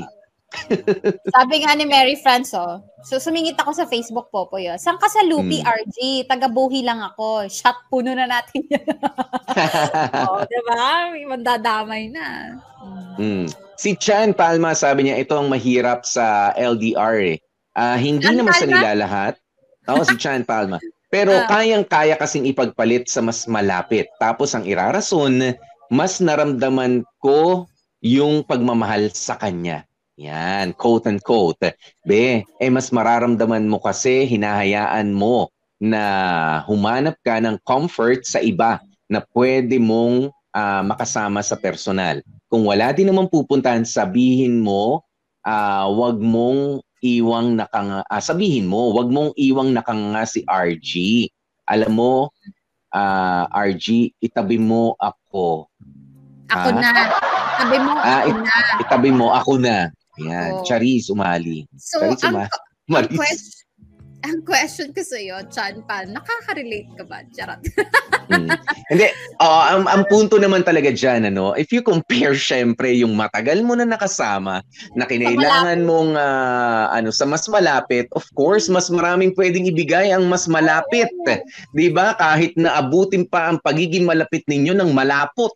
Sabi 1.27 1.61
nga 1.61 1.73
ni 1.73 1.85
Mary 1.85 2.17
Franco, 2.17 2.63
so 3.01 3.17
sumingit 3.17 3.55
ako 3.55 3.73
sa 3.73 3.85
Facebook 3.85 4.29
po 4.29 4.47
po 4.47 4.57
yun. 4.57 4.75
Saan 4.75 4.97
ka 4.97 5.07
sa 5.07 5.23
Lupi, 5.23 5.59
Hmm. 5.59 5.69
RG? 5.69 5.97
Taga-buhi 6.25 6.81
lang 6.81 7.01
ako. 7.01 7.47
Shot 7.47 7.87
puno 7.87 8.11
na 8.11 8.25
natin 8.25 8.63
yan. 8.71 8.85
Oo, 10.25 10.43
di 10.43 10.61
ba? 10.65 10.83
May 11.11 11.25
mandadamay 11.25 12.09
na. 12.09 12.57
Mm. 13.15 13.47
Si 13.75 13.95
Chan 13.95 14.33
Palma, 14.33 14.73
sabi 14.73 15.05
niya, 15.05 15.19
ito 15.19 15.35
ang 15.35 15.47
mahirap 15.47 16.03
sa 16.03 16.51
LDR 16.53 17.17
eh. 17.29 17.37
Ah, 17.73 17.95
hindi 17.95 18.23
Chan 18.23 18.37
naman 18.37 18.53
sa 18.53 18.63
Palma? 18.63 18.73
nilalahat. 18.73 19.35
Oo, 19.87 20.03
si 20.03 20.15
Chan 20.15 20.43
Palma. 20.43 20.79
Pero 21.09 21.31
Ah. 21.33 21.47
kayang-kaya 21.47 22.15
kasing 22.15 22.45
ipagpalit 22.45 23.07
sa 23.07 23.21
mas 23.21 23.47
malapit. 23.47 24.11
Tapos 24.17 24.51
ang 24.51 24.65
irarason, 24.65 25.55
mas 25.89 26.19
naramdaman 26.19 27.03
ko 27.19 27.67
yung 28.01 28.43
pagmamahal 28.43 29.09
sa 29.09 29.35
kanya. 29.35 29.87
Yan, 30.15 30.71
quote 30.79 31.11
unquote. 31.11 31.75
Be, 32.07 32.47
eh 32.47 32.71
mas 32.71 32.95
mararamdaman 32.95 33.67
mo 33.67 33.83
kasi 33.83 34.31
hinahayaan 34.31 35.11
mo 35.11 35.51
na 35.83 36.03
humanap 36.71 37.19
ka 37.27 37.43
ng 37.43 37.59
comfort 37.67 38.23
sa 38.23 38.39
iba 38.39 38.79
na 39.11 39.19
pwede 39.35 39.83
mong 39.83 40.31
ah, 40.55 40.87
makasama 40.87 41.43
sa 41.43 41.59
personal. 41.59 42.23
Kung 42.47 42.63
wala 42.63 42.95
din 42.95 43.11
naman 43.11 43.27
pupuntahan, 43.27 43.83
sabihin 43.83 44.63
mo, 44.63 45.03
ah, 45.43 45.91
wag 45.91 46.23
mong 46.23 46.79
iwang 47.03 47.59
nakanga, 47.59 48.07
ah, 48.07 48.23
sabihin 48.23 48.71
mo, 48.71 48.95
wag 48.95 49.11
mong 49.11 49.35
iwang 49.35 49.75
nakanga 49.75 50.23
si 50.31 50.47
RG. 50.47 51.27
Alam 51.67 51.93
mo, 51.99 52.13
ah, 52.95 53.51
RG, 53.51 54.15
itabi 54.23 54.63
mo 54.63 54.95
ako. 54.95 55.67
Ako 56.55 56.69
Ah? 56.71 56.79
na. 56.79 56.91
Sabi 57.59 57.77
mo, 57.83 57.91
Ah, 57.99 58.23
ako 58.23 58.29
it- 58.31 58.43
na. 58.47 58.57
Itabi 58.79 59.11
mo 59.11 59.27
ako 59.35 59.53
na. 59.59 59.79
Yan, 60.23 60.61
Oo. 60.61 60.65
Charis 60.67 61.11
umali. 61.11 61.67
So, 61.75 62.03
Charis 62.03 62.23
ang, 62.23 62.35
umali. 62.35 62.51
ang, 62.53 62.63
Maris. 62.87 63.17
question, 63.19 63.65
ang 64.25 64.39
question 64.41 64.89
ko 64.97 65.03
sa'yo, 65.05 65.37
Chan 65.53 65.85
Pan, 65.85 66.09
nakaka-relate 66.15 66.91
ka 66.97 67.05
ba? 67.05 67.23
Charot. 67.33 67.61
Mm. 68.25 68.49
Hindi, 68.89 69.13
oo, 69.45 69.61
ang, 69.69 69.85
ang 69.85 70.09
punto 70.09 70.41
naman 70.41 70.65
talaga 70.65 70.89
dyan, 70.89 71.29
ano, 71.29 71.53
if 71.61 71.69
you 71.69 71.85
compare 71.85 72.33
syempre 72.49 72.97
yung 72.97 73.13
matagal 73.13 73.61
mo 73.61 73.77
na 73.77 73.85
nakasama, 73.85 74.65
na 74.97 75.05
kinailangan 75.05 75.85
mong 75.85 76.17
ah, 76.17 76.89
ano, 76.89 77.13
sa 77.13 77.29
mas 77.29 77.45
malapit, 77.53 78.09
of 78.17 78.25
course, 78.33 78.73
mas 78.73 78.89
maraming 78.89 79.37
pwedeng 79.37 79.69
ibigay 79.69 80.09
ang 80.09 80.25
mas 80.25 80.49
malapit. 80.49 81.13
Di 81.77 81.93
ba? 81.93 82.17
Kahit 82.17 82.57
na 82.57 82.81
abutin 82.81 83.29
pa 83.29 83.53
ang 83.53 83.61
pagiging 83.61 84.09
malapit 84.09 84.41
ninyo 84.49 84.73
ng 84.73 84.91
malapot. 84.97 85.53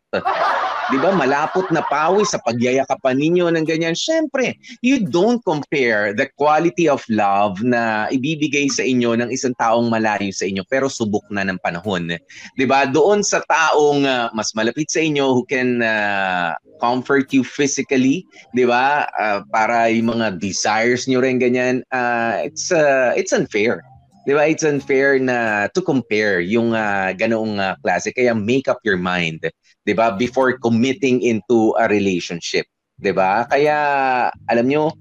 'Di 0.89 0.99
ba? 1.01 1.13
Malapot 1.13 1.69
na 1.71 1.85
pawis 1.87 2.33
sa 2.33 2.41
pagyayakapan 2.43 3.17
ninyo 3.21 3.47
ng 3.53 3.65
ganyan. 3.65 3.93
Syempre, 3.93 4.57
you 4.81 5.05
don't 5.05 5.41
compare 5.45 6.17
the 6.17 6.29
quality 6.37 6.89
of 6.89 7.05
love 7.13 7.61
na 7.61 8.09
ibibigay 8.09 8.69
sa 8.73 8.85
inyo 8.85 9.17
ng 9.17 9.31
isang 9.33 9.53
taong 9.61 9.93
malayo 9.93 10.33
sa 10.33 10.49
inyo 10.49 10.65
pero 10.67 10.89
subok 10.89 11.29
na 11.29 11.45
ng 11.45 11.61
panahon. 11.61 12.17
'Di 12.57 12.65
ba? 12.65 12.89
Doon 12.89 13.21
sa 13.21 13.45
taong 13.45 14.09
uh, 14.09 14.33
mas 14.33 14.53
malapit 14.57 14.89
sa 14.89 15.05
inyo 15.05 15.37
who 15.37 15.45
can 15.45 15.85
uh, 15.85 16.57
comfort 16.81 17.31
you 17.31 17.45
physically, 17.45 18.25
'di 18.57 18.65
ba? 18.65 19.05
Uh, 19.21 19.45
para 19.53 19.93
yung 19.93 20.17
mga 20.17 20.41
desires 20.41 21.05
niyo 21.05 21.21
rin 21.21 21.37
ganyan, 21.37 21.85
uh, 21.93 22.41
it's 22.41 22.73
uh, 22.73 23.13
it's 23.15 23.37
unfair. 23.37 23.85
'Di 24.29 24.37
ba? 24.37 24.45
It's 24.45 24.65
unfair 24.65 25.17
na 25.17 25.69
to 25.73 25.81
compare 25.81 26.45
yung 26.45 26.77
uh, 26.77 27.17
ganoong 27.17 27.57
uh, 27.57 27.81
klase. 27.81 28.13
Kaya 28.13 28.37
make 28.37 28.69
up 28.69 28.81
your 28.85 29.01
mind, 29.01 29.41
'di 29.89 29.97
ba? 29.97 30.13
Before 30.13 30.53
committing 30.61 31.25
into 31.25 31.73
a 31.81 31.89
relationship, 31.89 32.69
'di 33.01 33.17
ba? 33.17 33.49
Kaya 33.49 33.77
alam 34.45 34.69
nyo, 34.69 34.93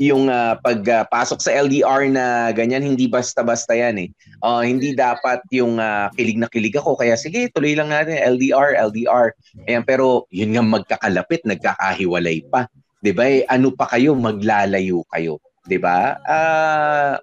yung 0.00 0.32
uh, 0.32 0.56
pagpasok 0.64 1.40
uh, 1.40 1.44
sa 1.44 1.52
LDR 1.52 2.08
na 2.08 2.52
ganyan 2.56 2.80
hindi 2.80 3.08
basta-basta 3.08 3.76
yan 3.76 4.08
eh. 4.08 4.08
Uh, 4.40 4.64
hindi 4.64 4.96
dapat 4.96 5.44
yung 5.52 5.76
uh, 5.76 6.08
kilig 6.16 6.40
na 6.40 6.48
kilig 6.48 6.76
ako 6.76 6.96
kaya 6.96 7.16
sige 7.16 7.52
tuloy 7.52 7.76
lang 7.76 7.92
natin 7.92 8.16
LDR 8.16 8.72
LDR. 8.88 9.36
Ayan 9.68 9.84
pero 9.84 10.24
yun 10.32 10.56
nga 10.56 10.64
magkakalapit 10.64 11.44
nagkakahiwalay 11.44 12.40
pa. 12.48 12.72
'Di 13.04 13.12
ba? 13.12 13.24
Eh, 13.28 13.44
ano 13.52 13.68
pa 13.76 13.84
kayo 13.92 14.16
maglalayo 14.16 15.04
kayo, 15.12 15.44
'di 15.68 15.76
ba? 15.76 16.16
Uh, 16.24 17.20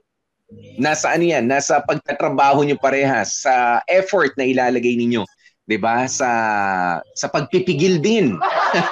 nasa 0.77 1.13
ano 1.13 1.25
yan, 1.25 1.49
nasa 1.49 1.81
pagtatrabaho 1.81 2.61
nyo 2.61 2.77
parehas, 2.77 3.41
sa 3.41 3.81
effort 3.89 4.33
na 4.37 4.45
ilalagay 4.45 4.93
ninyo, 4.97 5.25
'di 5.67 5.77
ba? 5.79 6.05
Sa 6.09 6.29
sa 7.15 7.27
pagpipigil 7.31 7.99
din. 8.03 8.35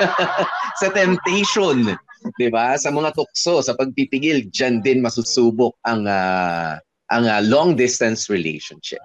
sa 0.82 0.88
temptation, 0.92 1.96
'di 2.38 2.48
ba? 2.52 2.78
Sa 2.80 2.94
mga 2.94 3.16
tukso, 3.16 3.60
sa 3.62 3.76
pagpipigil, 3.76 4.50
diyan 4.50 4.84
din 4.86 5.04
masusubok 5.04 5.76
ang 5.88 6.08
uh, 6.08 6.78
ang 7.12 7.24
uh, 7.28 7.42
long 7.44 7.76
distance 7.76 8.32
relationship. 8.32 9.02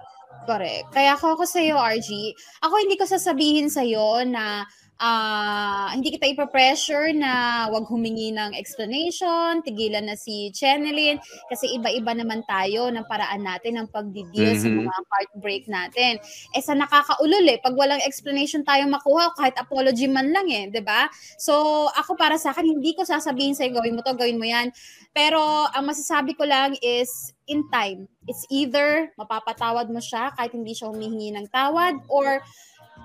Correct. 0.47 0.95
Kaya 0.95 1.19
ako 1.19 1.35
ako 1.35 1.43
sa 1.43 1.59
iyo, 1.59 1.75
RG, 1.75 2.31
ako 2.63 2.73
hindi 2.79 2.95
ko 2.95 3.03
sasabihin 3.03 3.67
sa 3.67 3.83
iyo 3.83 4.23
na 4.23 4.63
uh, 4.97 5.87
hindi 5.93 6.13
kita 6.13 6.29
ipa-pressure 6.33 7.13
na 7.13 7.65
wag 7.69 7.85
humingi 7.85 8.33
ng 8.33 8.57
explanation, 8.57 9.61
tigilan 9.61 10.09
na 10.09 10.17
si 10.17 10.49
Chenelin 10.53 11.21
kasi 11.49 11.69
iba-iba 11.77 12.13
naman 12.13 12.41
tayo 12.45 12.89
ng 12.89 13.05
paraan 13.05 13.45
natin 13.45 13.81
ng 13.81 13.87
pagdi-deal 13.93 14.57
mm-hmm. 14.57 14.63
sa 14.63 14.69
mga 14.69 14.93
heartbreak 15.09 15.63
natin. 15.69 16.13
Eh 16.53 16.61
sa 16.61 16.73
nakakaulol 16.73 17.45
eh, 17.47 17.61
pag 17.61 17.77
walang 17.77 18.01
explanation 18.03 18.65
tayo 18.65 18.85
makuha, 18.89 19.33
kahit 19.37 19.55
apology 19.61 20.09
man 20.09 20.33
lang 20.33 20.49
eh, 20.49 20.69
'di 20.69 20.81
ba? 20.81 21.09
So 21.37 21.87
ako 21.93 22.17
para 22.17 22.35
sa 22.41 22.51
akin 22.51 22.65
hindi 22.65 22.97
ko 22.97 23.05
sasabihin 23.05 23.53
sa 23.53 23.69
gawin 23.69 23.95
mo 23.95 24.01
to, 24.01 24.17
gawin 24.17 24.41
mo 24.41 24.45
'yan. 24.45 24.73
Pero 25.13 25.41
ang 25.73 25.85
masasabi 25.89 26.37
ko 26.37 26.45
lang 26.45 26.77
is 26.81 27.33
in 27.47 27.65
time. 27.71 28.05
It's 28.27 28.43
either 28.51 29.09
mapapatawad 29.15 29.87
mo 29.89 30.03
siya 30.03 30.35
kahit 30.35 30.51
hindi 30.51 30.75
siya 30.75 30.91
humihingi 30.91 31.31
ng 31.37 31.47
tawad 31.49 32.01
or 32.11 32.43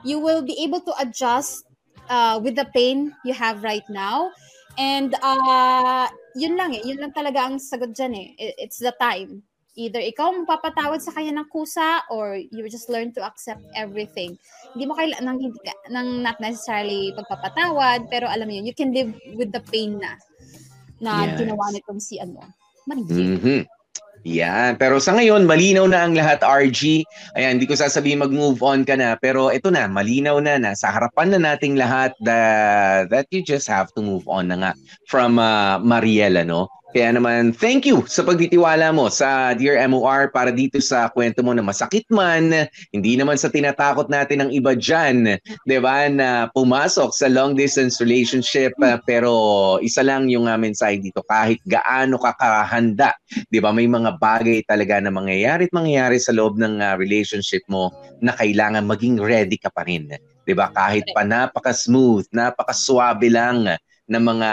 you 0.03 0.19
will 0.19 0.43
be 0.43 0.59
able 0.59 0.83
to 0.83 0.93
adjust 0.99 1.69
uh, 2.13 2.37
with 2.37 2.55
the 2.61 2.69
pain 2.77 3.17
you 3.25 3.33
have 3.33 3.65
right 3.65 3.89
now. 3.89 4.29
And 4.77 5.17
uh, 5.25 6.09
yun 6.37 6.61
lang 6.61 6.77
eh, 6.77 6.85
yun 6.85 7.01
lang 7.01 7.17
talaga 7.17 7.49
ang 7.49 7.57
sagot 7.57 7.97
dyan 7.97 8.13
eh. 8.13 8.29
It's 8.61 8.81
the 8.81 8.93
time. 9.01 9.41
Either 9.73 10.05
ikaw 10.05 10.29
magpapatawad 10.37 11.01
sa 11.01 11.17
kanya 11.17 11.41
ng 11.41 11.49
kusa 11.49 12.05
or 12.13 12.37
you 12.37 12.61
just 12.69 12.93
learn 12.93 13.09
to 13.17 13.25
accept 13.25 13.65
everything. 13.73 14.37
Hindi 14.77 14.85
mo 14.85 14.93
kailangan 14.97 15.41
ng, 15.41 15.41
ng 15.89 16.09
not 16.21 16.37
necessarily 16.45 17.17
pagpapatawad, 17.17 18.13
pero 18.13 18.29
alam 18.29 18.49
mo 18.49 18.53
yun, 18.53 18.69
you 18.69 18.77
can 18.77 18.93
live 18.93 19.17
with 19.33 19.49
the 19.49 19.65
pain 19.73 19.97
na 19.97 20.21
na 21.01 21.25
yes. 21.25 21.41
ginawa 21.41 21.65
nitong 21.73 22.01
si 22.01 22.21
ano, 22.21 22.45
Marie. 22.85 23.09
Mm-hmm. 23.09 23.63
Yan. 24.23 24.79
Pero 24.79 25.03
sa 25.03 25.19
ngayon, 25.19 25.51
malinaw 25.51 25.87
na 25.91 26.07
ang 26.07 26.15
lahat, 26.15 26.47
RG. 26.47 27.03
Ayan, 27.35 27.59
hindi 27.59 27.67
ko 27.67 27.75
sasabihin 27.75 28.23
mag-move 28.23 28.63
on 28.63 28.87
ka 28.87 28.95
na. 28.95 29.19
Pero 29.19 29.51
ito 29.51 29.71
na, 29.75 29.91
malinaw 29.91 30.39
na 30.39 30.63
na. 30.63 30.71
Sa 30.79 30.95
harapan 30.95 31.35
na 31.35 31.55
nating 31.55 31.75
lahat 31.75 32.15
that, 32.23 33.11
that 33.11 33.27
you 33.35 33.43
just 33.43 33.67
have 33.67 33.91
to 33.99 34.01
move 34.03 34.23
on 34.31 34.55
na 34.55 34.57
nga 34.63 34.73
from 35.11 35.43
uh, 35.43 35.83
Mariela, 35.83 36.47
no? 36.47 36.71
Kaya 36.93 37.17
naman, 37.17 37.57
thank 37.57 37.89
you 37.89 38.05
sa 38.05 38.21
pagtitiwala 38.21 38.93
mo 38.93 39.09
sa 39.09 39.57
Dear 39.57 39.81
MOR 39.89 40.29
para 40.29 40.53
dito 40.53 40.77
sa 40.77 41.09
kwento 41.09 41.41
mo 41.41 41.57
na 41.57 41.65
masakit 41.65 42.05
man, 42.13 42.69
hindi 42.93 43.17
naman 43.17 43.41
sa 43.41 43.49
tinatakot 43.49 44.13
natin 44.13 44.45
ng 44.45 44.51
iba 44.53 44.77
dyan, 44.77 45.41
di 45.65 45.79
ba, 45.81 46.13
na 46.13 46.53
pumasok 46.53 47.17
sa 47.17 47.33
long 47.33 47.57
distance 47.57 47.97
relationship, 47.97 48.77
uh, 48.85 49.01
pero 49.09 49.33
isa 49.81 50.05
lang 50.05 50.29
yung 50.29 50.45
uh, 50.45 50.61
mensahe 50.61 51.01
dito, 51.01 51.25
kahit 51.25 51.65
gaano 51.65 52.21
ka 52.21 52.37
kahanda, 52.37 53.17
di 53.49 53.57
ba, 53.57 53.73
may 53.73 53.89
mga 53.89 54.21
bagay 54.21 54.61
talaga 54.69 55.01
na 55.01 55.09
mangyayari 55.09 55.67
at 55.67 55.73
mangyayari 55.73 56.21
sa 56.21 56.37
loob 56.37 56.61
ng 56.61 56.85
uh, 56.85 56.93
relationship 57.01 57.65
mo 57.73 57.89
na 58.21 58.37
kailangan 58.37 58.85
maging 58.85 59.17
ready 59.17 59.57
ka 59.57 59.73
pa 59.73 59.89
rin. 59.89 60.13
'di 60.43 60.55
ba? 60.59 60.71
Kahit 60.75 61.07
pa 61.15 61.23
napaka-smooth, 61.23 62.27
napaka-suabe 62.35 63.31
lang 63.31 63.79
na 64.07 64.19
mga 64.19 64.51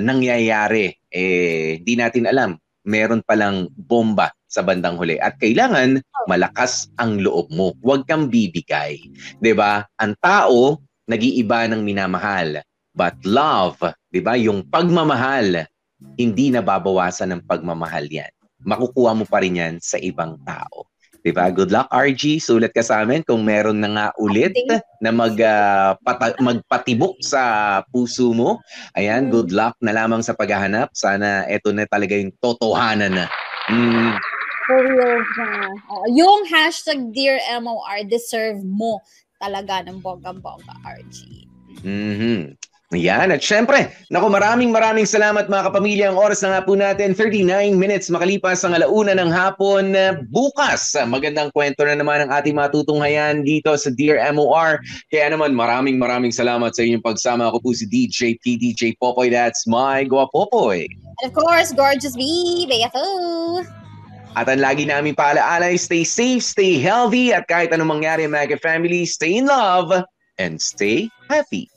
nangyayari, 0.00 0.94
eh, 1.12 1.80
di 1.82 1.94
natin 1.96 2.28
alam. 2.28 2.56
Meron 2.88 3.20
palang 3.20 3.68
bomba 3.76 4.32
sa 4.48 4.64
bandang 4.64 4.96
huli. 4.96 5.20
At 5.20 5.36
kailangan 5.36 6.00
malakas 6.24 6.88
ang 6.96 7.20
loob 7.20 7.52
mo. 7.52 7.76
Huwag 7.84 8.08
kang 8.08 8.32
bibigay. 8.32 8.96
ba? 8.96 9.40
Diba? 9.44 9.72
Ang 10.00 10.16
tao, 10.24 10.80
nag-iiba 11.04 11.68
ng 11.68 11.84
minamahal. 11.84 12.64
But 12.96 13.20
love, 13.28 13.78
di 14.08 14.24
ba? 14.24 14.34
Yung 14.40 14.64
pagmamahal, 14.66 15.68
hindi 16.16 16.48
nababawasan 16.48 17.36
ng 17.36 17.42
pagmamahal 17.44 18.08
yan. 18.08 18.32
Makukuha 18.64 19.14
mo 19.14 19.22
pa 19.28 19.38
rin 19.44 19.60
yan 19.60 19.74
sa 19.78 20.00
ibang 20.00 20.40
tao. 20.42 20.87
Diba? 21.26 21.50
Good 21.50 21.74
luck, 21.74 21.90
RG. 21.90 22.38
Sulat 22.38 22.70
ka 22.70 22.82
sa 22.82 23.02
amin 23.02 23.26
kung 23.26 23.42
meron 23.42 23.82
na 23.82 23.90
nga 23.90 24.06
ulit 24.22 24.54
na 25.02 25.10
mag, 25.10 25.34
uh, 25.34 25.98
pata- 26.00 26.38
magpatibok 26.38 27.18
sa 27.20 27.82
puso 27.90 28.30
mo. 28.30 28.62
Ayan, 28.94 29.26
mm. 29.26 29.30
good 29.34 29.50
luck 29.50 29.74
na 29.82 29.92
lamang 29.92 30.22
sa 30.22 30.32
paghahanap. 30.38 30.94
Sana 30.94 31.44
ito 31.50 31.74
na 31.74 31.84
talaga 31.90 32.14
yung 32.14 32.30
totohanan 32.38 33.12
na. 33.12 33.26
Mm. 33.68 34.14
For 34.68 34.84
real 34.84 35.20
Uh, 35.88 36.08
yung 36.12 36.44
hashtag 36.52 37.10
Dear 37.16 37.40
MOR, 37.58 38.04
deserve 38.04 38.60
mo 38.60 39.00
talaga 39.40 39.80
ng 39.86 39.98
bonggang-bongga, 40.04 40.76
RG. 40.84 41.48
Mm-hmm. 41.82 42.58
Yan, 42.96 43.28
at 43.28 43.44
syempre, 43.44 43.92
naku 44.08 44.32
maraming 44.32 44.72
maraming 44.72 45.04
salamat 45.04 45.52
mga 45.52 45.68
kapamilya. 45.68 46.08
Ang 46.08 46.16
oras 46.16 46.40
na 46.40 46.56
nga 46.56 46.64
po 46.64 46.72
natin, 46.72 47.12
39 47.12 47.76
minutes 47.76 48.08
makalipas 48.08 48.64
ang 48.64 48.72
alauna 48.72 49.12
ng 49.12 49.28
hapon. 49.28 49.92
Bukas, 50.32 50.96
magandang 51.04 51.52
kwento 51.52 51.84
na 51.84 52.00
naman 52.00 52.24
ang 52.24 52.32
ating 52.32 52.56
matutunghayan 52.56 53.44
dito 53.44 53.76
sa 53.76 53.92
Dear 53.92 54.16
MOR. 54.32 54.80
Kaya 55.12 55.28
naman 55.28 55.52
maraming 55.52 56.00
maraming 56.00 56.32
salamat 56.32 56.72
sa 56.72 56.80
inyong 56.80 57.04
pagsama. 57.04 57.52
Ako 57.52 57.60
po 57.60 57.76
si 57.76 57.84
DJ 57.84 58.40
P, 58.40 58.56
DJ 58.56 58.96
Popoy. 58.96 59.28
That's 59.28 59.68
my 59.68 60.08
Gua 60.08 60.24
Popoy. 60.32 60.88
And 60.88 61.28
of 61.28 61.36
course, 61.36 61.76
Gorgeous 61.76 62.16
B, 62.16 62.24
BFO. 62.72 63.68
At 64.32 64.48
ang 64.48 64.64
lagi 64.64 64.88
namin 64.88 65.12
paalaala, 65.12 65.76
stay 65.76 66.08
safe, 66.08 66.40
stay 66.40 66.80
healthy, 66.80 67.36
at 67.36 67.44
kahit 67.52 67.68
anong 67.68 68.00
mangyari, 68.00 68.24
mga 68.24 68.64
family, 68.64 69.04
stay 69.04 69.44
in 69.44 69.44
love, 69.44 69.92
and 70.40 70.56
stay 70.56 71.12
happy. 71.28 71.68